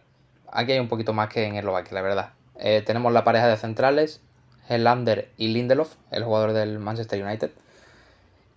aquí 0.53 0.73
hay 0.73 0.79
un 0.79 0.89
poquito 0.89 1.15
más 1.15 1.31
que 1.31 1.47
en 1.47 1.57
Eslovaquia, 1.57 1.95
la 1.95 2.03
verdad. 2.03 2.33
Eh, 2.59 2.83
tenemos 2.85 3.15
la 3.15 3.25
pareja 3.25 3.49
de 3.49 3.57
centrales, 3.57 4.21
Helander 4.69 5.31
y 5.39 5.49
Lindelof, 5.49 5.95
el 6.11 6.23
jugador 6.23 6.53
del 6.53 6.79
Manchester 6.79 7.25
United. 7.25 7.51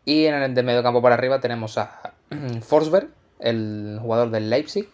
Y 0.04 0.26
en 0.26 0.34
el 0.34 0.54
de 0.54 0.64
medio 0.64 0.84
campo 0.84 1.02
para 1.02 1.16
arriba 1.16 1.40
tenemos 1.40 1.78
a 1.78 2.12
Forsberg, 2.62 3.08
el 3.40 4.00
jugador 4.02 4.32
del 4.32 4.50
Leipzig, 4.50 4.90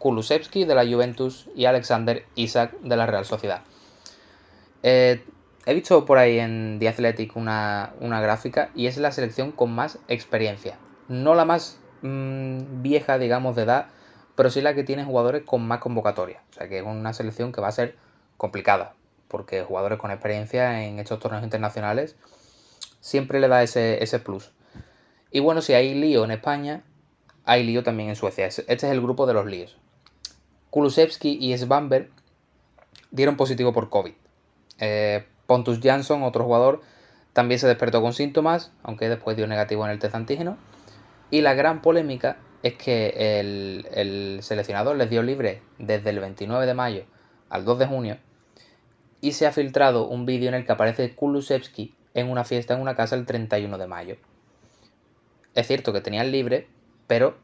Kulusevski 0.00 0.64
de 0.64 0.74
la 0.74 0.84
Juventus 0.84 1.48
y 1.54 1.66
Alexander 1.66 2.24
Isak 2.34 2.72
de 2.80 2.96
la 2.96 3.06
Real 3.06 3.24
Sociedad. 3.24 3.60
Eh, 4.82 5.24
He 5.68 5.74
visto 5.74 6.04
por 6.04 6.18
ahí 6.18 6.38
en 6.38 6.78
The 6.78 6.88
Athletic 6.88 7.34
una, 7.34 7.92
gráfica 8.00 8.70
y 8.76 8.86
es 8.86 8.98
la 8.98 9.10
selección 9.10 9.50
con 9.50 9.72
más 9.72 9.98
experiencia. 10.06 10.78
No 11.08 11.34
la 11.34 11.44
más 11.44 11.80
mm, 12.02 12.82
vieja, 12.82 13.18
digamos, 13.18 13.56
de 13.56 13.62
edad, 13.62 13.86
pero 14.36 14.48
sí 14.48 14.60
la 14.60 14.76
que 14.76 14.84
tiene 14.84 15.04
jugadores 15.04 15.42
con 15.42 15.66
más 15.66 15.80
convocatoria. 15.80 16.40
O 16.50 16.52
sea 16.52 16.68
que 16.68 16.78
es 16.78 16.84
una 16.84 17.12
selección 17.12 17.50
que 17.50 17.60
va 17.60 17.66
a 17.66 17.72
ser 17.72 17.96
complicada, 18.36 18.94
porque 19.26 19.64
jugadores 19.64 19.98
con 19.98 20.12
experiencia 20.12 20.84
en 20.84 21.00
estos 21.00 21.18
torneos 21.18 21.42
internacionales 21.42 22.14
siempre 23.00 23.40
le 23.40 23.48
da 23.48 23.64
ese, 23.64 24.04
ese 24.04 24.20
plus. 24.20 24.52
Y 25.32 25.40
bueno, 25.40 25.62
si 25.62 25.72
hay 25.72 25.94
lío 25.94 26.24
en 26.24 26.30
España, 26.30 26.84
hay 27.44 27.64
lío 27.64 27.82
también 27.82 28.08
en 28.08 28.14
Suecia. 28.14 28.46
Este 28.46 28.72
es 28.72 28.84
el 28.84 29.00
grupo 29.00 29.26
de 29.26 29.34
los 29.34 29.46
líos. 29.46 29.76
Kulusevski 30.70 31.38
y 31.40 31.58
Svanberg 31.58 32.08
dieron 33.10 33.36
positivo 33.36 33.72
por 33.72 33.90
COVID. 33.90 34.12
Eh, 34.78 35.26
Pontus 35.46 35.80
Jansson, 35.80 36.22
otro 36.22 36.44
jugador, 36.44 36.80
también 37.32 37.58
se 37.58 37.66
despertó 37.66 38.02
con 38.02 38.12
síntomas, 38.12 38.72
aunque 38.82 39.08
después 39.08 39.36
dio 39.36 39.46
negativo 39.46 39.84
en 39.84 39.90
el 39.90 39.98
test 39.98 40.14
antígeno. 40.14 40.56
Y 41.30 41.40
la 41.40 41.54
gran 41.54 41.82
polémica 41.82 42.38
es 42.62 42.74
que 42.74 43.40
el, 43.40 44.38
seleccionador 44.42 44.96
les 44.96 45.10
dio 45.10 45.22
libre 45.22 45.62
desde 45.78 46.10
el 46.10 46.20
29 46.20 46.66
de 46.66 46.74
mayo 46.74 47.04
al 47.48 47.64
2 47.64 47.78
de 47.78 47.86
junio 47.86 48.18
y 49.20 49.32
se 49.32 49.46
ha 49.46 49.52
filtrado 49.52 50.08
un 50.08 50.26
vídeo 50.26 50.48
en 50.48 50.54
el 50.54 50.66
que 50.66 50.72
aparece 50.72 51.14
Kulusevski 51.14 51.94
en 52.14 52.30
una 52.30 52.44
fiesta 52.44 52.74
en 52.74 52.80
una 52.80 52.94
casa 52.94 53.16
el 53.16 53.26
31 53.26 53.78
de 53.78 53.86
mayo. 53.86 54.16
Es 55.54 55.66
cierto 55.66 55.92
que 55.92 56.00
tenían 56.00 56.32
libre, 56.32 56.68
pero 57.06 57.36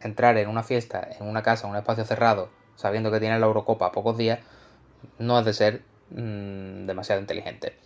entrar 0.00 0.36
en 0.36 0.48
una 0.48 0.62
fiesta, 0.62 1.08
en 1.18 1.26
una 1.26 1.42
casa, 1.42 1.66
en 1.66 1.72
un 1.72 1.78
espacio 1.78 2.04
cerrado, 2.04 2.50
sabiendo 2.76 3.10
que 3.10 3.20
tiene 3.20 3.38
la 3.38 3.46
Eurocopa 3.46 3.86
a 3.86 3.92
pocos 3.92 4.16
días, 4.16 4.40
no 5.18 5.38
es 5.38 5.44
de 5.44 5.52
ser 5.52 5.82
mm, 6.10 6.86
demasiado 6.86 7.20
inteligente. 7.20 7.76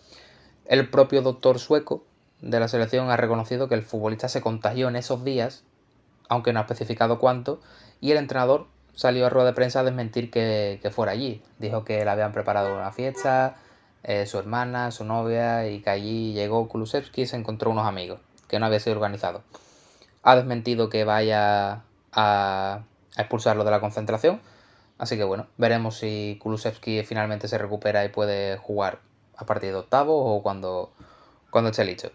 El 0.66 0.88
propio 0.88 1.22
doctor 1.22 1.58
sueco 1.58 2.04
de 2.40 2.60
la 2.60 2.68
selección 2.68 3.10
ha 3.10 3.16
reconocido 3.16 3.68
que 3.68 3.74
el 3.74 3.82
futbolista 3.82 4.28
se 4.28 4.40
contagió 4.40 4.88
en 4.88 4.96
esos 4.96 5.24
días, 5.24 5.64
aunque 6.28 6.52
no 6.52 6.58
ha 6.58 6.62
especificado 6.62 7.18
cuánto, 7.18 7.60
y 8.00 8.10
el 8.10 8.18
entrenador 8.18 8.66
salió 8.94 9.26
a 9.26 9.30
rueda 9.30 9.48
de 9.48 9.54
prensa 9.54 9.80
a 9.80 9.84
desmentir 9.84 10.30
que, 10.30 10.90
fuera 10.92 11.12
allí. 11.12 11.42
Dijo 11.58 11.84
que 11.84 12.04
le 12.04 12.10
habían 12.10 12.32
preparado 12.32 12.74
una 12.74 12.92
fiesta, 12.92 13.56
eh, 14.02 14.26
su 14.26 14.38
hermana, 14.38 14.90
su 14.90 15.04
novia, 15.04 15.68
y 15.68 15.80
que 15.80 15.90
allí 15.90 16.32
llegó 16.32 16.68
Kulusevski 16.68 17.22
y 17.22 17.26
se 17.26 17.36
encontró 17.36 17.70
unos 17.70 17.86
amigos, 17.86 18.20
que 18.48 18.58
no 18.58 18.66
había 18.66 18.80
sido 18.80 18.96
organizado. 18.96 19.42
Ha 20.22 20.36
desmentido 20.36 20.88
que 20.88 21.04
vaya 21.04 21.82
a, 22.12 22.82
expulsarlo 23.16 23.64
de 23.64 23.70
la 23.70 23.80
concentración. 23.80 24.40
Así 24.98 25.16
que 25.16 25.24
bueno, 25.24 25.46
veremos 25.56 25.98
si 25.98 26.38
Kulusevski 26.40 27.02
finalmente 27.04 27.48
se 27.48 27.58
recupera 27.58 28.04
y 28.04 28.08
puede 28.08 28.56
jugar 28.58 29.00
a 29.36 29.44
partir 29.46 29.70
de 29.70 29.76
octavo 29.76 30.36
o 30.36 30.42
cuando, 30.42 30.92
cuando 31.50 31.70
esté 31.70 31.84
listo. 31.84 32.12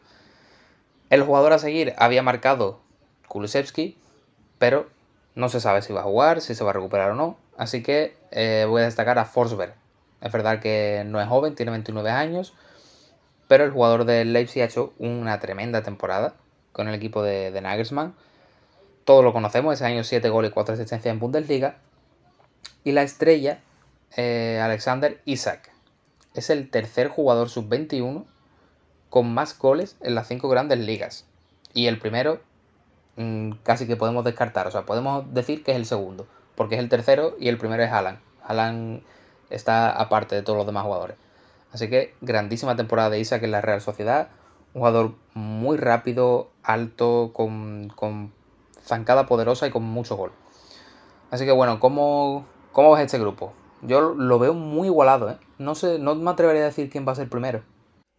El 1.09 1.23
jugador 1.23 1.53
a 1.53 1.59
seguir 1.59 1.93
había 1.97 2.23
marcado 2.23 2.79
Kulusevski, 3.27 3.97
pero 4.57 4.89
no 5.35 5.49
se 5.49 5.59
sabe 5.59 5.81
si 5.81 5.93
va 5.93 6.01
a 6.01 6.03
jugar, 6.03 6.41
si 6.41 6.55
se 6.55 6.63
va 6.63 6.69
a 6.69 6.73
recuperar 6.73 7.11
o 7.11 7.15
no. 7.15 7.37
Así 7.57 7.83
que 7.83 8.15
eh, 8.31 8.65
voy 8.67 8.81
a 8.81 8.85
destacar 8.85 9.19
a 9.19 9.25
Forsberg. 9.25 9.73
Es 10.21 10.31
verdad 10.31 10.59
que 10.59 11.03
no 11.05 11.19
es 11.21 11.27
joven, 11.27 11.55
tiene 11.55 11.71
29 11.71 12.09
años, 12.09 12.53
pero 13.47 13.63
el 13.63 13.71
jugador 13.71 14.05
del 14.05 14.33
Leipzig 14.33 14.61
ha 14.61 14.65
hecho 14.65 14.93
una 14.99 15.39
tremenda 15.39 15.81
temporada 15.81 16.35
con 16.71 16.87
el 16.87 16.95
equipo 16.95 17.23
de, 17.23 17.51
de 17.51 17.61
Nagelsmann 17.61 18.13
todos 19.09 19.23
lo 19.23 19.33
conocemos, 19.33 19.73
ese 19.73 19.85
año 19.85 20.03
7 20.03 20.29
goles 20.29 20.51
y 20.51 20.53
4 20.53 20.75
asistencias 20.75 21.11
en 21.11 21.19
Bundesliga. 21.19 21.77
Y 22.89 22.91
la 22.91 23.03
estrella, 23.03 23.59
eh, 24.17 24.59
Alexander 24.59 25.21
Isaac, 25.25 25.71
es 26.33 26.49
el 26.49 26.71
tercer 26.71 27.07
jugador 27.07 27.47
sub-21 27.47 28.25
con 29.11 29.31
más 29.31 29.55
goles 29.55 29.95
en 30.01 30.15
las 30.15 30.27
5 30.27 30.49
grandes 30.49 30.79
ligas. 30.79 31.27
Y 31.71 31.85
el 31.85 31.99
primero 31.99 32.41
mm, 33.15 33.51
casi 33.61 33.85
que 33.85 33.95
podemos 33.95 34.25
descartar, 34.25 34.65
o 34.65 34.71
sea, 34.71 34.87
podemos 34.87 35.31
decir 35.35 35.63
que 35.63 35.69
es 35.69 35.77
el 35.77 35.85
segundo, 35.85 36.25
porque 36.55 36.73
es 36.73 36.81
el 36.81 36.89
tercero 36.89 37.35
y 37.39 37.49
el 37.49 37.59
primero 37.59 37.83
es 37.83 37.91
Alan. 37.91 38.19
Alan 38.43 39.03
está 39.51 39.91
aparte 39.91 40.33
de 40.33 40.41
todos 40.41 40.57
los 40.57 40.65
demás 40.65 40.83
jugadores. 40.83 41.15
Así 41.71 41.91
que 41.91 42.15
grandísima 42.21 42.75
temporada 42.75 43.11
de 43.11 43.19
Isaac 43.19 43.43
en 43.43 43.51
la 43.51 43.61
Real 43.61 43.81
Sociedad. 43.81 44.29
Un 44.73 44.79
jugador 44.79 45.13
muy 45.35 45.77
rápido, 45.77 46.49
alto, 46.63 47.33
con, 47.35 47.89
con 47.95 48.33
zancada 48.83 49.27
poderosa 49.27 49.67
y 49.67 49.69
con 49.69 49.83
mucho 49.83 50.17
gol. 50.17 50.31
Así 51.29 51.45
que 51.45 51.51
bueno, 51.51 51.79
¿cómo, 51.79 52.47
cómo 52.71 52.93
ves 52.93 53.05
este 53.05 53.19
grupo? 53.19 53.53
Yo 53.81 54.13
lo 54.13 54.39
veo 54.39 54.53
muy 54.53 54.87
igualado, 54.87 55.29
¿eh? 55.29 55.37
No 55.57 55.75
sé, 55.75 55.99
no 55.99 56.15
me 56.15 56.31
atrevería 56.31 56.63
a 56.63 56.65
decir 56.65 56.89
quién 56.89 57.07
va 57.07 57.13
a 57.13 57.15
ser 57.15 57.29
primero. 57.29 57.63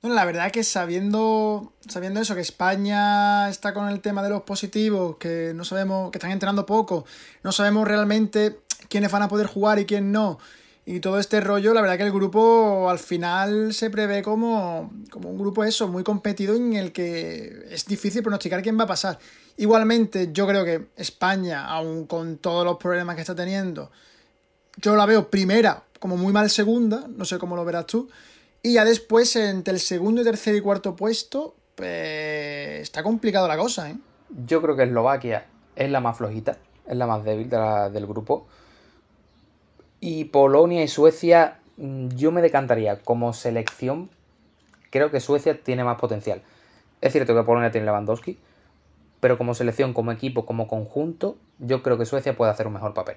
Bueno, 0.02 0.14
la 0.14 0.24
verdad 0.24 0.50
que 0.50 0.64
sabiendo, 0.64 1.74
sabiendo 1.86 2.20
eso, 2.20 2.34
que 2.34 2.40
España 2.40 3.50
está 3.50 3.74
con 3.74 3.88
el 3.88 4.00
tema 4.00 4.22
de 4.22 4.30
los 4.30 4.42
positivos, 4.42 5.16
que 5.16 5.52
no 5.54 5.64
sabemos, 5.64 6.10
que 6.10 6.16
están 6.18 6.30
entrenando 6.30 6.64
poco, 6.64 7.04
no 7.42 7.52
sabemos 7.52 7.86
realmente 7.86 8.60
quiénes 8.88 9.12
van 9.12 9.22
a 9.22 9.28
poder 9.28 9.46
jugar 9.46 9.78
y 9.78 9.84
quién 9.84 10.10
no, 10.10 10.38
y 10.86 11.00
todo 11.00 11.20
este 11.20 11.40
rollo, 11.40 11.74
la 11.74 11.82
verdad 11.82 11.98
que 11.98 12.04
el 12.04 12.12
grupo 12.12 12.88
al 12.90 12.98
final 12.98 13.74
se 13.74 13.90
prevé 13.90 14.22
como, 14.22 14.90
como 15.10 15.28
un 15.30 15.38
grupo 15.38 15.62
eso, 15.64 15.86
muy 15.86 16.02
competido 16.02 16.56
en 16.56 16.72
el 16.72 16.92
que 16.92 17.66
es 17.70 17.84
difícil 17.84 18.22
pronosticar 18.22 18.62
quién 18.62 18.78
va 18.78 18.84
a 18.84 18.88
pasar. 18.88 19.18
Igualmente, 19.56 20.30
yo 20.32 20.46
creo 20.46 20.64
que 20.64 20.88
España, 20.96 21.66
aun 21.66 22.06
con 22.06 22.38
todos 22.38 22.64
los 22.64 22.78
problemas 22.78 23.14
que 23.14 23.20
está 23.20 23.34
teniendo, 23.34 23.90
yo 24.76 24.96
la 24.96 25.06
veo 25.06 25.28
primera, 25.30 25.84
como 25.98 26.16
muy 26.16 26.32
mal 26.32 26.50
segunda, 26.50 27.06
no 27.08 27.24
sé 27.24 27.38
cómo 27.38 27.56
lo 27.56 27.64
verás 27.64 27.86
tú. 27.86 28.08
Y 28.62 28.74
ya 28.74 28.84
después, 28.84 29.36
entre 29.36 29.74
el 29.74 29.80
segundo, 29.80 30.22
tercer 30.22 30.54
y 30.54 30.60
cuarto 30.60 30.96
puesto, 30.96 31.54
pues 31.74 32.80
está 32.82 33.02
complicado 33.02 33.48
la 33.48 33.56
cosa, 33.56 33.90
¿eh? 33.90 33.96
Yo 34.46 34.60
creo 34.62 34.76
que 34.76 34.84
Eslovaquia 34.84 35.46
es 35.76 35.90
la 35.90 36.00
más 36.00 36.16
flojita, 36.16 36.58
es 36.86 36.96
la 36.96 37.06
más 37.06 37.24
débil 37.24 37.48
del 37.48 38.06
grupo. 38.06 38.46
Y 39.98 40.26
Polonia 40.26 40.82
y 40.82 40.88
Suecia, 40.88 41.58
mm, 41.76 42.08
yo 42.08 42.32
me 42.32 42.42
decantaría 42.42 43.00
como 43.00 43.32
selección. 43.32 44.10
Creo 44.90 45.10
que 45.10 45.20
Suecia 45.20 45.62
tiene 45.62 45.84
más 45.84 45.98
potencial. 45.98 46.42
Es 47.00 47.12
cierto 47.12 47.34
que 47.34 47.42
Polonia 47.42 47.70
tiene 47.70 47.86
Lewandowski, 47.86 48.38
pero 49.20 49.38
como 49.38 49.54
selección, 49.54 49.94
como 49.94 50.12
equipo, 50.12 50.46
como 50.46 50.68
conjunto, 50.68 51.36
yo 51.58 51.82
creo 51.82 51.98
que 51.98 52.06
Suecia 52.06 52.36
puede 52.36 52.52
hacer 52.52 52.66
un 52.66 52.74
mejor 52.74 52.94
papel. 52.94 53.16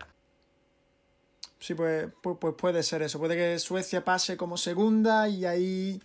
Sí, 1.63 1.75
pues, 1.75 2.09
pues, 2.21 2.35
pues 2.41 2.55
puede 2.55 2.83
ser 2.83 3.03
eso. 3.03 3.19
Puede 3.19 3.37
que 3.37 3.57
Suecia 3.57 4.03
pase 4.03 4.35
como 4.35 4.57
segunda 4.57 5.29
y 5.29 5.45
ahí 5.45 6.01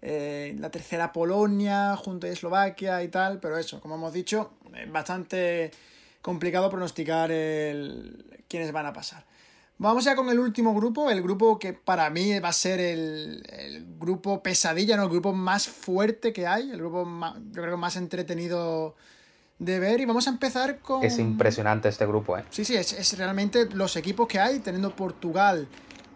eh, 0.00 0.54
la 0.60 0.70
tercera 0.70 1.12
Polonia 1.12 1.96
junto 1.96 2.28
a 2.28 2.30
Eslovaquia 2.30 3.02
y 3.02 3.08
tal, 3.08 3.40
pero 3.40 3.58
eso, 3.58 3.80
como 3.80 3.96
hemos 3.96 4.12
dicho, 4.12 4.52
es 4.72 4.88
bastante 4.92 5.72
complicado 6.22 6.70
pronosticar 6.70 7.32
el, 7.32 8.40
quiénes 8.46 8.70
van 8.70 8.86
a 8.86 8.92
pasar. 8.92 9.26
Vamos 9.78 10.04
ya 10.04 10.14
con 10.14 10.28
el 10.28 10.38
último 10.38 10.72
grupo, 10.76 11.10
el 11.10 11.22
grupo 11.22 11.58
que 11.58 11.72
para 11.72 12.08
mí 12.08 12.38
va 12.38 12.50
a 12.50 12.52
ser 12.52 12.78
el, 12.78 13.42
el 13.48 13.84
grupo 13.98 14.40
pesadilla, 14.40 14.96
¿no? 14.96 15.02
el 15.02 15.08
grupo 15.08 15.32
más 15.32 15.66
fuerte 15.66 16.32
que 16.32 16.46
hay, 16.46 16.70
el 16.70 16.78
grupo 16.78 17.04
más, 17.04 17.34
yo 17.50 17.62
creo 17.62 17.76
más 17.76 17.96
entretenido 17.96 18.94
de 19.60 19.78
ver 19.78 20.00
y 20.00 20.06
vamos 20.06 20.26
a 20.26 20.30
empezar 20.30 20.78
con... 20.78 21.04
Es 21.04 21.18
impresionante 21.18 21.88
este 21.88 22.06
grupo, 22.06 22.36
¿eh? 22.36 22.44
Sí, 22.48 22.64
sí, 22.64 22.76
es, 22.76 23.16
realmente 23.16 23.66
los 23.66 23.94
equipos 23.94 24.26
que 24.26 24.40
hay, 24.40 24.58
teniendo 24.60 24.96
Portugal, 24.96 25.68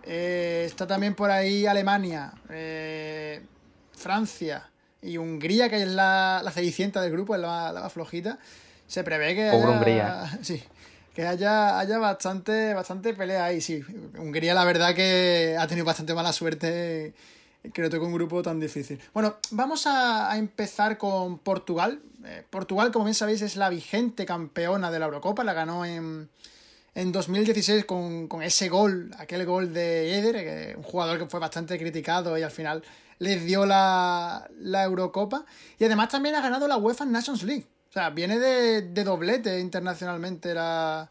eh, 0.03 0.65
está 0.67 0.87
también 0.87 1.15
por 1.15 1.31
ahí 1.31 1.67
Alemania, 1.67 2.33
eh, 2.49 3.43
Francia 3.93 4.71
y 5.03 5.19
Hungría, 5.19 5.69
que 5.69 5.83
es 5.83 5.89
la, 5.89 6.41
la 6.43 6.51
del 7.03 7.13
grupo, 7.13 7.35
es 7.35 7.41
la, 7.43 7.71
la 7.71 7.91
flojita. 7.91 8.39
Se 8.87 9.05
prevé 9.05 9.35
que... 9.35 9.51
Pobre 9.51 9.73
Hungría. 9.73 10.25
Sí, 10.43 10.63
que 11.15 11.27
haya, 11.27 11.79
haya 11.79 11.99
bastante, 11.99 12.73
bastante 12.73 13.13
pelea 13.13 13.45
ahí, 13.45 13.61
sí. 13.61 13.85
Hungría 14.19 14.55
la 14.55 14.65
verdad 14.65 14.95
que 14.95 15.55
ha 15.61 15.67
tenido 15.67 15.85
bastante 15.85 16.15
mala 16.15 16.33
suerte 16.33 17.13
que 17.73 17.83
le 17.83 17.91
toque 17.91 18.05
un 18.05 18.13
grupo 18.13 18.43
tan 18.43 18.61
difícil. 18.61 19.01
Bueno, 19.13 19.37
vamos 19.51 19.87
a, 19.87 20.37
empezar 20.37 20.99
con 20.99 21.39
Portugal. 21.39 22.01
Eh, 22.25 22.45
Portugal, 22.49 22.91
como 22.93 23.07
bien 23.07 23.15
sabéis, 23.15 23.43
es 23.43 23.57
la 23.57 23.69
vigente 23.69 24.27
campeona 24.27 24.91
de 24.91 24.99
la 24.99 25.07
Eurocopa, 25.07 25.45
la 25.45 25.55
ganó 25.55 25.85
en, 25.85 26.29
en 26.95 27.13
2016 27.13 27.85
con, 27.85 28.29
ese 28.43 28.69
gol, 28.69 29.11
aquel 29.19 29.45
gol 29.47 29.73
de 29.73 30.19
Eder, 30.19 30.77
un 30.77 30.83
jugador 30.83 31.19
que 31.19 31.27
fue 31.27 31.41
bastante 31.41 31.79
criticado 31.79 32.37
y 32.39 32.43
al 32.43 32.51
final 32.51 32.83
les 33.19 33.45
dio 33.45 33.67
la, 33.67 34.49
Eurocopa. 34.61 35.45
Y 35.79 35.85
además 35.85 36.09
también 36.09 36.35
ha 36.35 36.41
ganado 36.41 36.69
la 36.69 36.77
UEFA 36.77 37.05
Nations 37.05 37.43
League. 37.43 37.67
O 37.91 37.93
sea, 37.93 38.11
viene 38.11 38.39
de, 38.39 39.05
doblete 39.05 39.61
internacionalmente 39.61 40.53
la, 40.53 41.11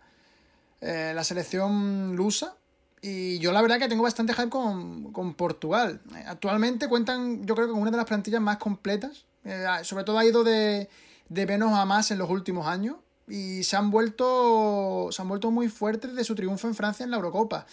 eh, 0.82 1.14
la 1.16 1.24
selección 1.24 2.16
lusa. 2.16 2.58
Y 3.06 3.38
yo 3.39 3.51
la 3.51 3.62
verdad 3.62 3.80
que 3.80 3.89
tengo 3.89 4.01
bastante 4.01 4.34
hype 4.34 4.49
con, 4.49 5.34
Portugal. 5.36 5.99
Actualmente 6.26 6.88
cuentan, 6.88 7.45
yo 7.45 7.54
creo 7.54 7.68
con 7.68 7.82
una 7.82 7.91
de 7.91 7.97
las 7.97 8.06
plantillas 8.06 8.39
más 8.39 8.58
completas. 8.58 9.26
Eh, 9.43 9.66
sobre 9.84 10.06
todo 10.06 10.18
ha 10.18 10.24
ido 10.24 10.45
de, 10.45 10.88
de 11.28 11.45
menos 11.45 11.74
a 11.74 11.84
más 11.84 12.12
en 12.12 12.18
los 12.18 12.30
últimos 12.30 12.66
años. 12.66 12.95
Y 13.28 13.64
se 13.64 13.76
han 13.76 13.91
vuelto. 13.91 15.10
Se 15.12 15.22
han 15.22 15.28
vuelto 15.28 15.51
muy 15.51 15.68
fuertes 15.68 16.16
de 16.16 16.24
su 16.24 16.34
triunfo 16.34 16.70
en 16.70 16.76
Francia 16.76 17.04
en 17.04 17.12
la 17.12 17.18
Eurocopa. 17.18 17.66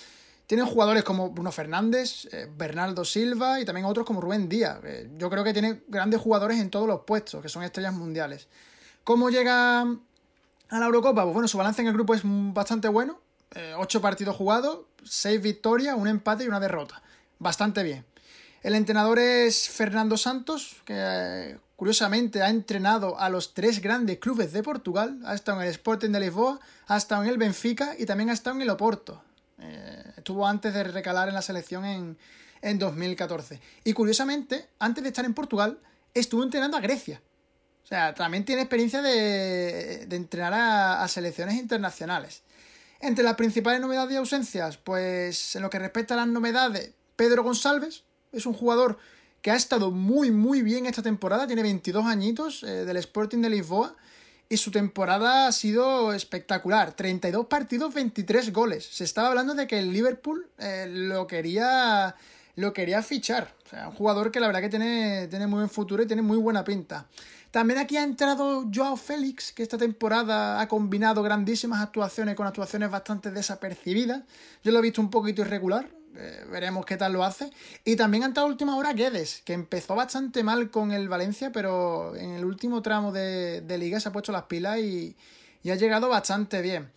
Tienen 0.48 0.66
jugadores 0.66 1.04
como 1.04 1.30
Bruno 1.30 1.52
Fernández, 1.52 2.26
eh, 2.32 2.50
Bernardo 2.52 3.04
Silva 3.04 3.60
y 3.60 3.64
también 3.64 3.86
otros 3.86 4.04
como 4.04 4.20
Rubén 4.20 4.48
Díaz. 4.48 4.80
Eh, 4.82 5.10
yo 5.16 5.30
creo 5.30 5.44
que 5.44 5.52
tiene 5.52 5.84
grandes 5.86 6.20
jugadores 6.20 6.58
en 6.58 6.70
todos 6.70 6.88
los 6.88 7.02
puestos, 7.02 7.40
que 7.40 7.48
son 7.48 7.62
estrellas 7.62 7.94
mundiales. 7.94 8.48
¿Cómo 9.04 9.30
llega 9.30 9.82
a 9.82 10.78
la 10.80 10.86
Eurocopa? 10.86 11.22
Pues 11.22 11.34
bueno, 11.34 11.46
su 11.46 11.56
balance 11.56 11.82
en 11.82 11.86
el 11.86 11.94
grupo 11.94 12.14
es 12.14 12.22
bastante 12.24 12.88
bueno. 12.88 13.20
8 13.78 14.00
partidos 14.00 14.36
jugados, 14.36 14.80
6 15.04 15.42
victorias, 15.42 15.96
un 15.96 16.08
empate 16.08 16.44
y 16.44 16.48
una 16.48 16.60
derrota. 16.60 17.02
Bastante 17.38 17.82
bien. 17.82 18.04
El 18.62 18.74
entrenador 18.74 19.18
es 19.18 19.68
Fernando 19.68 20.16
Santos, 20.16 20.76
que 20.84 21.56
curiosamente 21.76 22.42
ha 22.42 22.50
entrenado 22.50 23.18
a 23.18 23.30
los 23.30 23.54
tres 23.54 23.80
grandes 23.80 24.18
clubes 24.18 24.52
de 24.52 24.62
Portugal. 24.62 25.18
Ha 25.24 25.34
estado 25.34 25.60
en 25.60 25.66
el 25.66 25.72
Sporting 25.72 26.10
de 26.10 26.20
Lisboa, 26.20 26.60
ha 26.86 26.96
estado 26.96 27.22
en 27.22 27.30
el 27.30 27.38
Benfica 27.38 27.94
y 27.98 28.04
también 28.04 28.28
ha 28.28 28.34
estado 28.34 28.56
en 28.56 28.62
el 28.62 28.70
Oporto. 28.70 29.22
Eh, 29.58 30.12
estuvo 30.18 30.46
antes 30.46 30.74
de 30.74 30.84
recalar 30.84 31.28
en 31.28 31.34
la 31.34 31.42
selección 31.42 31.84
en, 31.86 32.18
en 32.62 32.78
2014. 32.78 33.60
Y 33.84 33.92
curiosamente, 33.92 34.68
antes 34.78 35.02
de 35.02 35.08
estar 35.08 35.24
en 35.24 35.34
Portugal, 35.34 35.78
estuvo 36.14 36.42
entrenando 36.42 36.76
a 36.76 36.80
Grecia. 36.80 37.20
O 37.84 37.86
sea, 37.86 38.14
también 38.14 38.44
tiene 38.44 38.62
experiencia 38.62 39.02
de, 39.02 40.02
entrenar 40.10 40.52
a, 40.54 41.08
selecciones 41.08 41.56
internacionales. 41.56 42.42
Entre 43.00 43.24
las 43.24 43.36
principales 43.36 43.80
novedades 43.80 44.12
y 44.12 44.16
ausencias, 44.16 44.76
pues 44.76 45.56
en 45.56 45.62
lo 45.62 45.70
que 45.70 45.78
respecta 45.78 46.12
a 46.14 46.18
las 46.18 46.28
novedades, 46.28 46.92
Pedro 47.16 47.42
González 47.42 48.04
es 48.30 48.44
un 48.44 48.52
jugador 48.52 48.98
que 49.40 49.50
ha 49.50 49.56
estado 49.56 49.90
muy, 49.90 50.30
muy 50.30 50.60
bien 50.60 50.84
esta 50.84 51.02
temporada, 51.02 51.46
tiene 51.46 51.62
22 51.62 52.04
añitos 52.04 52.62
eh, 52.62 52.84
del 52.84 52.98
Sporting 52.98 53.38
de 53.38 53.48
Lisboa 53.48 53.96
y 54.50 54.58
su 54.58 54.70
temporada 54.70 55.46
ha 55.46 55.52
sido 55.52 56.12
espectacular. 56.12 56.92
32 56.92 57.46
partidos, 57.46 57.94
23 57.94 58.52
goles. 58.52 58.84
Se 58.84 59.04
estaba 59.04 59.28
hablando 59.28 59.54
de 59.54 59.66
que 59.66 59.78
el 59.78 59.92
Liverpool 59.92 60.50
eh, 60.58 60.86
lo, 60.90 61.26
quería, 61.26 62.14
lo 62.56 62.72
quería 62.74 63.02
fichar. 63.02 63.54
O 63.64 63.68
sea, 63.70 63.88
un 63.88 63.94
jugador 63.94 64.30
que 64.30 64.40
la 64.40 64.48
verdad 64.48 64.60
que 64.60 64.68
tiene, 64.68 65.28
tiene 65.28 65.46
muy 65.46 65.58
buen 65.58 65.70
futuro 65.70 66.02
y 66.02 66.06
tiene 66.06 66.20
muy 66.20 66.36
buena 66.36 66.64
pinta. 66.64 67.06
También 67.50 67.80
aquí 67.80 67.96
ha 67.96 68.04
entrado 68.04 68.68
Joao 68.72 68.96
Félix, 68.96 69.52
que 69.52 69.64
esta 69.64 69.76
temporada 69.76 70.60
ha 70.60 70.68
combinado 70.68 71.20
grandísimas 71.22 71.82
actuaciones 71.82 72.36
con 72.36 72.46
actuaciones 72.46 72.90
bastante 72.90 73.32
desapercibidas. 73.32 74.22
Yo 74.62 74.70
lo 74.70 74.78
he 74.78 74.82
visto 74.82 75.00
un 75.00 75.10
poquito 75.10 75.42
irregular, 75.42 75.90
eh, 76.16 76.44
veremos 76.48 76.86
qué 76.86 76.96
tal 76.96 77.12
lo 77.12 77.24
hace. 77.24 77.50
Y 77.84 77.96
también 77.96 78.22
ha 78.22 78.26
entrado 78.26 78.48
última 78.48 78.76
hora 78.76 78.92
Guedes, 78.92 79.42
que 79.44 79.52
empezó 79.52 79.96
bastante 79.96 80.44
mal 80.44 80.70
con 80.70 80.92
el 80.92 81.08
Valencia, 81.08 81.50
pero 81.50 82.14
en 82.14 82.30
el 82.34 82.44
último 82.44 82.82
tramo 82.82 83.10
de, 83.10 83.64
liga 83.78 83.98
se 83.98 84.10
ha 84.10 84.12
puesto 84.12 84.30
las 84.30 84.44
pilas 84.44 84.78
y, 84.78 85.16
ha 85.68 85.74
llegado 85.74 86.08
bastante 86.08 86.62
bien. 86.62 86.92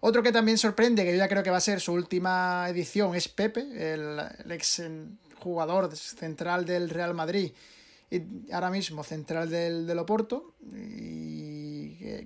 Otro 0.00 0.22
que 0.22 0.32
también 0.32 0.56
sorprende, 0.56 1.04
que 1.04 1.12
yo 1.12 1.18
ya 1.18 1.28
creo 1.28 1.42
que 1.42 1.50
va 1.50 1.58
a 1.58 1.60
ser 1.60 1.80
su 1.80 1.92
última 1.92 2.66
edición, 2.70 3.14
es 3.14 3.28
Pepe, 3.28 3.92
el, 3.92 4.20
ex 4.48 4.82
jugador 5.38 5.94
central 5.94 6.64
del 6.64 6.88
Real 6.88 7.14
Madrid 7.14 7.52
y 8.10 8.50
ahora 8.52 8.70
mismo 8.70 9.04
central 9.04 9.50
del, 9.50 9.86
del 9.86 9.98
Oporto. 9.98 10.54
Y 10.72 11.68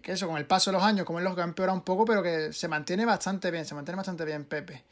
que, 0.01 0.13
eso, 0.13 0.29
con 0.29 0.37
el 0.37 0.47
paso 0.47 0.71
de 0.71 0.77
los 0.77 0.85
años, 0.85 1.07
como 1.07 1.19
es 1.19 1.25
lo 1.25 1.35
que 1.35 1.43
empeora 1.43 1.73
un 1.73 1.83
poco, 1.83 2.05
pero 2.05 2.23
que 2.23 2.53
se 2.53 2.69
mantiene 2.69 3.05
bastante 3.05 3.51
bien, 3.51 3.65
se 3.65 3.75
mantiene 3.75 3.97
bastante 3.97 4.25
bien 4.25 4.45
Pepe. 4.45 4.85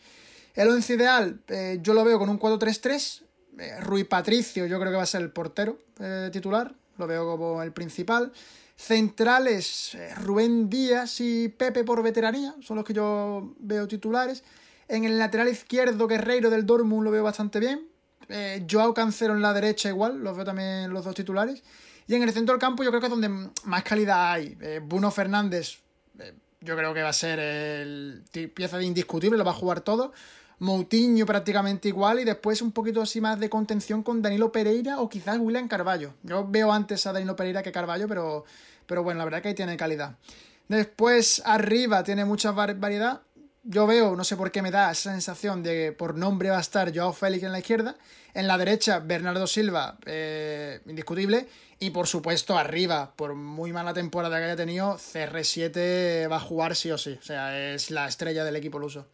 El 0.55 0.69
once 0.69 0.95
ideal, 0.95 1.41
eh, 1.49 1.79
yo 1.81 1.95
lo 1.95 2.05
veo 2.05 2.19
con 2.19 2.29
un 2.29 2.39
4-3-3. 2.39 3.23
Eh, 3.59 3.81
Rui 3.81 4.05
Patricio, 4.05 4.67
yo 4.67 4.79
creo 4.79 4.91
que 4.91 4.97
va 4.97 5.03
a 5.03 5.07
ser 5.07 5.23
el 5.23 5.31
portero 5.31 5.79
eh, 6.01 6.31
titular. 6.33 6.75
Lo 6.99 7.07
veo 7.07 7.25
como 7.27 7.63
el 7.63 7.73
principal. 7.73 8.33
Centrales, 8.77 9.97
Rubén 10.17 10.71
Díaz 10.71 11.21
y 11.21 11.49
Pepe 11.49 11.85
por 11.85 12.03
veteranía, 12.03 12.55
son 12.63 12.77
los 12.77 12.85
que 12.85 12.95
yo 12.95 13.55
veo 13.59 13.87
titulares. 13.87 14.43
En 14.89 15.05
el 15.05 15.19
lateral 15.19 15.49
izquierdo, 15.49 16.09
Guerreiro 16.09 16.49
del 16.49 16.65
Dortmund 16.65 17.05
lo 17.05 17.11
veo 17.11 17.23
bastante 17.23 17.61
bien. 17.61 17.90
Joao 18.71 18.95
Cancelo 18.95 19.35
en 19.35 19.43
la 19.43 19.53
derecha 19.53 19.89
igual, 19.89 20.19
los 20.23 20.37
veo 20.37 20.45
también 20.45 20.93
los 20.93 21.05
dos 21.05 21.15
titulares. 21.15 21.63
Y 22.07 22.15
en 22.15 22.23
el 22.23 22.33
centro 22.33 22.55
del 22.55 22.61
campo 22.61 22.83
yo 22.83 22.91
creo 22.91 23.01
que 23.01 23.07
es 23.07 23.11
donde 23.11 23.29
más 23.29 23.83
calidad 23.83 24.33
hay. 24.33 24.57
Bruno 24.83 25.11
Fernández, 25.11 25.79
yo 26.61 26.77
creo 26.77 26.93
que 26.93 27.03
va 27.03 27.11
a 27.11 27.13
ser 27.13 27.39
el 27.39 28.25
pieza 28.55 28.79
de 28.79 28.85
indiscutible, 28.85 29.39
lo 29.39 29.45
va 29.45 29.53
a 29.53 29.55
jugar 29.55 29.81
todo. 29.81 30.13
Moutinho 30.59 31.25
prácticamente 31.25 31.89
igual 31.89 32.21
y 32.21 32.25
después 32.25 32.61
un 32.61 32.73
poquito 32.73 33.01
así 33.01 33.21
más 33.21 33.41
de 33.41 33.49
contención 33.49 34.03
con 34.03 34.21
Danilo 34.21 34.53
Pereira 34.53 35.01
o 35.01 35.09
quizás 35.09 35.39
William 35.39 35.69
Carballo. 35.69 36.13
Yo 36.23 36.47
veo 36.47 36.71
antes 36.71 37.07
a 37.07 37.15
Danilo 37.15 37.35
Pereira 37.35 37.63
que 37.63 37.73
Carballo, 37.73 38.07
pero, 38.07 38.45
pero 38.87 39.03
bueno, 39.03 39.19
la 39.19 39.25
verdad 39.25 39.41
que 39.41 39.49
ahí 39.49 39.55
tiene 39.55 39.79
calidad. 39.79 40.19
Después 40.69 41.41
arriba 41.47 42.05
tiene 42.05 42.27
mucha 42.27 42.53
variedad. 42.53 43.23
Yo 43.63 43.87
veo, 43.87 44.17
no 44.17 44.25
sé 44.25 44.37
por 44.37 44.51
qué 44.51 44.63
me 44.63 44.71
da 44.71 44.91
esa 44.91 45.13
sensación 45.13 45.63
de 45.63 45.71
que 45.71 45.93
por 45.93 46.17
nombre 46.17 46.49
va 46.49 46.57
a 46.57 46.63
estar 46.63 46.95
Joao 46.95 47.13
Félix 47.13 47.45
en 47.45 47.53
la 47.53 47.59
izquierda. 47.59 47.97
En 48.33 48.47
la 48.47 48.57
derecha, 48.57 49.01
Bernardo 49.01 49.47
Silva, 49.47 49.99
eh, 50.07 50.81
indiscutible. 50.87 51.47
Y 51.79 51.91
por 51.91 52.07
supuesto, 52.07 52.57
arriba, 52.57 53.13
por 53.17 53.35
muy 53.35 53.73
mala 53.73 53.93
temporada 53.93 54.39
que 54.39 54.45
haya 54.45 54.57
tenido, 54.57 54.97
CR7 54.97 56.31
va 56.31 56.37
a 56.37 56.41
jugar 56.41 56.75
sí 56.75 56.91
o 56.91 56.97
sí. 56.97 57.19
O 57.21 57.23
sea, 57.23 57.75
es 57.75 57.91
la 57.91 58.07
estrella 58.07 58.45
del 58.45 58.57
equipo 58.57 58.79
luso. 58.79 59.09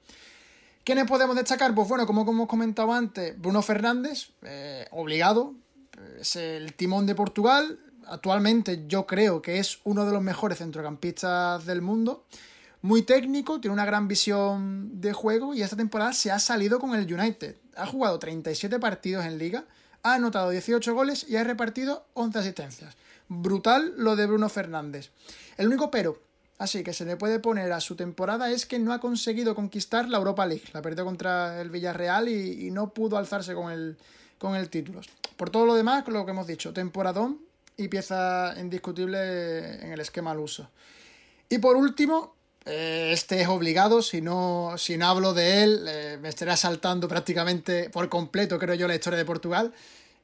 ¿Quiénes 0.85 1.07
podemos 1.07 1.35
destacar? 1.35 1.75
Pues 1.75 1.89
bueno, 1.89 2.07
como 2.07 2.23
hemos 2.23 2.47
comentado 2.47 2.93
antes, 2.93 3.37
Bruno 3.37 3.63
Fernández, 3.63 4.29
eh, 4.43 4.87
obligado, 4.93 5.55
es 6.21 6.37
el 6.37 6.75
timón 6.75 7.07
de 7.07 7.17
Portugal. 7.17 7.81
Actualmente 8.07 8.85
yo 8.87 9.07
creo 9.07 9.43
que 9.43 9.59
es 9.59 9.81
uno 9.83 10.07
de 10.07 10.13
los 10.13 10.23
mejores 10.23 10.59
centrocampistas 10.59 11.67
del 11.67 11.83
mundo. 11.83 12.27
Muy 12.87 13.03
técnico, 13.03 13.61
tiene 13.61 13.73
una 13.73 13.85
gran 13.85 14.07
visión 14.07 15.01
de 15.01 15.13
juego 15.13 15.55
y 15.55 15.63
esta 15.63 15.75
temporada 15.75 16.13
se 16.13 16.31
ha 16.31 16.39
salido 16.39 16.79
con 16.79 16.95
el 16.95 17.13
United. 17.13 17.57
Ha 17.75 17.85
jugado 17.85 18.17
37 18.21 18.79
partidos 18.79 19.25
en 19.25 19.39
liga, 19.39 19.65
ha 20.05 20.15
anotado 20.15 20.51
18 20.51 20.95
goles 20.95 21.27
y 21.29 21.35
ha 21.35 21.43
repartido 21.43 22.07
11 22.15 22.39
asistencias. 22.39 22.97
Brutal 23.27 23.93
lo 23.97 24.15
de 24.15 24.27
Bruno 24.27 24.49
Fernández. 24.49 25.11
El 25.57 25.67
único 25.67 25.91
pero 25.91 26.23
Así 26.59 26.85
que 26.85 26.93
se 26.93 27.05
le 27.05 27.17
puede 27.17 27.41
poner 27.41 27.73
a 27.73 27.81
su 27.81 27.97
temporada 27.97 28.53
es 28.53 28.67
que 28.67 28.79
no 28.79 28.93
ha 28.93 29.01
conseguido 29.01 29.57
conquistar 29.57 30.09
la 30.09 30.19
Europa 30.19 30.47
League. 30.47 30.63
La 30.73 30.81
perdió 30.81 31.05
contra 31.05 31.61
el 31.61 31.71
Villarreal 31.71 32.29
y, 32.29 32.71
no 32.71 32.95
pudo 32.95 33.19
alzarse 33.19 33.53
con 33.53 33.73
el, 33.73 33.97
con 34.39 34.55
el 34.55 34.71
título. 34.71 35.01
Por 35.37 35.51
todo 35.51 35.67
lo 35.67 35.75
demás, 35.75 36.07
lo 36.07 36.25
que 36.25 36.31
hemos 36.31 36.47
dicho, 36.47 36.73
temporadón 36.73 37.41
y 37.77 37.89
pieza 37.89 38.55
indiscutible 38.61 39.85
en 39.85 39.91
el 39.91 39.99
esquema 39.99 40.31
al 40.31 40.39
uso. 40.39 40.71
Y 41.49 41.59
por 41.59 41.77
último, 41.77 42.36
eh, 42.67 43.11
este 43.13 43.41
es 43.41 43.49
obligado, 43.49 44.03
si 44.03 44.21
no, 44.21 44.75
si 44.77 44.97
no 44.97 45.07
hablo 45.07 45.33
de 45.33 45.63
él, 45.63 45.87
eh, 45.89 46.19
me 46.21 46.29
estará 46.29 46.57
saltando 46.57 47.07
prácticamente 47.07 47.91
por 47.91 48.09
completo, 48.09 48.59
creo 48.59 48.75
yo, 48.75 48.89
la 48.89 48.97
historia 48.97 49.19
de 49.19 49.25
Portugal. 49.25 49.73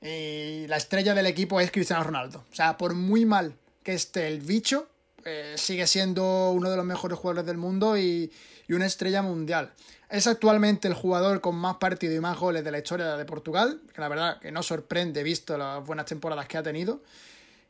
Y 0.02 0.66
la 0.66 0.76
estrella 0.76 1.14
del 1.14 1.26
equipo 1.26 1.60
es 1.60 1.70
Cristiano 1.70 2.02
Ronaldo. 2.02 2.44
O 2.50 2.54
sea, 2.54 2.76
por 2.76 2.94
muy 2.94 3.24
mal 3.24 3.54
que 3.84 3.94
esté 3.94 4.26
el 4.26 4.40
bicho, 4.40 4.88
eh, 5.24 5.54
sigue 5.56 5.86
siendo 5.86 6.50
uno 6.50 6.68
de 6.68 6.76
los 6.76 6.84
mejores 6.84 7.16
jugadores 7.18 7.46
del 7.46 7.56
mundo 7.56 7.96
y, 7.96 8.30
una 8.68 8.86
estrella 8.86 9.20
mundial. 9.20 9.70
Es 10.08 10.26
actualmente 10.26 10.88
el 10.88 10.94
jugador 10.94 11.42
con 11.42 11.54
más 11.54 11.76
partidos 11.76 12.16
y 12.16 12.20
más 12.20 12.38
goles 12.38 12.64
de 12.64 12.70
la 12.70 12.78
historia 12.78 13.18
de 13.18 13.24
Portugal, 13.26 13.82
que 13.92 14.00
la 14.00 14.08
verdad 14.08 14.40
que 14.40 14.50
no 14.50 14.62
sorprende 14.62 15.22
visto 15.22 15.58
las 15.58 15.84
buenas 15.84 16.06
temporadas 16.06 16.48
que 16.48 16.56
ha 16.56 16.62
tenido. 16.62 17.02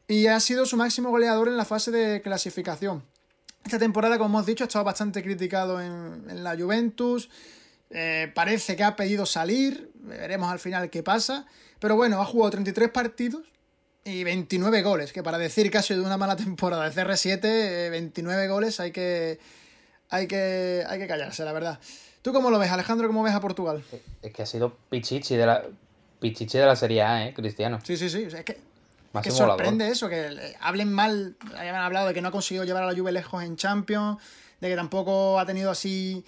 Y 0.07 0.29
ha 0.29 0.39
sido 0.39 0.65
su 0.65 0.77
máximo 0.77 1.11
goleador 1.11 1.49
en 1.49 1.57
la 1.57 1.65
fase 1.65 1.91
de 1.91 2.23
clasificación. 2.23 3.03
Esta 3.65 3.79
temporada, 3.79 4.19
como 4.19 4.39
hemos 4.39 4.47
dicho, 4.47 4.65
ha 4.65 4.67
estado 4.67 4.85
bastante 4.85 5.23
criticado 5.23 5.81
en, 5.81 6.43
la 6.43 6.57
Juventus. 6.57 7.31
Eh, 7.91 8.31
parece 8.35 8.77
que 8.77 8.85
ha 8.85 8.97
pedido 8.97 9.27
salir. 9.27 9.91
Veremos 9.95 10.51
al 10.51 10.59
final 10.59 10.91
qué 10.91 11.03
pasa. 11.03 11.47
Pero 11.79 11.97
bueno, 11.97 12.21
ha 12.21 12.25
jugado 12.25 12.51
33 12.51 12.91
partidos 12.91 13.43
y 14.05 14.25
29 14.25 14.83
goles, 14.83 15.13
que 15.13 15.23
para 15.23 15.39
decir 15.39 15.71
que 15.71 15.79
ha 15.79 15.83
sido 15.83 16.05
una 16.05 16.17
mala 16.17 16.37
temporada 16.37 16.89
de 16.89 16.95
CR7, 16.95 17.91
29 17.91 18.45
eh, 18.45 18.49
goles 18.49 18.81
hay 18.81 18.91
que, 18.91 19.39
hay 20.09 20.27
que, 20.27 20.85
hay 20.89 20.99
que 20.99 21.07
callarse, 21.07 21.45
la 21.45 21.53
verdad. 21.53 21.79
¿Tú 22.23 22.33
cómo 22.33 22.51
lo 22.51 22.59
ves, 22.59 22.71
Alejandro? 22.71 23.09
¿Cómo 23.09 23.23
ves 23.23 23.35
a 23.35 23.41
Portugal? 23.41 23.83
Es 24.23 24.33
que 24.33 24.43
ha 24.43 24.47
sido 24.47 24.77
Pichichi 24.91 25.37
de 25.37 25.47
la, 25.47 25.65
Pichichi 26.21 26.59
de 26.59 26.67
la 26.67 26.77
Serie 26.77 27.03
A, 27.03 27.27
¿eh, 27.27 27.35
Cristiano? 27.35 27.81
Sí, 27.83 27.97
sí, 27.97 28.09
sí. 28.09 28.23
Es 28.23 28.45
que, 28.45 28.59
que 29.21 29.31
sorprende 29.31 29.89
eso, 29.89 30.09
que 30.09 30.57
hablen 30.61 30.93
mal, 30.93 31.37
hayan 31.57 31.75
hablado 31.77 32.09
de 32.09 32.15
que 32.15 32.23
no 32.23 32.29
ha 32.29 32.33
conseguido 32.33 32.65
llevar 32.65 32.85
a 32.85 32.87
la 32.87 32.97
Juve 32.97 33.13
lejos 33.13 33.43
en 33.43 33.57
Champions, 33.57 34.19
de 34.61 34.69
que 34.69 34.77
tampoco 34.77 35.39
ha 35.39 35.47
tenido 35.47 35.71
así... 35.71 36.25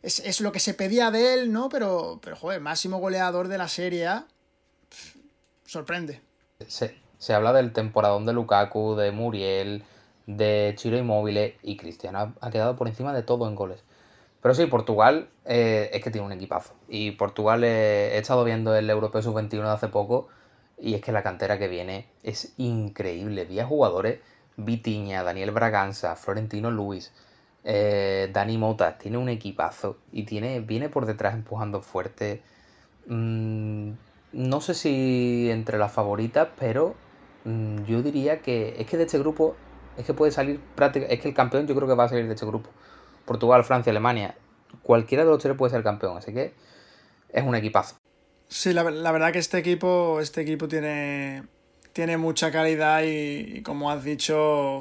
Es, 0.00 0.20
es 0.20 0.40
lo 0.40 0.52
que 0.52 0.60
se 0.60 0.74
pedía 0.74 1.10
de 1.10 1.34
él, 1.34 1.52
¿no? 1.52 1.68
Pero, 1.68 2.20
pero 2.22 2.36
joder, 2.36 2.60
máximo 2.60 2.98
goleador 2.98 3.48
de 3.48 3.58
la 3.58 3.66
Serie 3.66 4.06
A. 4.06 4.26
sorprende. 5.66 6.22
Sí 6.68 6.86
se 7.18 7.34
habla 7.34 7.52
del 7.52 7.72
temporadón 7.72 8.24
de 8.24 8.32
Lukaku, 8.32 8.94
de 8.94 9.10
Muriel, 9.12 9.84
de 10.26 10.72
Chiro 10.76 10.96
Inmóvil 10.96 11.54
y 11.62 11.76
Cristiano 11.76 12.34
ha, 12.40 12.50
quedado 12.50 12.76
por 12.76 12.88
encima 12.88 13.12
de 13.12 13.22
todo 13.22 13.48
en 13.48 13.54
goles. 13.54 13.82
Pero 14.40 14.54
sí, 14.54 14.66
Portugal 14.66 15.28
eh, 15.44 15.90
es 15.92 16.02
que 16.02 16.10
tiene 16.10 16.26
un 16.26 16.32
equipazo. 16.32 16.74
Y 16.88 17.12
Portugal 17.12 17.64
eh, 17.64 18.14
he 18.14 18.18
estado 18.18 18.44
viendo 18.44 18.74
el 18.74 18.88
Europeo 18.88 19.20
Sub-21 19.20 19.64
de 19.64 19.70
hace 19.70 19.88
poco 19.88 20.28
y 20.80 20.94
es 20.94 21.00
que 21.02 21.12
la 21.12 21.22
cantera 21.22 21.58
que 21.58 21.68
viene 21.68 22.06
es 22.22 22.54
increíble. 22.58 23.44
Vi 23.44 23.60
a 23.60 23.66
jugadores, 23.66 24.20
Vitiña, 24.56 25.22
Daniel 25.22 25.50
Braganza, 25.52 26.16
Florentino 26.16 26.70
Luis, 26.70 27.12
eh, 27.64 28.30
Dani 28.32 28.58
Mota, 28.58 28.98
tiene 28.98 29.18
un 29.18 29.28
equipazo 29.28 29.98
y 30.12 30.24
tiene, 30.24 30.60
viene 30.60 30.88
por 30.88 31.06
detrás 31.06 31.34
empujando 31.34 31.82
fuerte. 31.82 32.42
Mm, 33.06 33.92
no 34.32 34.60
sé 34.60 34.74
si 34.74 35.50
entre 35.50 35.78
las 35.78 35.92
favoritas, 35.92 36.48
pero 36.58 36.94
Mm, 37.44 37.84
yo 37.84 38.02
diría 38.02 38.42
que 38.42 38.74
es 38.78 38.86
que 38.86 38.96
de 38.98 39.04
este 39.04 39.18
grupo 39.18 39.56
es 39.96 40.04
que 40.04 40.14
puede 40.14 40.32
salir 40.32 40.60
prácticamente, 40.74 41.14
es 41.14 41.20
que 41.20 41.28
el 41.28 41.34
campeón 41.34 41.66
yo 41.66 41.74
creo 41.74 41.88
que 41.88 41.94
va 41.94 42.04
a 42.04 42.08
salir 42.08 42.26
de 42.26 42.34
este 42.34 42.46
grupo. 42.46 42.70
Portugal, 43.24 43.64
Francia, 43.64 43.90
Alemania, 43.90 44.34
cualquiera 44.82 45.24
de 45.24 45.30
los 45.30 45.42
tres 45.42 45.56
puede 45.56 45.70
ser 45.70 45.82
campeón, 45.82 46.18
así 46.18 46.32
que 46.34 46.52
es 47.30 47.44
un 47.44 47.54
equipazo. 47.54 47.96
Sí, 48.48 48.72
la, 48.72 48.82
verdad 48.82 49.32
que 49.32 49.38
este 49.38 49.58
equipo, 49.58 50.20
este 50.20 50.40
equipo 50.40 50.68
tiene, 50.68 51.44
tiene 51.92 52.16
mucha 52.16 52.50
calidad 52.50 53.02
y, 53.04 53.62
como 53.62 53.90
has 53.90 54.02
dicho, 54.02 54.80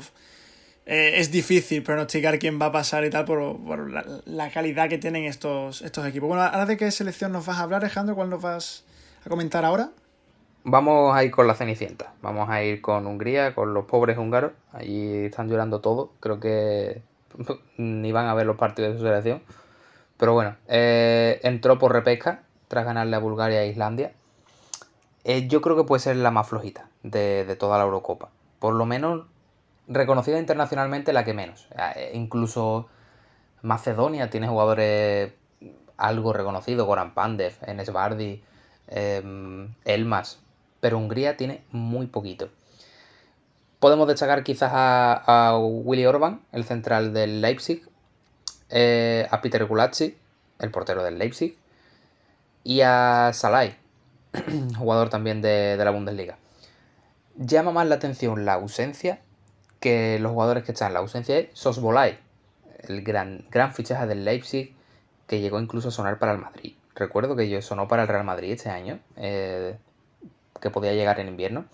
eh, 0.85 1.13
es 1.15 1.31
difícil 1.31 1.83
pronosticar 1.83 2.39
quién 2.39 2.59
va 2.61 2.67
a 2.67 2.71
pasar 2.71 3.03
y 3.03 3.09
tal 3.09 3.25
por, 3.25 3.89
la, 4.25 4.49
calidad 4.51 4.87
que 4.87 4.97
tienen 4.97 5.25
estos, 5.25 5.81
estos 5.81 6.07
equipos. 6.07 6.29
Bueno, 6.29 6.43
ahora 6.43 6.65
de 6.65 6.77
qué 6.77 6.89
selección 6.91 7.33
nos 7.33 7.45
vas 7.45 7.57
a 7.57 7.63
hablar, 7.63 7.81
Alejandro, 7.81 8.15
¿cuál 8.15 8.29
nos 8.29 8.41
vas 8.41 8.85
a 9.25 9.29
comentar 9.29 9.65
ahora. 9.65 9.89
Vamos 10.63 11.15
a 11.15 11.23
ir 11.23 11.31
con 11.31 11.47
la 11.47 11.55
Cenicienta. 11.55 12.13
Vamos 12.21 12.49
a 12.49 12.63
ir 12.63 12.81
con 12.81 13.05
Hungría, 13.05 13.53
con 13.53 13.73
los 13.73 13.85
pobres 13.85 14.17
húngaros. 14.17 14.53
Allí 14.71 15.25
están 15.25 15.49
llorando 15.49 15.81
todo. 15.81 16.11
Creo 16.19 16.39
que 16.39 17.01
ni 17.77 18.11
van 18.11 18.27
a 18.27 18.33
ver 18.33 18.45
los 18.45 18.57
partidos 18.57 18.93
de 18.93 18.99
su 18.99 19.05
selección. 19.05 19.41
Pero 20.17 20.33
bueno, 20.33 20.55
eh, 20.67 21.39
entró 21.43 21.77
por 21.77 21.93
repesca 21.93 22.43
tras 22.67 22.85
ganarle 22.85 23.15
a 23.15 23.19
Bulgaria 23.19 23.63
e 23.63 23.69
Islandia. 23.69 24.13
Eh, 25.23 25.47
yo 25.47 25.61
creo 25.61 25.75
que 25.75 25.83
puede 25.83 25.99
ser 25.99 26.15
la 26.17 26.31
más 26.31 26.47
flojita 26.47 26.89
de, 27.03 27.55
toda 27.59 27.77
la 27.77 27.83
Eurocopa. 27.83 28.29
Por 28.59 28.73
lo 28.73 28.85
menos 28.85 29.25
reconocida 29.87 30.39
internacionalmente 30.39 31.13
la 31.13 31.25
que 31.25 31.33
menos. 31.33 31.67
Eh, 31.95 32.11
incluso 32.13 32.87
Macedonia 33.61 34.29
tiene 34.29 34.47
jugadores 34.47 35.33
algo 35.97 36.33
reconocidos, 36.33 36.85
Goran 36.87 37.13
Pandev, 37.13 37.53
Enes 37.65 37.91
Bardi, 37.91 38.43
Elmas, 38.87 40.39
pero 40.79 40.97
Hungría 40.97 41.35
tiene 41.37 41.63
muy 41.71 42.07
poquito. 42.07 42.49
Podemos 43.79 44.07
destacar 44.07 44.43
quizás 44.43 44.71
a, 44.73 45.57
Willy 45.59 46.05
Orban, 46.05 46.41
el 46.51 46.63
central 46.63 47.13
del 47.13 47.41
Leipzig, 47.41 47.87
eh, 48.69 49.27
a 49.29 49.39
Peter 49.41 49.65
Gulacsi, 49.65 50.17
el 50.59 50.71
portero 50.71 51.03
del 51.03 51.19
Leipzig, 51.19 51.55
y 52.67 52.81
a 52.81 53.31
Salai, 53.31 53.77
jugador 54.77 55.07
también 55.07 55.41
de, 55.41 55.77
la 55.77 55.89
Bundesliga. 55.89 56.37
Llama 57.37 57.71
más 57.71 57.87
la 57.87 57.95
atención 57.95 58.43
la 58.43 58.55
ausencia 58.55 59.21
que 59.79 60.19
los 60.19 60.33
jugadores 60.33 60.65
que 60.65 60.73
están. 60.73 60.91
La 60.91 60.99
ausencia 60.99 61.37
es 61.37 61.47
Sosbolai, 61.53 62.19
el 62.79 63.03
gran, 63.03 63.45
gran 63.51 63.73
fichaje 63.73 64.05
del 64.05 64.25
Leipzig 64.25 64.75
que 65.27 65.39
llegó 65.39 65.61
incluso 65.61 65.87
a 65.87 65.91
sonar 65.91 66.19
para 66.19 66.33
el 66.33 66.39
Madrid. 66.39 66.73
Recuerdo 66.93 67.37
que 67.37 67.47
yo 67.47 67.61
sonó 67.61 67.87
para 67.87 68.01
el 68.01 68.09
Real 68.09 68.25
Madrid 68.25 68.51
este 68.51 68.69
año, 68.69 68.99
eh, 69.15 69.77
que 70.59 70.69
podía 70.69 70.91
llegar 70.91 71.21
en 71.21 71.29
invierno. 71.29 71.67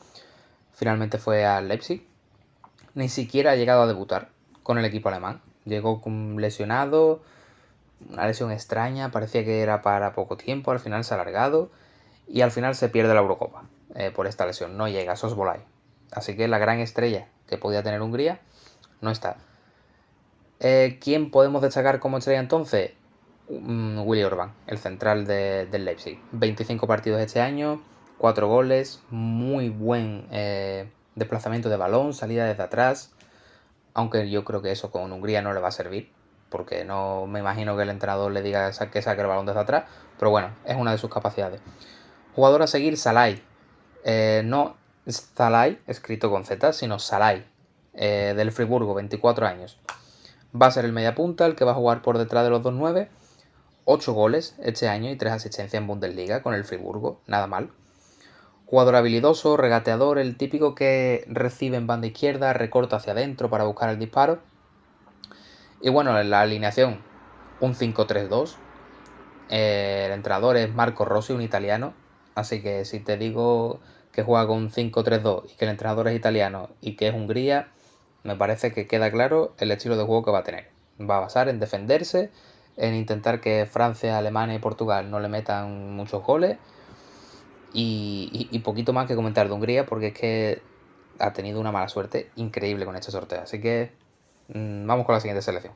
Finalmente 0.73 1.17
fue 1.17 1.43
al 1.43 1.69
Leipzig. 1.69 2.05
Ni 2.93 3.09
siquiera 3.09 3.53
ha 3.53 3.55
llegado 3.55 3.81
a 3.81 3.87
debutar 3.87 4.29
con 4.61 4.77
el 4.77 4.85
equipo 4.85 5.09
alemán. 5.09 5.41
Llegó 5.65 6.03
lesionado, 6.37 7.23
una 8.09 8.27
lesión 8.27 8.51
extraña, 8.51 9.11
parecía 9.11 9.43
que 9.43 9.61
era 9.61 9.81
para 9.81 10.13
poco 10.13 10.37
tiempo, 10.37 10.71
al 10.71 10.79
final 10.79 11.03
se 11.03 11.13
ha 11.13 11.15
alargado 11.15 11.71
y 12.27 12.41
al 12.41 12.51
final 12.51 12.75
se 12.75 12.89
pierde 12.89 13.13
la 13.13 13.21
Eurocopa 13.21 13.63
eh, 13.95 14.11
por 14.11 14.27
esta 14.27 14.45
lesión. 14.45 14.77
No 14.77 14.87
llega 14.87 15.13
a 15.13 15.15
Sosbolai. 15.15 15.61
Así 16.11 16.35
que 16.35 16.47
la 16.47 16.57
gran 16.57 16.79
estrella 16.79 17.27
que 17.47 17.57
podía 17.57 17.83
tener 17.83 18.01
Hungría 18.01 18.39
no 19.01 19.11
está. 19.11 19.37
Eh, 20.59 20.99
¿Quién 21.01 21.31
podemos 21.31 21.61
destacar 21.61 21.99
como 21.99 22.17
estrella 22.17 22.39
entonces? 22.39 22.91
Mm, 23.49 23.99
Willy 24.07 24.23
Orban, 24.23 24.53
el 24.67 24.77
central 24.77 25.25
del 25.25 25.85
Leipzig. 25.85 26.19
25 26.31 26.87
partidos 26.87 27.19
este 27.19 27.41
año, 27.41 27.81
4 28.17 28.47
goles, 28.47 29.01
muy 29.09 29.69
buen 29.69 30.27
eh, 30.31 30.89
desplazamiento 31.15 31.69
de 31.69 31.77
balón, 31.77 32.13
salida 32.13 32.45
desde 32.45 32.63
atrás. 32.63 33.11
Aunque 33.93 34.29
yo 34.29 34.45
creo 34.45 34.61
que 34.61 34.71
eso 34.71 34.89
con 34.89 35.11
Hungría 35.11 35.41
no 35.41 35.53
le 35.53 35.59
va 35.59 35.67
a 35.67 35.71
servir, 35.71 36.09
porque 36.53 36.85
no 36.85 37.25
me 37.25 37.39
imagino 37.39 37.75
que 37.75 37.81
el 37.81 37.89
entrenador 37.89 38.31
le 38.31 38.43
diga 38.43 38.69
que 38.91 39.01
saque 39.01 39.21
el 39.21 39.27
balón 39.27 39.47
desde 39.47 39.59
atrás. 39.59 39.85
Pero 40.19 40.29
bueno, 40.29 40.51
es 40.65 40.77
una 40.77 40.91
de 40.91 40.99
sus 40.99 41.09
capacidades. 41.09 41.61
Jugador 42.35 42.61
a 42.61 42.67
seguir, 42.67 42.95
Salai. 42.95 43.41
Eh, 44.03 44.43
no 44.45 44.77
Salai, 45.07 45.79
escrito 45.87 46.29
con 46.29 46.45
Z, 46.45 46.73
sino 46.73 46.99
Salai, 46.99 47.43
eh, 47.95 48.35
del 48.37 48.51
Friburgo, 48.51 48.93
24 48.93 49.47
años. 49.47 49.79
Va 50.55 50.67
a 50.67 50.71
ser 50.71 50.85
el 50.85 50.93
mediapunta, 50.93 51.47
el 51.47 51.55
que 51.55 51.65
va 51.65 51.71
a 51.71 51.75
jugar 51.75 52.03
por 52.03 52.19
detrás 52.19 52.43
de 52.43 52.51
los 52.51 52.61
2-9. 52.61 53.09
8 53.85 54.13
goles 54.13 54.55
este 54.61 54.87
año 54.87 55.09
y 55.09 55.15
3 55.15 55.33
asistencias 55.33 55.81
en 55.81 55.87
Bundesliga 55.87 56.43
con 56.43 56.53
el 56.53 56.65
Friburgo, 56.65 57.19
nada 57.25 57.47
mal. 57.47 57.71
Jugador 58.67 58.95
habilidoso, 58.95 59.57
regateador, 59.57 60.19
el 60.19 60.37
típico 60.37 60.75
que 60.75 61.25
recibe 61.27 61.77
en 61.77 61.87
banda 61.87 62.05
izquierda, 62.05 62.53
recorta 62.53 62.97
hacia 62.97 63.13
adentro 63.13 63.49
para 63.49 63.63
buscar 63.63 63.89
el 63.89 63.97
disparo. 63.97 64.52
Y 65.83 65.89
bueno, 65.89 66.17
en 66.17 66.29
la 66.29 66.39
alineación, 66.39 67.01
un 67.59 67.75
5-3-2. 67.75 68.55
Eh, 69.49 70.03
el 70.07 70.13
entrenador 70.13 70.55
es 70.55 70.73
Marco 70.73 71.03
Rossi, 71.03 71.33
un 71.33 71.41
italiano. 71.41 71.93
Así 72.35 72.61
que 72.61 72.85
si 72.85 73.01
te 73.01 73.17
digo 73.17 73.81
que 74.13 74.23
juega 74.23 74.47
con 74.47 74.57
un 74.59 74.71
5-3-2 74.71 75.51
y 75.51 75.55
que 75.57 75.65
el 75.65 75.71
entrenador 75.71 76.07
es 76.07 76.15
italiano 76.15 76.69
y 76.79 76.95
que 76.95 77.09
es 77.09 77.13
Hungría, 77.13 77.67
me 78.23 78.37
parece 78.37 78.71
que 78.71 78.87
queda 78.87 79.11
claro 79.11 79.53
el 79.57 79.71
estilo 79.71 79.97
de 79.97 80.05
juego 80.05 80.23
que 80.23 80.31
va 80.31 80.39
a 80.39 80.43
tener. 80.43 80.69
Va 81.01 81.17
a 81.17 81.19
basar 81.19 81.49
en 81.49 81.59
defenderse, 81.59 82.31
en 82.77 82.95
intentar 82.95 83.41
que 83.41 83.65
Francia, 83.65 84.17
Alemania 84.17 84.55
y 84.55 84.59
Portugal 84.59 85.11
no 85.11 85.19
le 85.19 85.27
metan 85.27 85.97
muchos 85.97 86.23
goles 86.23 86.57
y, 87.73 88.57
poquito 88.63 88.93
más 88.93 89.05
que 89.05 89.15
comentar 89.15 89.47
de 89.47 89.53
Hungría 89.53 89.85
porque 89.85 90.07
es 90.07 90.13
que 90.13 90.61
ha 91.19 91.33
tenido 91.33 91.59
una 91.59 91.73
mala 91.73 91.89
suerte 91.89 92.29
increíble 92.37 92.85
con 92.85 92.95
este 92.95 93.11
sorteo. 93.11 93.41
Así 93.41 93.59
que 93.59 93.91
vamos 94.53 95.05
con 95.05 95.15
la 95.15 95.21
siguiente 95.21 95.41
selección. 95.41 95.73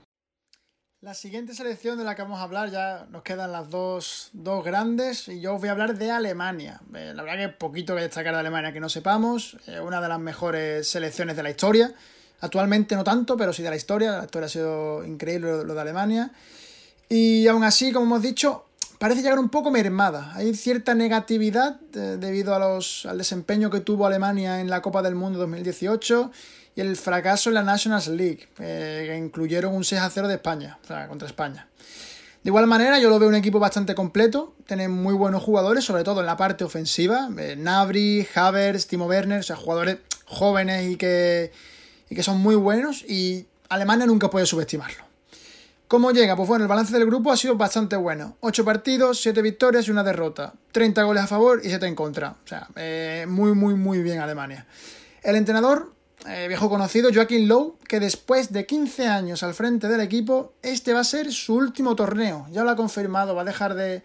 La 1.02 1.14
siguiente 1.14 1.54
selección 1.54 2.00
de 2.00 2.04
la 2.04 2.16
que 2.16 2.24
vamos 2.24 2.40
a 2.40 2.44
hablar, 2.44 2.72
ya 2.72 3.06
nos 3.12 3.22
quedan 3.22 3.52
las 3.52 3.70
dos, 3.70 4.32
grandes 4.66 5.28
y 5.28 5.40
yo 5.40 5.54
os 5.54 5.60
voy 5.60 5.70
a 5.70 5.74
hablar 5.74 5.96
de 5.96 6.10
Alemania. 6.10 6.82
Eh, 6.96 7.14
la 7.16 7.22
verdad 7.22 7.38
que 7.38 7.50
poquito 7.50 7.96
que 7.96 8.02
destacar 8.02 8.34
de 8.34 8.40
Alemania 8.40 8.74
que 8.74 8.80
no 8.80 8.90
sepamos, 8.90 9.58
eh, 9.68 9.80
una 9.80 10.02
de 10.02 10.08
las 10.08 10.20
mejores 10.20 10.90
selecciones 10.90 11.36
de 11.36 11.44
la 11.44 11.52
historia. 11.52 11.94
Actualmente 12.42 12.96
no 12.96 13.04
tanto, 13.04 13.38
pero 13.38 13.54
sí 13.54 13.62
de 13.62 13.70
la 13.70 13.76
historia. 13.76 14.18
La 14.18 14.26
historia 14.26 14.48
ha 14.48 14.50
sido 14.50 15.06
increíble 15.06 15.64
lo 15.64 15.74
de 15.76 15.82
Alemania. 15.82 16.32
Y 17.10 17.48
aún 17.48 17.64
así, 17.64 17.92
como 17.92 18.06
hemos 18.06 18.22
dicho, 18.22 18.67
parece 18.98 19.22
llegar 19.22 19.40
un 19.40 19.50
poco 19.50 19.72
mermada. 19.72 20.32
Hay 20.34 20.54
cierta 20.56 20.96
negatividad 20.96 21.80
eh, 21.94 22.18
debido 22.20 22.56
a 22.56 22.60
los, 22.60 23.06
al 23.06 23.18
desempeño 23.18 23.70
que 23.70 23.80
tuvo 23.80 24.06
Alemania 24.06 24.62
en 24.62 24.70
la 24.70 24.82
Copa 24.82 25.02
del 25.02 25.16
Mundo 25.16 25.40
2018 25.40 26.32
y 26.76 26.82
el 26.82 26.96
fracaso 26.96 27.50
en 27.50 27.56
la 27.56 27.64
Nations 27.64 28.08
League, 28.08 28.48
eh, 28.60 29.06
que 29.08 29.18
incluyeron 29.18 29.74
un 29.74 29.84
6 29.84 30.02
a 30.02 30.10
0 30.10 30.28
de 30.28 30.36
España, 30.36 30.78
o 30.84 30.88
sea, 30.88 31.08
contra 31.08 31.28
España. 31.28 31.68
De 32.44 32.50
igual 32.50 32.68
manera, 32.68 33.00
yo 33.00 33.10
lo 33.10 33.20
veo 33.20 33.28
un 33.28 33.36
equipo 33.36 33.60
bastante 33.60 33.96
completo, 33.96 34.56
tienen 34.66 34.92
muy 34.92 35.14
buenos 35.14 35.44
jugadores, 35.44 35.84
sobre 35.84 36.04
todo 36.04 36.22
en 36.22 36.28
la 36.28 36.38
parte 36.38 36.64
ofensiva. 36.64 37.30
Eh, 37.38 37.56
Nabri, 37.58 38.28
Havers, 38.36 38.88
Timo 38.88 39.06
Werner, 39.06 39.40
o 39.40 39.44
sea, 39.44 39.56
jugadores 39.56 39.98
jóvenes 40.26 40.90
y 40.92 40.96
que, 40.98 41.52
y 42.10 42.16
que 42.16 42.24
son 42.24 42.38
muy 42.40 42.56
buenos 42.56 43.04
y 43.04 43.48
Alemania 43.70 44.06
nunca 44.06 44.30
puede 44.30 44.46
subestimarlo. 44.46 45.07
¿Cómo 45.88 46.12
llega? 46.12 46.36
Pues 46.36 46.50
bueno, 46.50 46.66
el 46.66 46.68
balance 46.68 46.92
del 46.92 47.06
grupo 47.06 47.32
ha 47.32 47.38
sido 47.38 47.56
bastante 47.56 47.96
bueno. 47.96 48.36
8 48.42 48.66
partidos, 48.66 49.22
7 49.22 49.42
victorias 49.42 49.88
y 49.88 49.92
una 49.92 50.04
derrota. 50.04 50.54
30 50.74 51.02
goles 51.04 51.24
a 51.24 51.28
favor 51.28 51.62
y 51.64 51.70
7 51.70 51.86
en 51.86 51.96
contra. 51.96 52.32
O 52.44 52.48
sea, 52.48 52.68
eh, 52.76 53.26
muy, 53.26 53.54
muy, 53.54 53.74
muy 53.76 54.04
bien 54.04 54.20
Alemania. 54.20 54.68
El 55.24 55.38
entrenador, 55.38 55.94
eh, 56.28 56.48
viejo 56.50 56.70
conocido, 56.70 57.10
Joaquín 57.14 57.48
Lowe, 57.48 57.78
que 57.88 58.02
después 58.02 58.52
de 58.52 58.66
15 58.66 59.08
años 59.08 59.44
al 59.44 59.54
frente 59.54 59.88
del 59.88 60.02
equipo, 60.02 60.52
este 60.62 60.92
va 60.92 61.00
a 61.00 61.06
ser 61.06 61.32
su 61.32 61.56
último 61.56 61.96
torneo. 61.96 62.48
Ya 62.52 62.66
lo 62.66 62.72
ha 62.72 62.76
confirmado, 62.76 63.34
va 63.34 63.44
a 63.44 63.46
dejar 63.46 63.74
de, 63.74 64.04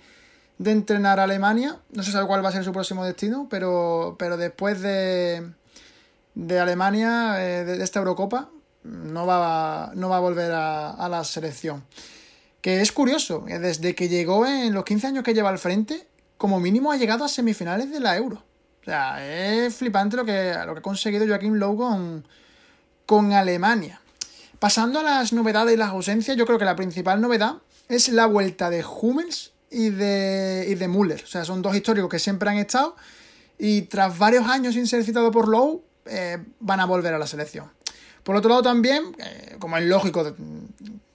entrenar 0.65 1.19
a 1.19 1.25
Alemania. 1.25 1.79
No 1.91 2.05
se 2.05 2.13
sabe 2.13 2.29
cuál 2.29 2.45
va 2.45 2.51
a 2.51 2.53
ser 2.53 2.63
su 2.63 2.71
próximo 2.71 3.05
destino, 3.05 3.49
pero, 3.51 4.15
pero 4.21 4.37
después 4.37 4.81
de, 4.83 5.51
de 6.37 6.61
Alemania, 6.61 7.45
eh, 7.45 7.65
de 7.65 7.83
esta 7.83 7.99
Eurocopa, 7.99 8.51
no 8.85 9.27
va, 9.27 9.93
no 9.95 10.09
va 10.09 10.17
a 10.17 10.21
volver 10.21 10.53
a, 10.53 11.09
la 11.09 11.25
selección. 11.25 11.85
Que 12.61 12.81
es 12.81 12.93
curioso, 12.93 13.45
desde 13.47 13.95
que 13.95 14.09
llegó 14.09 14.47
en 14.47 14.73
los 14.73 14.85
15 14.85 15.09
años 15.09 15.25
que 15.25 15.35
lleva 15.35 15.49
al 15.49 15.59
frente, 15.59 16.07
como 16.39 16.61
mínimo 16.61 16.93
ha 16.93 16.97
llegado 16.97 17.25
a 17.25 17.29
semifinales 17.29 17.91
de 17.91 18.01
la 18.01 18.17
Euro. 18.17 18.43
O 18.83 18.85
sea, 18.85 19.25
es 19.25 19.75
flipante 19.75 20.17
lo 20.17 20.25
que, 20.25 20.55
lo 20.67 20.75
que 20.75 20.79
ha 20.79 20.83
conseguido 20.83 21.27
Joaquín 21.27 21.59
Lowe 21.59 21.77
con, 21.77 22.27
con 23.07 23.33
Alemania. 23.33 24.01
Pasando 24.59 25.01
a 25.01 25.03
las 25.03 25.33
novedades 25.33 25.75
y 25.75 25.77
las 25.77 25.91
ausencias, 25.91 26.37
yo 26.37 26.47
creo 26.47 26.59
que 26.59 26.65
la 26.65 26.77
principal 26.77 27.21
novedad 27.21 27.57
es 27.89 28.09
la 28.09 28.27
vuelta 28.27 28.71
de 28.71 28.85
Hummels 28.85 29.53
y 29.71 29.91
de, 29.91 30.67
y 30.69 30.75
de 30.75 30.89
Müller. 30.89 31.23
O 31.23 31.27
sea, 31.27 31.45
son 31.45 31.63
dos 31.63 31.75
históricos 31.75 32.09
que 32.09 32.19
siempre 32.19 32.51
han 32.51 32.59
estado 32.59 32.97
y 33.59 33.83
tras 33.83 34.19
varios 34.19 34.47
años 34.49 34.75
sin 34.75 34.87
ser 34.87 35.05
citado 35.05 35.31
por 35.31 35.49
Lowe, 35.49 35.83
eh, 36.07 36.39
van 36.59 36.81
a 36.81 36.85
volver 36.85 37.15
a 37.15 37.19
la 37.19 37.27
selección. 37.27 37.71
Por 38.23 38.37
otro 38.37 38.51
lado 38.51 38.63
también, 38.63 39.17
eh, 39.19 39.57
como 39.59 39.77
es 39.77 39.85
lógico 39.85 40.35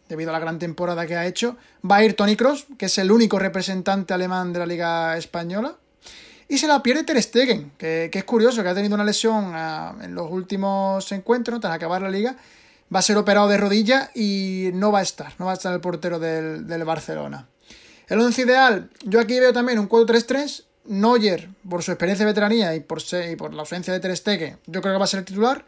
debido 0.10 0.30
a 0.30 0.34
la 0.34 0.39
gran 0.39 0.60
temporada 0.60 1.05
que 1.05 1.16
ha 1.16 1.26
hecho, 1.26 1.58
va 1.89 1.97
a 1.97 2.03
ir 2.03 2.16
Tony 2.16 2.36
Cross, 2.36 2.68
que 2.78 2.88
es 2.88 2.97
el 2.97 3.12
único 3.12 3.39
representante 3.39 4.14
alemán 4.14 4.53
de 4.53 4.60
la 4.60 4.66
Liga 4.66 5.18
Española. 5.18 5.76
Y 6.49 6.58
se 6.58 6.68
la 6.68 6.82
pierde 6.82 7.03
Ter 7.03 7.22
Stegen, 7.22 7.72
que, 7.78 8.10
es 8.12 8.24
curioso, 8.24 8.64
que 8.64 8.70
ha 8.70 8.74
tenido 8.74 8.95
una 8.95 9.03
lesión 9.03 9.51
ah, 9.53 9.95
en 10.01 10.16
los 10.16 10.32
últimos 10.32 11.12
encuentros, 11.12 11.60
tras 11.60 11.74
acabar 11.74 12.01
la 12.01 12.10
liga. 12.10 12.38
Va 12.93 12.99
a 12.99 13.01
ser 13.01 13.18
operado 13.18 13.49
de 13.49 13.58
rodilla 13.58 14.12
y 14.16 14.70
no 14.74 14.93
va 14.93 14.99
a 14.99 15.01
estar, 15.01 15.34
no 15.39 15.45
va 15.45 15.51
a 15.51 15.55
estar 15.55 15.74
el 15.74 15.82
portero 15.82 16.20
del, 16.20 16.84
Barcelona. 16.86 17.47
El 18.08 18.22
11 18.22 18.41
ideal, 18.43 18.89
yo 19.03 19.20
aquí 19.20 19.38
veo 19.38 19.51
también 19.51 19.78
un 19.80 19.89
4-3-3. 19.89 20.64
Neuer, 20.86 21.49
por 21.70 21.84
su 21.84 21.91
experiencia 21.91 22.26
de 22.26 22.32
veteranía 22.32 22.74
y 22.74 22.80
por, 22.80 23.01
y 23.30 23.36
por 23.36 23.53
la 23.53 23.60
ausencia 23.60 23.91
de 23.91 23.99
Ter 23.99 24.16
Stegen, 24.16 24.58
yo 24.68 24.82
creo 24.82 24.93
que 24.93 24.99
va 24.99 25.03
a 25.03 25.08
ser 25.08 25.20
el 25.20 25.26
titular. 25.26 25.66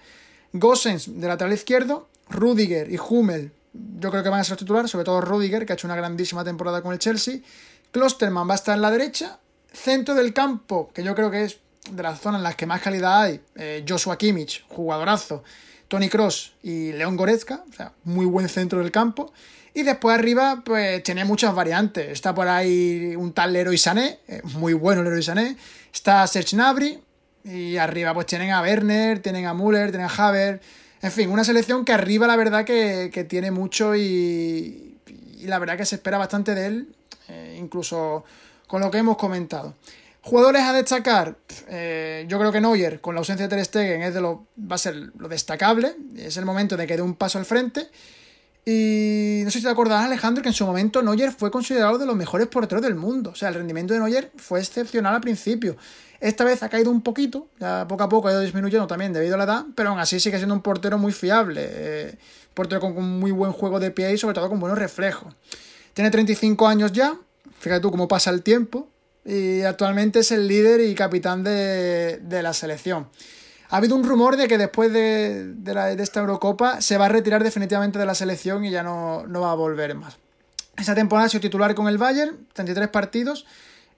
Gossens 0.53 1.19
de 1.19 1.27
lateral 1.27 1.53
izquierdo, 1.53 2.07
Rudiger 2.29 2.91
y 2.91 2.97
Hummel 2.97 3.51
yo 3.73 4.09
creo 4.11 4.23
que 4.23 4.29
van 4.29 4.39
a 4.39 4.43
ser 4.43 4.57
titular, 4.57 4.87
sobre 4.87 5.05
todo 5.05 5.21
Rudiger, 5.21 5.65
que 5.65 5.73
ha 5.73 5.75
hecho 5.75 5.87
una 5.87 5.95
grandísima 5.95 6.43
temporada 6.43 6.81
con 6.81 6.93
el 6.93 6.99
Chelsea. 6.99 7.39
Klosterman 7.91 8.47
va 8.47 8.53
a 8.53 8.55
estar 8.55 8.75
en 8.75 8.81
la 8.81 8.91
derecha 8.91 9.39
Centro 9.71 10.15
del 10.15 10.33
campo, 10.33 10.89
que 10.93 11.03
yo 11.03 11.13
creo 11.13 11.29
que 11.29 11.43
es 11.43 11.59
de 11.91 12.01
las 12.01 12.19
zonas 12.19 12.39
en 12.39 12.43
las 12.43 12.55
que 12.55 12.65
más 12.65 12.81
calidad 12.81 13.21
hay, 13.21 13.39
eh, 13.55 13.85
Joshua 13.87 14.17
Kimmich, 14.17 14.65
jugadorazo, 14.67 15.43
Tony 15.87 16.09
Cross 16.09 16.53
y 16.63 16.91
León 16.93 17.15
Goretzka, 17.15 17.63
o 17.69 17.73
sea, 17.73 17.93
muy 18.03 18.25
buen 18.25 18.49
centro 18.49 18.79
del 18.79 18.91
campo. 18.91 19.31
Y 19.75 19.83
después 19.83 20.17
arriba, 20.17 20.63
pues 20.65 21.03
tiene 21.03 21.23
muchas 21.23 21.53
variantes. 21.53 22.09
Está 22.09 22.33
por 22.33 22.47
ahí 22.47 23.13
un 23.15 23.31
tal 23.31 23.53
Leroy 23.53 23.77
Sané, 23.77 24.19
eh, 24.27 24.41
muy 24.43 24.73
bueno 24.73 25.03
Leroy 25.03 25.21
Sané. 25.21 25.55
Está 25.93 26.25
Serge 26.25 26.55
Gnabry. 26.55 26.99
Y 27.43 27.77
arriba, 27.77 28.13
pues 28.13 28.25
tienen 28.25 28.51
a 28.51 28.61
Werner, 28.61 29.19
tienen 29.19 29.45
a 29.45 29.53
Müller, 29.53 29.91
tienen 29.91 30.07
a 30.09 30.27
Haver. 30.27 30.61
En 31.01 31.11
fin, 31.11 31.29
una 31.29 31.43
selección 31.43 31.85
que 31.85 31.93
arriba, 31.93 32.27
la 32.27 32.35
verdad, 32.35 32.65
que, 32.65 33.09
que 33.13 33.23
tiene 33.23 33.51
mucho 33.51 33.95
y, 33.95 34.97
y, 35.07 35.45
la 35.45 35.57
verdad 35.59 35.77
que 35.77 35.85
se 35.85 35.95
espera 35.95 36.17
bastante 36.17 36.53
de 36.53 36.65
él, 36.65 36.95
eh, 37.29 37.57
incluso 37.59 38.25
con 38.67 38.81
lo 38.81 38.91
que 38.91 38.97
hemos 38.97 39.17
comentado. 39.17 39.73
Jugadores 40.21 40.63
a 40.63 40.73
destacar, 40.73 41.37
eh, 41.69 42.25
yo 42.27 42.37
creo 42.37 42.51
que 42.51 42.59
Neuer, 42.59 42.99
con 42.99 43.15
la 43.15 43.19
ausencia 43.19 43.47
de 43.47 43.55
Ter 43.55 43.65
Stegen, 43.65 44.01
es 44.01 44.13
de 44.13 44.19
lo, 44.19 44.47
va 44.59 44.75
a 44.75 44.77
ser 44.77 45.11
lo 45.17 45.29
destacable. 45.29 45.95
Es 46.17 46.35
el 46.35 46.45
momento 46.45 46.75
de 46.75 46.85
que 46.85 46.97
dé 46.97 47.01
un 47.01 47.15
paso 47.15 47.39
al 47.39 47.45
frente. 47.45 47.87
Y 48.65 49.41
no 49.45 49.49
sé 49.49 49.59
si 49.59 49.63
te 49.63 49.71
acordarás, 49.71 50.05
Alejandro, 50.05 50.43
que 50.43 50.49
en 50.49 50.53
su 50.53 50.65
momento 50.65 51.01
Neuer 51.01 51.31
fue 51.31 51.49
considerado 51.49 51.97
de 51.97 52.05
los 52.05 52.15
mejores 52.15 52.47
porteros 52.47 52.83
del 52.83 52.95
mundo. 52.95 53.31
O 53.31 53.35
sea, 53.35 53.47
el 53.47 53.55
rendimiento 53.55 53.93
de 53.93 54.01
Neuer 54.01 54.31
fue 54.35 54.59
excepcional 54.59 55.15
al 55.15 55.21
principio. 55.21 55.77
Esta 56.21 56.43
vez 56.43 56.63
ha 56.63 56.69
caído 56.69 56.91
un 56.91 57.01
poquito, 57.01 57.47
ya 57.59 57.87
poco 57.87 58.03
a 58.03 58.09
poco 58.09 58.27
ha 58.27 58.31
ido 58.31 58.41
disminuyendo 58.41 58.87
también 58.87 59.13
debido 59.13 59.35
a 59.35 59.37
la 59.37 59.43
edad, 59.45 59.65
pero 59.75 59.89
aún 59.89 59.99
así 59.99 60.19
sigue 60.19 60.37
siendo 60.37 60.53
un 60.53 60.61
portero 60.61 60.97
muy 60.97 61.13
fiable. 61.13 61.65
Eh, 61.69 62.17
portero 62.53 62.81
con, 62.81 62.93
con, 62.93 63.19
muy 63.19 63.31
buen 63.31 63.53
juego 63.53 63.79
de 63.79 63.91
pie 63.91 64.13
y 64.13 64.17
sobre 64.17 64.35
todo 64.35 64.49
con 64.49 64.59
buenos 64.59 64.77
reflejos. 64.77 65.33
Tiene 65.93 66.11
35 66.11 66.67
años 66.67 66.91
ya, 66.91 67.15
fíjate 67.59 67.81
tú 67.81 67.91
cómo 67.91 68.07
pasa 68.07 68.31
el 68.31 68.43
tiempo, 68.43 68.89
y 69.25 69.61
actualmente 69.61 70.19
es 70.19 70.31
el 70.31 70.47
líder 70.47 70.81
y 70.81 70.95
capitán 70.95 71.43
de, 71.43 72.19
de 72.21 72.43
la 72.43 72.53
selección. 72.53 73.07
Ha 73.69 73.77
habido 73.77 73.95
un 73.95 74.03
rumor 74.03 74.35
de 74.35 74.47
que 74.47 74.57
después 74.57 74.91
de, 74.91 75.53
de, 75.53 76.03
esta 76.03 76.21
Eurocopa 76.21 76.81
se 76.81 76.97
va 76.97 77.05
a 77.05 77.09
retirar 77.09 77.43
definitivamente 77.43 77.99
de 77.99 78.05
la 78.05 78.15
selección 78.15 78.65
y 78.65 78.71
ya 78.71 78.81
no, 78.81 79.27
no 79.27 79.41
va 79.41 79.51
a 79.51 79.55
volver 79.55 79.93
más. 79.93 80.17
Esa 80.75 80.95
temporada 80.95 81.27
ha 81.27 81.29
sido 81.29 81.41
titular 81.41 81.75
con 81.75 81.87
el 81.87 81.99
Bayern, 81.99 82.47
33 82.53 82.87
partidos 82.87 83.45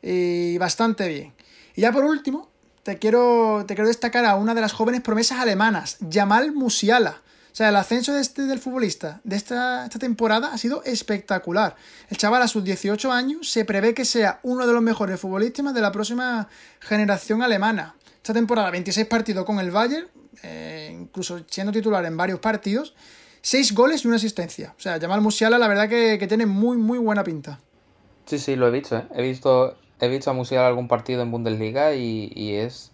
y 0.02 0.58
bastante 0.58 1.08
bien. 1.08 1.34
Y 1.76 1.82
ya 1.82 1.92
por 1.92 2.04
último, 2.04 2.50
te 2.84 2.98
quiero, 2.98 3.64
te 3.68 3.76
quiero 3.76 3.88
destacar 3.88 4.26
a 4.26 4.36
una 4.36 4.54
de 4.54 4.62
las 4.62 4.74
jóvenes 4.74 5.02
promesas 5.02 5.40
alemanas, 5.40 5.98
Jamal 6.10 6.52
Musiala. 6.52 7.22
O 7.52 7.56
sea, 7.56 7.68
el 7.68 7.76
ascenso 7.76 8.14
de 8.14 8.22
este, 8.22 8.44
del 8.44 8.60
futbolista 8.60 9.20
de 9.26 9.36
esta, 9.36 9.84
esta, 9.84 10.00
temporada 10.00 10.54
ha 10.54 10.58
sido 10.58 10.84
espectacular. 10.84 11.76
El 12.10 12.18
chaval 12.18 12.42
a 12.42 12.48
sus 12.48 12.64
18 12.64 13.12
años 13.12 13.52
se 13.52 13.66
prevé 13.66 13.94
que 13.94 14.06
sea 14.06 14.40
uno 14.44 14.66
de 14.66 14.72
los 14.72 14.82
mejores 14.82 15.20
futbolistas 15.20 15.74
de 15.74 15.82
la 15.82 15.92
próxima 15.92 16.48
generación 16.80 17.44
alemana. 17.44 17.96
Esta 18.16 18.34
temporada 18.34 18.72
26 18.72 19.06
partidos 19.08 19.46
con 19.46 19.60
el 19.60 19.70
Bayern, 19.70 20.08
eh, 20.44 20.96
incluso 20.98 21.42
siendo 21.48 21.74
titular 21.74 22.06
en 22.06 22.16
varios 22.16 22.40
partidos, 22.40 22.96
6 23.42 23.74
goles 23.74 24.06
y 24.06 24.08
una 24.08 24.16
asistencia. 24.16 24.74
O 24.78 24.82
sea, 24.82 24.98
Jamal 24.98 25.20
Musiala 25.20 25.58
la 25.58 25.68
verdad 25.68 25.90
que, 25.90 26.18
que 26.18 26.28
tiene 26.28 26.46
muy, 26.46 26.78
muy 26.78 27.00
buena 27.00 27.24
pinta. 27.24 27.60
Sí, 28.28 28.40
sí, 28.40 28.56
lo 28.56 28.70
he 28.70 28.72
visto. 28.72 28.98
¿eh? 28.98 29.08
He 29.14 29.22
visto 29.24 29.78
he 30.02 30.10
visto 30.10 30.30
a 30.30 30.34
Musiala 30.34 30.68
algún 30.68 30.88
partido 30.88 31.22
en 31.22 31.32
Bundesliga 31.32 31.94
y, 31.94 32.32
y, 32.36 32.56
es 32.56 32.92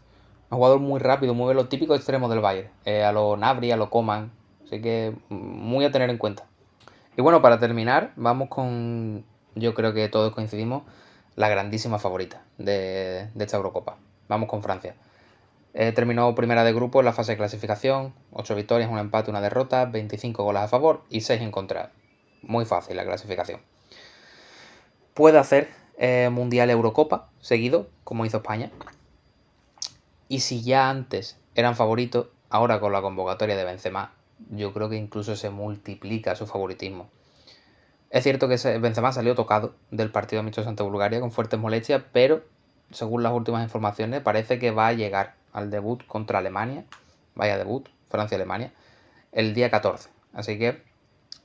un 0.50 0.58
jugador 0.58 0.80
muy 0.80 1.00
rápido, 1.00 1.34
muy 1.34 1.54
lo 1.54 1.68
típico 1.68 1.96
extremo 1.96 2.30
del 2.30 2.40
Bayern. 2.40 2.70
Eh, 2.86 3.04
a 3.04 3.12
lo 3.12 3.38
Nabri, 3.38 3.72
a 3.72 3.78
lo 3.78 3.90
Coman. 3.90 4.32
Así 4.66 4.82
que 4.82 5.14
muy 5.30 5.86
a 5.86 5.92
tener 5.92 6.10
en 6.10 6.18
cuenta. 6.18 6.46
Y 7.16 7.22
bueno, 7.22 7.42
para 7.42 7.60
terminar, 7.60 8.12
vamos 8.16 8.50
con, 8.50 9.26
yo 9.56 9.74
creo 9.74 9.94
que 9.94 10.10
todos 10.10 10.34
coincidimos, 10.34 10.84
la 11.36 11.50
grandísima 11.50 12.00
favorita 12.00 12.44
de, 12.58 13.30
de 13.34 13.44
esta 13.44 13.58
Eurocopa. 13.58 13.98
Vamos 14.28 14.50
con 14.50 14.62
Francia. 14.62 14.96
Eh, 15.74 15.92
terminó 15.92 16.34
primera 16.34 16.64
de 16.64 16.74
grupo 16.74 17.00
en 17.00 17.06
la 17.06 17.14
fase 17.14 17.34
de 17.34 17.38
clasificación, 17.38 18.14
8 18.34 18.56
victorias, 18.56 18.90
un 18.90 18.98
empate, 18.98 19.30
una 19.30 19.42
derrota, 19.42 19.86
25 19.86 20.44
goles 20.44 20.64
a 20.64 20.68
favor 20.68 21.04
y 21.10 21.22
6 21.22 21.40
en 21.42 21.52
contra. 21.52 21.92
Muy 22.42 22.66
fácil 22.66 22.98
la 22.98 23.06
clasificación. 23.06 23.62
Puede 25.14 25.38
hacer 25.38 25.70
eh, 25.98 26.30
Mundial 26.32 26.70
Eurocopa 26.70 27.30
seguido, 27.40 27.88
como 28.04 28.26
hizo 28.26 28.38
España. 28.38 28.72
Y 30.30 30.42
si 30.42 30.64
ya 30.64 30.90
antes 30.90 31.38
eran 31.56 31.76
favoritos, 31.76 32.28
ahora 32.50 32.80
con 32.80 32.92
la 32.92 33.02
convocatoria 33.02 33.56
de 33.56 33.64
Benzema, 33.64 34.14
yo 34.50 34.74
creo 34.74 34.90
que 34.90 34.96
incluso 34.98 35.36
se 35.36 35.50
multiplica 35.50 36.36
su 36.36 36.46
favoritismo. 36.46 37.10
Es 38.10 38.24
cierto 38.24 38.48
que 38.48 38.56
Benzema 38.80 39.12
salió 39.12 39.36
tocado 39.36 39.74
del 39.92 40.12
partido 40.12 40.40
amistoso 40.40 40.70
ante 40.70 40.84
Bulgaria 40.84 41.20
con 41.20 41.32
fuertes 41.32 41.60
molestias, 41.60 42.04
pero 42.14 42.44
según 42.92 43.24
las 43.24 43.34
últimas 43.34 43.64
informaciones 43.64 44.22
parece 44.22 44.60
que 44.60 44.72
va 44.72 44.88
a 44.88 44.94
llegar 44.94 45.36
al 45.52 45.72
debut 45.72 46.06
contra 46.06 46.40
Alemania, 46.40 46.86
vaya 47.36 47.58
debut, 47.58 47.90
Francia-Alemania, 48.10 48.72
el 49.32 49.54
día 49.54 49.70
14. 49.70 50.10
Así 50.34 50.58
que 50.58 50.82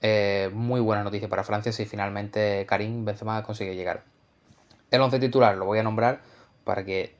eh, 0.02 0.50
muy 0.52 0.80
buena 0.80 1.02
noticia 1.02 1.28
para 1.28 1.42
Francia 1.42 1.72
si 1.72 1.84
finalmente 1.84 2.64
Karim 2.66 3.04
Benzema 3.04 3.42
consigue 3.42 3.74
llegar. 3.74 4.04
El 4.92 5.00
11 5.00 5.18
titular 5.18 5.56
lo 5.56 5.64
voy 5.64 5.78
a 5.78 5.82
nombrar 5.82 6.20
para 6.64 6.84
que 6.84 7.14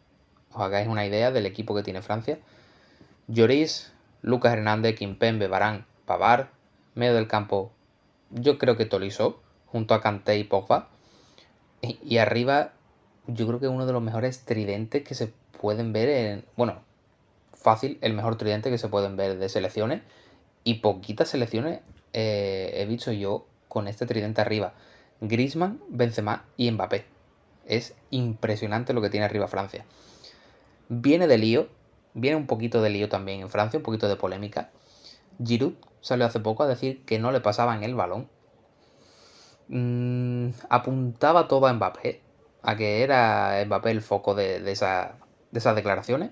os 0.53 0.61
hagáis 0.61 0.87
una 0.87 1.07
idea 1.07 1.33
del 1.33 1.47
equipo 1.47 1.75
que 1.75 1.83
tiene 1.83 2.03
Francia. 2.03 2.39
Lloris, 3.29 3.93
Lucas 4.21 4.53
Hernández, 4.53 4.95
Kimpembe, 4.95 5.49
Barán, 5.49 5.87
Pavar, 6.05 6.51
medio 6.95 7.15
del 7.15 7.27
campo, 7.27 7.73
yo 8.31 8.59
creo 8.59 8.77
que 8.77 8.85
Tolisso, 8.85 9.41
junto 9.67 9.95
a 9.95 10.03
Kanté 10.03 10.37
y 10.37 10.45
Pogba. 10.45 10.89
Y, 11.81 11.99
y, 12.05 12.19
arriba, 12.19 12.73
yo 13.27 13.47
creo 13.47 13.59
que 13.59 13.69
uno 13.69 13.87
de 13.87 13.95
los 13.95 14.03
mejores 14.03 14.45
tridentes 14.45 15.03
que 15.03 15.15
se 15.15 15.33
pueden 15.59 15.95
ver 15.95 16.11
en. 16.11 16.45
Bueno, 16.57 16.83
fácil, 17.55 17.97
el 18.03 18.13
mejor 18.13 18.37
tridente 18.37 18.71
que 18.71 18.77
se 18.77 18.89
pueden 18.89 19.17
ver 19.17 19.39
de 19.39 19.49
selecciones. 19.49 20.03
Y 20.63 20.75
poquitas 20.75 21.31
selecciones 21.31 21.81
eh, 22.13 22.73
he 22.77 22.85
visto 22.85 23.13
yo 23.13 23.47
con 23.69 23.89
este 23.89 24.05
tridente 24.05 24.43
arriba. 24.43 24.75
Grisman, 25.23 25.81
Benzema 25.89 26.45
y 26.59 26.71
Mbappé. 26.71 27.12
Es 27.67 27.95
impresionante 28.11 28.93
lo 28.93 29.01
que 29.01 29.11
tiene 29.11 29.27
arriba 29.27 29.49
Francia. 29.49 29.85
Viene 30.89 31.27
de 31.27 31.39
lío, 31.39 31.69
viene 32.15 32.37
un 32.37 32.47
poquito 32.47 32.83
de 32.83 32.91
lío 32.91 33.09
también 33.09 33.41
en 33.41 33.51
Francia, 33.51 33.79
un 33.79 33.85
poquito 33.85 34.09
de 34.09 34.17
polémica. 34.17 34.71
Giroud 35.43 35.75
salió 36.01 36.27
hace 36.27 36.41
poco 36.41 36.63
a 36.63 36.67
decir 36.67 37.05
que 37.05 37.19
no 37.19 37.33
le 37.33 37.41
pasaban 37.41 37.83
el 37.83 37.95
balón. 37.95 38.29
Mm, 39.69 40.51
apuntaba 40.69 41.49
todo 41.49 41.67
a 41.67 41.73
Mbappé, 41.73 42.21
a 42.63 42.77
que 42.77 43.03
era 43.03 43.63
Mbappé 43.65 43.91
el 43.91 44.03
foco 44.03 44.35
de, 44.35 44.61
de, 44.61 44.73
esa, 44.73 45.17
de 45.51 45.59
esas 45.59 45.75
declaraciones. 45.77 46.31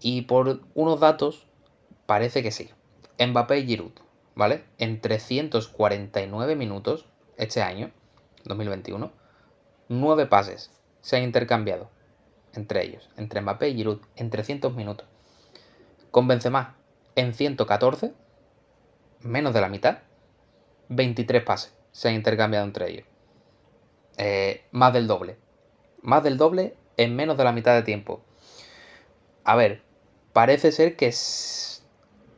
Y 0.00 0.22
por 0.22 0.60
unos 0.74 1.00
datos, 1.00 1.46
parece 2.06 2.42
que 2.42 2.52
sí. 2.52 2.70
Mbappé 3.18 3.58
y 3.58 3.66
Giroud, 3.66 3.92
¿vale? 4.36 4.62
En 4.78 5.00
349 5.00 6.54
minutos 6.54 7.06
este 7.36 7.62
año, 7.62 7.90
2021, 8.44 9.10
9 9.88 10.26
pases 10.26 10.70
se 11.00 11.16
han 11.16 11.22
intercambiado 11.22 11.90
entre 12.54 12.84
ellos, 12.84 13.08
entre 13.16 13.40
Mbappé 13.40 13.68
y 13.68 13.74
Giroud, 13.74 14.00
en 14.16 14.30
300 14.30 14.74
minutos. 14.74 15.06
Con 16.10 16.28
Benzema, 16.28 16.76
en 17.14 17.34
114, 17.34 18.12
menos 19.20 19.54
de 19.54 19.60
la 19.60 19.68
mitad, 19.68 19.98
23 20.88 21.42
pases 21.42 21.74
se 21.92 22.08
han 22.08 22.14
intercambiado 22.14 22.66
entre 22.66 22.90
ellos. 22.90 23.06
Eh, 24.16 24.64
más 24.72 24.92
del 24.92 25.06
doble. 25.06 25.36
Más 26.02 26.22
del 26.22 26.36
doble 26.36 26.74
en 26.96 27.14
menos 27.14 27.36
de 27.36 27.44
la 27.44 27.52
mitad 27.52 27.74
de 27.74 27.82
tiempo. 27.82 28.22
A 29.44 29.56
ver, 29.56 29.82
parece 30.32 30.72
ser 30.72 30.96
que 30.96 31.12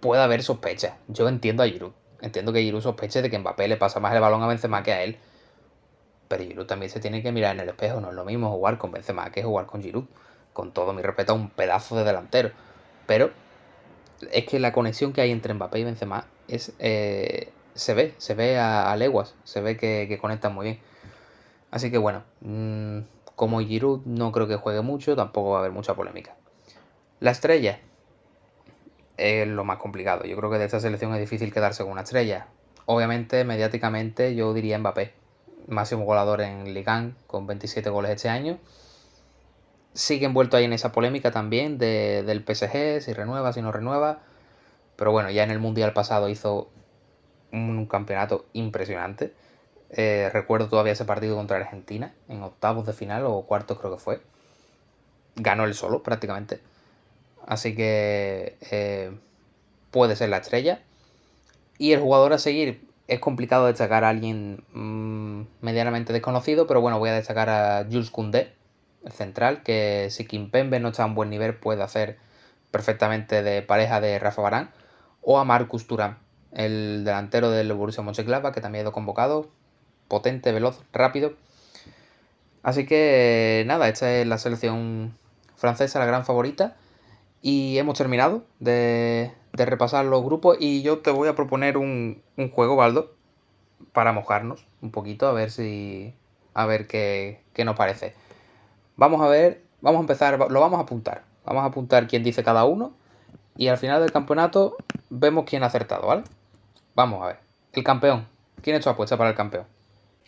puede 0.00 0.22
haber 0.22 0.42
sospecha. 0.42 0.98
Yo 1.08 1.28
entiendo 1.28 1.62
a 1.62 1.66
Giroud. 1.66 1.92
Entiendo 2.20 2.52
que 2.52 2.62
Giroud 2.62 2.82
sospeche 2.82 3.22
de 3.22 3.30
que 3.30 3.38
Mbappé 3.38 3.68
le 3.68 3.76
pasa 3.76 4.00
más 4.00 4.14
el 4.14 4.20
balón 4.20 4.42
a 4.42 4.46
Benzema 4.46 4.82
que 4.82 4.92
a 4.92 5.02
él. 5.02 5.18
Pero 6.30 6.44
Giroud 6.44 6.66
también 6.66 6.90
se 6.90 7.00
tiene 7.00 7.24
que 7.24 7.32
mirar 7.32 7.56
en 7.56 7.62
el 7.62 7.70
espejo. 7.70 8.00
No 8.00 8.10
es 8.10 8.14
lo 8.14 8.24
mismo 8.24 8.52
jugar 8.52 8.78
con 8.78 8.92
Benzema 8.92 9.32
que 9.32 9.42
jugar 9.42 9.66
con 9.66 9.82
Giroud. 9.82 10.04
Con 10.52 10.70
todo 10.70 10.92
mi 10.92 11.02
respeto 11.02 11.34
un 11.34 11.50
pedazo 11.50 11.96
de 11.96 12.04
delantero. 12.04 12.52
Pero 13.08 13.32
es 14.30 14.46
que 14.46 14.60
la 14.60 14.72
conexión 14.72 15.12
que 15.12 15.22
hay 15.22 15.32
entre 15.32 15.52
Mbappé 15.54 15.80
y 15.80 15.84
Benzema 15.84 16.26
es, 16.46 16.72
eh, 16.78 17.50
se 17.74 17.94
ve, 17.94 18.14
se 18.18 18.34
ve 18.34 18.60
a, 18.60 18.94
leguas. 18.94 19.34
Se 19.42 19.60
ve 19.60 19.76
que, 19.76 20.16
conectan 20.20 20.54
muy 20.54 20.66
bien. 20.66 20.78
Así 21.72 21.90
que 21.90 21.98
bueno, 21.98 22.22
mmm, 22.42 23.00
como 23.34 23.58
Giroud 23.60 24.02
no 24.04 24.30
creo 24.30 24.46
que 24.46 24.54
juegue 24.54 24.82
mucho, 24.82 25.16
tampoco 25.16 25.50
va 25.50 25.56
a 25.56 25.60
haber 25.60 25.72
mucha 25.72 25.94
polémica. 25.94 26.36
La 27.18 27.32
estrella 27.32 27.80
es 29.16 29.48
lo 29.48 29.64
más 29.64 29.78
complicado. 29.78 30.26
Yo 30.26 30.36
creo 30.36 30.48
que 30.48 30.58
de 30.58 30.66
esta 30.66 30.78
selección 30.78 31.12
es 31.12 31.18
difícil 31.18 31.52
quedarse 31.52 31.82
con 31.82 31.90
una 31.90 32.02
estrella. 32.02 32.46
Obviamente, 32.86 33.44
mediáticamente, 33.44 34.36
yo 34.36 34.54
diría 34.54 34.78
Mbappé 34.78 35.18
máximo 35.70 36.04
goleador 36.04 36.40
en 36.42 36.74
Ligan 36.74 37.16
con 37.26 37.46
27 37.46 37.88
goles 37.90 38.12
este 38.12 38.28
año. 38.28 38.58
Sigue 39.94 40.26
envuelto 40.26 40.56
ahí 40.56 40.64
en 40.64 40.72
esa 40.72 40.92
polémica 40.92 41.30
también 41.30 41.78
de, 41.78 42.22
del 42.24 42.44
PSG, 42.44 43.02
si 43.02 43.12
renueva, 43.12 43.52
si 43.52 43.62
no 43.62 43.72
renueva. 43.72 44.20
Pero 44.96 45.12
bueno, 45.12 45.30
ya 45.30 45.42
en 45.42 45.50
el 45.50 45.58
Mundial 45.58 45.92
pasado 45.92 46.28
hizo 46.28 46.68
un, 47.52 47.86
campeonato 47.86 48.46
impresionante. 48.52 49.32
Eh, 49.90 50.30
recuerdo 50.32 50.68
todavía 50.68 50.92
ese 50.92 51.04
partido 51.04 51.36
contra 51.36 51.56
Argentina, 51.56 52.14
en 52.28 52.42
octavos 52.42 52.86
de 52.86 52.92
final 52.92 53.24
o 53.26 53.42
cuartos 53.42 53.78
creo 53.78 53.92
que 53.92 54.00
fue. 54.00 54.20
Ganó 55.36 55.64
él 55.64 55.74
solo 55.74 56.02
prácticamente. 56.02 56.60
Así 57.46 57.74
que 57.74 58.56
eh, 58.70 59.10
puede 59.90 60.16
ser 60.16 60.28
la 60.28 60.38
estrella. 60.38 60.82
Y 61.78 61.92
el 61.92 62.00
jugador 62.00 62.32
a 62.34 62.38
seguir, 62.38 62.89
es 63.10 63.18
complicado 63.18 63.66
destacar 63.66 64.04
a 64.04 64.08
alguien 64.08 64.62
mmm, 64.72 65.42
medianamente 65.60 66.12
desconocido, 66.12 66.68
pero 66.68 66.80
bueno, 66.80 67.00
voy 67.00 67.10
a 67.10 67.14
destacar 67.14 67.50
a 67.50 67.84
Jules 67.90 68.10
Koundé, 68.10 68.54
el 69.04 69.10
central, 69.10 69.64
que 69.64 70.06
si 70.10 70.26
Kimpembe 70.26 70.78
no 70.78 70.90
está 70.90 71.02
a 71.02 71.06
un 71.06 71.16
buen 71.16 71.28
nivel 71.28 71.54
puede 71.56 71.82
hacer 71.82 72.18
perfectamente 72.70 73.42
de 73.42 73.62
pareja 73.62 74.00
de 74.00 74.20
Rafa 74.20 74.42
Barán, 74.42 74.70
o 75.22 75.40
a 75.40 75.44
Marcus 75.44 75.88
Thuram, 75.88 76.18
el 76.52 77.02
delantero 77.04 77.50
del 77.50 77.72
Borussia 77.72 78.04
Mönchengladbach, 78.04 78.54
que 78.54 78.60
también 78.60 78.82
ha 78.82 78.84
ido 78.84 78.92
convocado, 78.92 79.50
potente, 80.06 80.52
veloz, 80.52 80.80
rápido. 80.92 81.34
Así 82.62 82.86
que 82.86 83.64
nada, 83.66 83.88
esta 83.88 84.12
es 84.14 84.26
la 84.26 84.38
selección 84.38 85.18
francesa, 85.56 85.98
la 85.98 86.06
gran 86.06 86.24
favorita. 86.24 86.76
Y 87.42 87.78
hemos 87.78 87.96
terminado 87.96 88.44
de, 88.58 89.32
de 89.52 89.66
repasar 89.66 90.04
los 90.04 90.22
grupos 90.22 90.56
y 90.60 90.82
yo 90.82 90.98
te 90.98 91.10
voy 91.10 91.28
a 91.28 91.34
proponer 91.34 91.76
un, 91.76 92.22
un, 92.36 92.50
juego, 92.50 92.76
Baldo, 92.76 93.14
para 93.92 94.12
mojarnos 94.12 94.66
un 94.82 94.90
poquito, 94.90 95.26
a 95.26 95.32
ver 95.32 95.50
si... 95.50 96.14
a 96.54 96.66
ver 96.66 96.86
qué, 96.86 97.42
qué 97.52 97.64
nos 97.64 97.76
parece. 97.76 98.14
Vamos 98.96 99.22
a 99.22 99.28
ver, 99.28 99.62
vamos 99.80 99.98
a 99.98 100.02
empezar, 100.02 100.38
lo 100.50 100.60
vamos 100.60 100.78
a 100.78 100.82
apuntar. 100.82 101.24
Vamos 101.44 101.62
a 101.62 101.66
apuntar 101.66 102.06
quién 102.06 102.22
dice 102.22 102.44
cada 102.44 102.64
uno 102.64 102.92
y 103.56 103.68
al 103.68 103.78
final 103.78 104.00
del 104.00 104.12
campeonato 104.12 104.76
vemos 105.08 105.44
quién 105.46 105.62
ha 105.62 105.66
acertado, 105.66 106.06
¿vale? 106.06 106.24
Vamos 106.94 107.22
a 107.22 107.26
ver. 107.28 107.40
El 107.72 107.84
campeón. 107.84 108.28
¿Quién 108.62 108.76
ha 108.76 108.78
hecho 108.78 108.90
apuesta 108.90 109.16
para 109.16 109.30
el 109.30 109.36
campeón? 109.36 109.66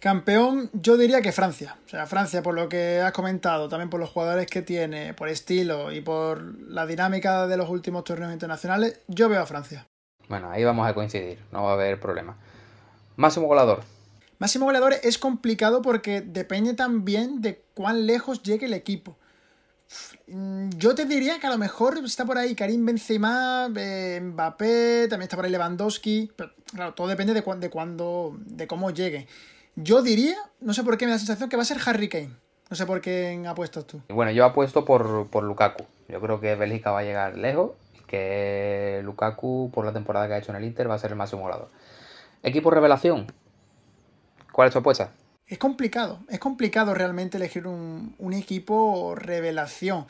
Campeón, 0.03 0.69
yo 0.73 0.97
diría 0.97 1.23
que 1.23 1.31
Francia. 1.31 1.77
O 1.87 1.89
sea, 1.89 2.07
Francia, 2.07 2.43
por 2.43 2.57
lo 2.57 2.69
que 2.69 3.01
has 3.01 3.13
comentado, 3.13 3.69
también 3.69 3.89
por 3.89 4.01
los 4.01 4.11
jugadores 4.11 4.49
que 4.49 4.61
tiene, 4.61 5.15
por 5.15 5.29
estilo 5.29 5.93
y 5.93 6.01
por 6.01 6.43
la 6.69 6.87
dinámica 6.87 7.47
de 7.47 7.57
los 7.57 7.71
últimos 7.71 8.03
torneos 8.03 8.33
internacionales, 8.33 8.99
yo 9.07 9.29
veo 9.29 9.41
a 9.41 9.47
Francia. 9.47 9.87
Bueno, 10.29 10.51
ahí 10.51 10.65
vamos 10.65 10.89
a 10.89 10.93
coincidir, 10.93 11.39
no 11.53 11.63
va 11.63 11.71
a 11.71 11.75
haber 11.75 12.01
problema. 12.01 12.37
Máximo 13.15 13.47
goleador. 13.47 13.85
Máximo 14.41 14.65
goleador 14.65 14.95
es 15.05 15.19
complicado 15.19 15.83
porque 15.83 16.21
depende 16.21 16.75
también 16.75 17.41
de 17.41 17.63
cuán 17.73 18.05
lejos 18.05 18.43
llegue 18.43 18.67
el 18.67 18.75
equipo. 18.75 19.17
Yo 20.79 20.97
te 20.97 21.05
diría 21.05 21.39
que 21.39 21.47
a 21.47 21.51
lo 21.51 21.59
mejor 21.59 21.99
está 22.05 22.25
por 22.25 22.39
ahí 22.39 22.57
Karim 22.57 22.85
Benzema, 22.85 23.71
eh, 23.77 24.21
Mbappé, 24.21 25.07
también 25.09 25.27
está 25.27 25.37
por 25.37 25.45
ahí 25.45 25.53
Lewandowski. 25.53 26.33
Pero 26.35 26.51
claro, 26.75 26.95
todo 26.95 27.07
depende 27.07 27.35
de, 27.35 27.43
cu 27.43 27.55
de 27.55 27.71
cuándo, 27.71 28.37
de 28.41 28.67
cómo 28.67 28.91
llegue. 28.91 29.29
Yo 29.77 30.03
diría, 30.03 30.37
no 30.61 30.75
sé 30.75 30.83
por 30.85 30.99
qué 30.99 31.07
me 31.07 31.11
da 31.11 31.17
la 31.17 31.21
sensación 31.21 31.49
que 31.49 31.57
va 31.57 31.63
a 31.63 31.67
ser 31.67 31.79
Harry 31.85 32.09
Kane. 32.09 32.31
No 32.71 32.77
sé 32.77 32.87
por 32.87 33.01
qué 33.01 33.43
apuestas 33.47 33.87
tú. 33.87 34.01
Bueno, 34.09 34.31
yo 34.33 34.45
apuesto 34.45 34.85
por, 34.85 35.29
por 35.29 35.45
Lukaku. 35.45 35.85
Yo 36.09 36.21
creo 36.21 36.41
que 36.41 36.55
Bélgica 36.55 36.91
va 36.91 37.01
a 37.01 37.05
llegar 37.05 37.37
lejos 37.37 37.73
y 37.95 38.05
que 38.05 39.01
Lukaku, 39.05 39.71
por 39.73 39.85
la 39.85 39.93
temporada 39.93 40.27
que 40.27 40.35
ha 40.35 40.39
hecho 40.39 40.53
en 40.53 40.57
el 40.57 40.65
Inter, 40.65 40.89
va 40.89 40.95
a 40.95 40.99
ser 40.99 41.11
el 41.11 41.17
máximo 41.17 41.43
goleador. 41.43 41.71
Equipo 42.43 42.71
revelación. 42.71 43.27
¿Cuál 44.53 44.69
es 44.69 44.73
tu 44.73 44.79
apuesta? 44.79 45.13
Es 45.47 45.59
complicado, 45.59 46.21
es 46.29 46.39
complicado 46.39 46.95
realmente 46.95 47.37
elegir 47.37 47.67
un, 47.67 48.15
un, 48.19 48.33
equipo 48.33 49.15
revelación. 49.15 50.07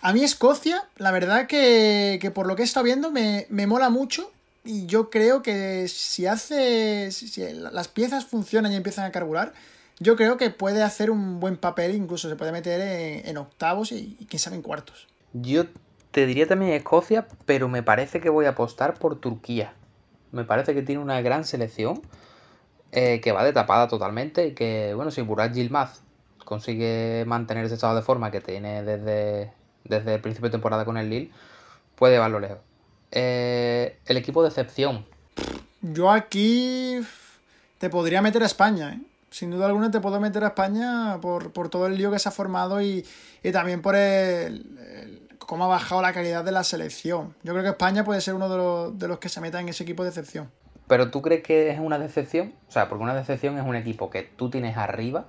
A 0.00 0.12
mí 0.12 0.24
Escocia, 0.24 0.84
la 0.96 1.10
verdad 1.10 1.46
que, 1.46 2.18
que 2.20 2.30
por 2.30 2.46
lo 2.46 2.56
que 2.56 2.62
he 2.62 2.64
estado 2.64 2.84
viendo, 2.84 3.10
me, 3.10 3.46
me, 3.50 3.66
mola 3.66 3.90
mucho. 3.90 4.32
Y 4.66 4.86
yo 4.86 5.10
creo 5.10 5.42
que 5.42 5.88
si 5.88 6.26
hace. 6.26 7.10
Si 7.12 7.42
las 7.52 7.88
piezas 7.88 8.26
funcionan 8.26 8.72
y 8.72 8.76
empiezan 8.76 9.04
a 9.04 9.12
carburar, 9.12 9.52
yo 9.98 10.16
creo 10.16 10.36
que 10.36 10.50
puede 10.50 10.82
hacer 10.82 11.10
un 11.10 11.40
buen 11.40 11.56
papel, 11.56 11.94
incluso 11.94 12.28
se 12.28 12.36
puede 12.36 12.52
meter 12.52 12.80
en, 13.24 13.36
octavos 13.36 13.92
y, 13.92 14.16
y, 14.20 14.26
quién 14.26 14.40
sabe 14.40 14.56
en 14.56 14.62
cuartos. 14.62 15.06
Yo 15.32 15.64
te 16.10 16.26
diría 16.26 16.46
también 16.46 16.72
Escocia, 16.72 17.26
pero 17.46 17.68
me 17.68 17.82
parece 17.82 18.20
que 18.20 18.28
voy 18.28 18.46
a 18.46 18.50
apostar 18.50 18.94
por 18.94 19.20
Turquía. 19.20 19.72
Me 20.32 20.44
parece 20.44 20.74
que 20.74 20.82
tiene 20.82 21.00
una 21.00 21.20
gran 21.20 21.44
selección 21.44 22.02
eh, 22.92 23.20
que 23.20 23.32
va 23.32 23.44
de 23.44 23.52
tapada 23.52 23.88
totalmente 23.88 24.46
y 24.46 24.54
que, 24.54 24.94
bueno, 24.94 25.10
si 25.10 25.20
Burak 25.20 25.52
Yilmaz 25.52 26.00
consigue 26.44 27.24
mantener 27.26 27.64
ese 27.64 27.74
estado 27.74 27.96
de 27.96 28.02
forma 28.02 28.30
que 28.30 28.40
tiene 28.40 28.82
desde, 28.84 29.52
desde 29.84 30.14
el 30.14 30.20
principio 30.20 30.48
de 30.48 30.52
temporada 30.52 30.84
con 30.84 30.96
el 30.96 31.10
Lille, 31.10 31.30
puede 31.96 32.14
llevarlo 32.14 32.40
lejos. 32.40 32.58
Eh, 33.10 33.98
el 34.06 34.16
equipo 34.16 34.42
de 34.42 34.48
excepción. 34.48 35.06
Yo 35.80 36.10
aquí 36.10 37.00
te 37.78 37.90
podría 37.90 38.22
meter 38.22 38.42
a 38.42 38.46
España, 38.46 38.94
¿eh? 38.94 39.00
Sin 39.30 39.50
duda 39.50 39.66
alguna 39.66 39.90
te 39.90 40.00
puedo 40.00 40.18
meter 40.18 40.44
a 40.44 40.48
España 40.48 41.18
por, 41.20 41.52
por 41.52 41.68
todo 41.68 41.86
el 41.86 41.98
lío 41.98 42.10
que 42.10 42.18
se 42.18 42.28
ha 42.28 42.32
formado 42.32 42.80
y, 42.80 43.04
y 43.42 43.52
también 43.52 43.82
por 43.82 43.94
el, 43.94 44.78
el, 44.78 45.28
cómo 45.38 45.64
ha 45.64 45.68
bajado 45.68 46.00
la 46.00 46.12
calidad 46.12 46.44
de 46.44 46.52
la 46.52 46.64
selección. 46.64 47.34
Yo 47.42 47.52
creo 47.52 47.62
que 47.62 47.70
España 47.70 48.04
puede 48.04 48.20
ser 48.20 48.34
uno 48.34 48.48
de 48.48 48.56
los, 48.56 48.98
de 48.98 49.08
los 49.08 49.18
que 49.18 49.28
se 49.28 49.40
meta 49.40 49.60
en 49.60 49.68
ese 49.68 49.82
equipo 49.82 50.04
de 50.04 50.10
excepción. 50.10 50.50
Pero 50.86 51.10
tú 51.10 51.20
crees 51.20 51.42
que 51.42 51.70
es 51.70 51.78
una 51.78 51.98
decepción? 51.98 52.54
O 52.68 52.72
sea, 52.72 52.88
porque 52.88 53.02
una 53.02 53.14
decepción 53.14 53.58
es 53.58 53.66
un 53.66 53.74
equipo 53.74 54.08
que 54.08 54.22
tú 54.22 54.50
tienes 54.50 54.76
arriba 54.76 55.26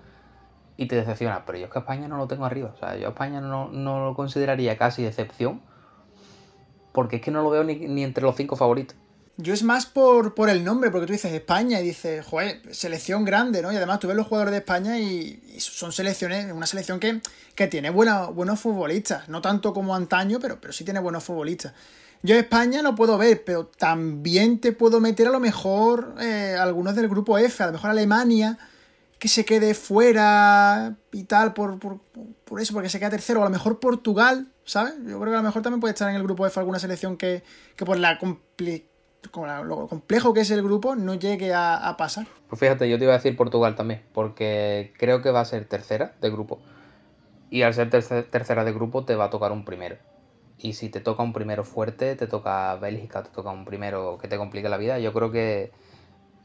y 0.78 0.88
te 0.88 0.96
decepciona. 0.96 1.46
Pero 1.46 1.58
yo 1.58 1.66
es 1.66 1.72
que 1.72 1.80
España 1.80 2.08
no 2.08 2.18
lo 2.18 2.28
tengo 2.28 2.46
arriba. 2.46 2.72
O 2.76 2.80
sea, 2.80 2.96
yo 2.96 3.08
a 3.08 3.10
España 3.10 3.42
no, 3.42 3.70
no 3.70 4.06
lo 4.06 4.16
consideraría 4.16 4.78
casi 4.78 5.04
decepción. 5.04 5.62
Porque 6.98 7.18
es 7.18 7.22
que 7.22 7.30
no 7.30 7.44
lo 7.44 7.52
veo 7.52 7.64
ni, 7.64 8.04
entre 8.04 8.24
los 8.24 8.36
cinco 8.36 8.56
favoritos. 8.56 8.98
Yo 9.38 9.54
es 9.54 9.62
más 9.62 9.86
por, 9.86 10.34
el 10.50 10.64
nombre, 10.64 10.90
porque 10.90 11.06
tú 11.06 11.14
dices 11.14 11.32
España 11.32 11.80
y 11.80 11.84
dices, 11.84 12.26
joder, 12.26 12.60
selección 12.74 13.24
grande, 13.24 13.62
¿no? 13.62 13.72
Y 13.72 13.76
además 13.76 14.00
tú 14.00 14.08
ves 14.08 14.18
los 14.18 14.26
jugadores 14.26 14.52
de 14.52 14.58
España 14.58 14.98
y, 14.98 15.40
son 15.60 15.92
selecciones, 15.92 16.52
una 16.52 16.66
selección 16.66 17.00
que, 17.00 17.22
que 17.54 17.68
tiene 17.68 17.92
buenos 17.92 18.60
futbolistas. 18.60 19.30
No 19.30 19.44
tanto 19.44 19.76
como 19.76 19.94
antaño, 19.94 20.40
pero, 20.40 20.60
pero 20.60 20.74
sí 20.74 20.84
tiene 20.86 21.00
buenos 21.00 21.24
futbolistas. 21.24 21.74
Yo 22.24 22.36
España 22.36 22.82
lo 22.82 22.96
puedo 22.96 23.16
ver, 23.20 23.44
pero 23.46 23.68
también 23.68 24.60
te 24.60 24.72
puedo 24.72 25.00
meter 25.00 25.28
a 25.28 25.30
lo 25.32 25.40
mejor 25.40 26.16
eh, 26.20 26.56
algunos 26.60 26.96
del 26.96 27.08
grupo 27.10 27.38
F, 27.38 27.62
a 27.62 27.68
lo 27.68 27.74
mejor 27.74 27.92
Alemania, 27.92 28.58
que 29.20 29.28
se 29.28 29.46
quede 29.46 29.76
fuera 29.76 30.98
y 31.12 31.26
tal, 31.26 31.54
por, 31.54 31.78
por, 31.78 32.00
por, 32.44 32.60
eso, 32.60 32.74
porque 32.74 32.90
se 32.90 32.98
queda 32.98 33.12
tercero, 33.12 33.42
o 33.42 33.44
a 33.44 33.46
lo 33.46 33.52
mejor 33.52 33.80
Portugal, 33.80 34.48
¿sabes? 34.68 34.94
Yo 35.06 35.20
creo 35.20 35.32
que 35.32 35.38
a 35.38 35.42
lo 35.42 35.44
mejor 35.44 35.62
también 35.64 35.80
puede 35.80 35.94
estar 35.94 36.10
en 36.10 36.18
el 36.18 36.24
grupo 36.24 36.46
F 36.46 36.60
alguna 36.60 36.78
selección 36.78 37.18
que, 37.18 37.42
que 37.76 37.86
por 37.86 37.98
la, 37.98 38.20
comple 38.20 38.86
la 39.36 39.64
lo 39.64 39.88
complejo 39.88 40.34
que 40.34 40.42
es 40.42 40.52
el 40.52 40.62
grupo 40.62 40.96
no 40.96 41.16
llegue 41.16 41.54
a, 41.54 41.96
pasar. 41.98 42.28
Pues 42.50 42.60
fíjate, 42.60 42.90
yo 42.90 42.98
te 42.98 43.06
iba 43.06 43.14
a 43.14 43.18
decir 43.18 43.36
Portugal 43.36 43.76
también, 43.76 44.04
porque 44.14 44.94
creo 44.98 45.22
que 45.22 45.32
va 45.32 45.42
a 45.42 45.46
ser 45.46 45.66
tercera 45.66 46.14
de 46.22 46.30
grupo. 46.30 46.60
Y 47.50 47.64
al 47.64 47.74
ser 47.74 47.90
tercer, 47.90 48.30
tercera 48.30 48.64
de 48.64 48.74
grupo 48.74 49.06
te 49.06 49.16
va 49.16 49.26
a 49.26 49.30
tocar 49.30 49.52
un 49.52 49.66
primero. 49.66 49.98
Y 50.58 50.74
si 50.74 50.90
te 50.90 51.00
toca 51.00 51.24
un 51.24 51.34
primero 51.34 51.64
fuerte, 51.64 52.16
te 52.16 52.28
toca 52.28 52.76
Bélgica, 52.76 53.24
te 53.24 53.30
toca 53.30 53.52
un 53.52 53.66
primero 53.66 54.18
que 54.18 54.28
te 54.28 54.38
complique 54.38 54.70
la 54.70 54.78
vida, 54.78 55.00
yo 55.00 55.14
creo 55.14 55.32
que, 55.32 55.72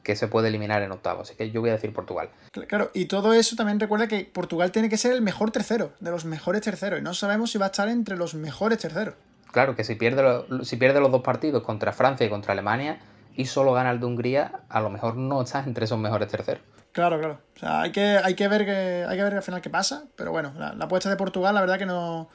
que 0.03 0.17
se 0.17 0.29
puede 0.29 0.49
eliminar 0.49 0.83
en 0.83 0.93
octavo. 0.93 1.23
Así 1.23 1.35
que 1.35 1.51
yo 1.51 1.61
voy 1.61 1.71
a 1.71 1.75
decir 1.75 1.93
Portugal. 1.93 2.31
Claro, 2.69 2.91
y 2.95 3.07
todo 3.07 3.33
eso 3.33 3.57
también 3.57 3.79
recuerda 3.79 4.09
que 4.09 4.25
Portugal 4.25 4.73
tiene 4.73 4.89
que 4.89 4.97
ser 4.97 5.13
el 5.13 5.23
mejor 5.23 5.51
tercero, 5.51 5.93
de 6.01 6.11
los 6.11 6.25
mejores 6.25 6.63
terceros. 6.63 7.01
Y 7.01 7.03
no 7.03 7.15
sabemos 7.15 7.51
si 7.51 7.59
va 7.59 7.67
a 7.67 7.69
estar 7.69 7.89
entre 7.89 8.17
los 8.17 8.35
mejores 8.35 8.79
terceros. 8.79 9.15
Claro, 9.53 9.77
que 9.77 9.85
si 9.85 9.95
pierde, 9.95 10.23
lo, 10.23 10.65
si 10.65 10.77
pierde 10.77 11.01
los 11.01 11.13
dos 11.13 11.23
partidos 11.23 11.63
contra 11.63 11.93
Francia 11.93 12.27
y 12.27 12.31
contra 12.31 12.53
Alemania 12.53 13.01
y 13.37 13.47
solo 13.47 13.73
gana 13.73 13.91
el 13.91 14.01
de 14.01 14.07
Hungría, 14.07 14.61
a 14.69 14.81
lo 14.81 14.91
mejor 14.91 15.17
no 15.17 15.43
estás 15.43 15.67
entre 15.67 15.85
esos 15.85 15.99
mejores 15.99 16.29
terceros. 16.29 16.63
Claro, 16.93 17.19
claro. 17.19 17.41
O 17.57 17.59
sea, 17.59 17.83
hay 17.83 17.93
que, 17.93 18.19
hay 18.23 18.35
que 18.35 18.49
ver 18.49 18.65
que 18.65 19.07
hay 19.09 19.17
que 19.17 19.23
ver 19.23 19.35
al 19.35 19.43
final 19.43 19.61
qué 19.63 19.71
pasa. 19.71 20.05
Pero 20.17 20.31
bueno, 20.31 20.53
la, 20.59 20.75
la 20.75 20.85
apuesta 20.87 21.09
de 21.09 21.17
Portugal, 21.17 21.55
la 21.55 21.61
verdad 21.61 21.79
que 21.79 21.87
no, 21.87 22.29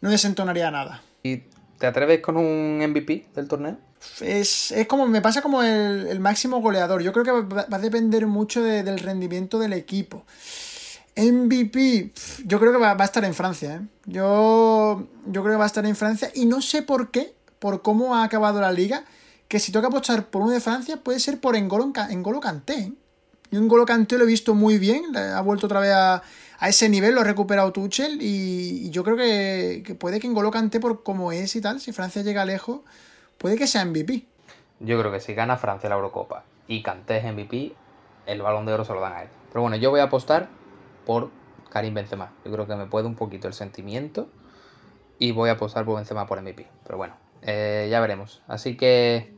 no 0.00 0.10
desentonaría 0.10 0.70
nada. 0.70 1.02
¿Y 1.22 1.44
te 1.82 1.88
atreves 1.88 2.20
con 2.20 2.36
un 2.36 2.78
MVP 2.78 3.26
del 3.34 3.48
torneo? 3.48 3.76
Es, 4.20 4.70
es 4.70 4.86
como, 4.86 5.08
me 5.08 5.20
pasa 5.20 5.42
como 5.42 5.64
el, 5.64 6.20
máximo 6.20 6.60
goleador. 6.60 7.02
Yo 7.02 7.12
creo 7.12 7.24
que 7.24 7.54
va, 7.54 7.66
a 7.68 7.78
depender 7.80 8.28
mucho 8.28 8.62
de, 8.62 8.84
del 8.84 9.00
rendimiento 9.00 9.58
del 9.58 9.72
equipo. 9.72 10.24
MVP, 11.16 12.12
yo 12.44 12.60
creo 12.60 12.70
que 12.70 12.78
va, 12.78 12.94
va, 12.94 13.02
a 13.02 13.06
estar 13.06 13.24
en 13.24 13.34
Francia. 13.34 13.74
¿eh? 13.74 13.80
Yo, 14.06 15.08
yo 15.26 15.42
creo 15.42 15.54
que 15.54 15.58
va 15.58 15.64
a 15.64 15.66
estar 15.66 15.84
en 15.84 15.96
Francia 15.96 16.30
y 16.36 16.46
no 16.46 16.62
sé 16.62 16.82
por 16.82 17.10
qué, 17.10 17.34
por 17.58 17.82
cómo 17.82 18.14
ha 18.14 18.22
acabado 18.22 18.60
la 18.60 18.70
liga, 18.70 19.04
que 19.48 19.58
si 19.58 19.72
toca 19.72 19.88
apostar 19.88 20.26
por 20.26 20.42
uno 20.42 20.52
de 20.52 20.60
Francia 20.60 20.98
puede 20.98 21.18
ser 21.18 21.40
por 21.40 21.56
Engolo, 21.56 21.92
Engolo 22.10 22.38
Kanté. 22.38 22.74
¿eh? 22.74 22.92
Yo 23.50 23.58
Engolo 23.58 23.84
Kanté 23.86 24.18
lo 24.18 24.22
he 24.22 24.28
visto 24.28 24.54
muy 24.54 24.78
bien, 24.78 25.16
ha 25.16 25.40
vuelto 25.40 25.66
otra 25.66 25.80
vez 25.80 25.92
a, 25.92 26.22
a 26.62 26.68
ese 26.68 26.88
nivel, 26.88 27.16
lo 27.16 27.22
ha 27.22 27.24
recuperado 27.24 27.72
Tuchel 27.72 28.18
y, 28.20 28.88
yo 28.90 29.02
creo 29.02 29.16
que, 29.16 29.96
puede 29.98 30.20
que 30.20 30.28
Engolo 30.28 30.52
Kanté 30.52 30.78
por 30.78 31.02
cómo 31.02 31.32
es 31.32 31.56
y 31.56 31.60
tal, 31.60 31.80
si 31.80 31.90
Francia 31.90 32.22
llega 32.22 32.44
lejos, 32.44 32.82
puede 33.36 33.56
que 33.56 33.66
sea 33.66 33.84
MVP. 33.84 34.24
Yo 34.78 34.96
creo 35.00 35.10
que 35.10 35.18
si 35.18 35.34
gana 35.34 35.56
Francia 35.56 35.88
la 35.88 35.96
Eurocopa 35.96 36.44
y 36.68 36.84
Kanté 36.84 37.16
es 37.16 37.24
MVP, 37.24 37.74
el 38.26 38.42
balón 38.42 38.64
de 38.64 38.74
oro 38.74 38.84
se 38.84 38.92
lo 38.92 39.00
dan 39.00 39.12
a 39.12 39.22
él. 39.22 39.28
Pero 39.48 39.62
bueno, 39.62 39.74
yo 39.74 39.90
voy 39.90 39.98
a 39.98 40.04
apostar 40.04 40.50
por 41.04 41.30
Karim 41.68 41.94
Benzema. 41.94 42.30
Yo 42.44 42.52
creo 42.52 42.68
que 42.68 42.76
me 42.76 42.86
puede 42.86 43.08
un 43.08 43.16
poquito 43.16 43.48
el 43.48 43.54
sentimiento 43.54 44.28
y 45.18 45.32
voy 45.32 45.48
a 45.48 45.54
apostar 45.54 45.84
por 45.84 45.96
Benzema 45.96 46.28
por 46.28 46.40
MVP. 46.40 46.68
Pero 46.84 46.96
bueno, 46.96 47.16
eh, 47.42 47.88
ya 47.90 47.98
veremos. 47.98 48.40
Así 48.46 48.76
que 48.76 49.34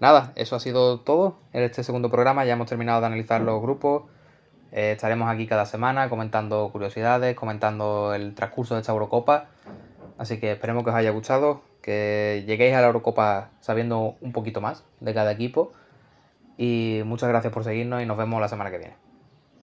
nada, 0.00 0.32
eso 0.36 0.56
ha 0.56 0.60
sido 0.60 1.00
todo 1.00 1.36
en 1.52 1.64
este 1.64 1.84
segundo 1.84 2.08
programa. 2.08 2.46
Ya 2.46 2.54
hemos 2.54 2.70
terminado 2.70 3.02
de 3.02 3.08
analizar 3.08 3.42
los 3.42 3.60
grupos, 3.60 4.04
Eh, 4.72 4.92
estaremos 4.92 5.28
aquí 5.28 5.46
cada 5.46 5.66
semana 5.66 6.08
comentando 6.08 6.70
curiosidades, 6.72 7.36
comentando 7.36 8.14
el 8.14 8.34
transcurso 8.34 8.74
de 8.74 8.80
esta 8.80 8.92
Eurocopa. 8.92 9.46
Así 10.18 10.40
que 10.40 10.52
esperemos 10.52 10.82
que 10.82 10.90
os 10.90 10.96
haya 10.96 11.10
gustado, 11.10 11.62
que 11.82 12.42
lleguéis 12.46 12.74
a 12.74 12.80
la 12.80 12.86
Eurocopa 12.86 13.50
sabiendo 13.60 14.16
un 14.20 14.32
poquito 14.32 14.60
más 14.60 14.84
de 15.00 15.14
cada 15.14 15.32
equipo. 15.32 15.72
Y 16.56 17.02
muchas 17.04 17.28
gracias 17.28 17.52
por 17.52 17.64
seguirnos 17.64 18.02
y 18.02 18.06
nos 18.06 18.16
vemos 18.16 18.40
la 18.40 18.48
semana 18.48 18.70
que 18.70 18.78
viene. 18.78 19.11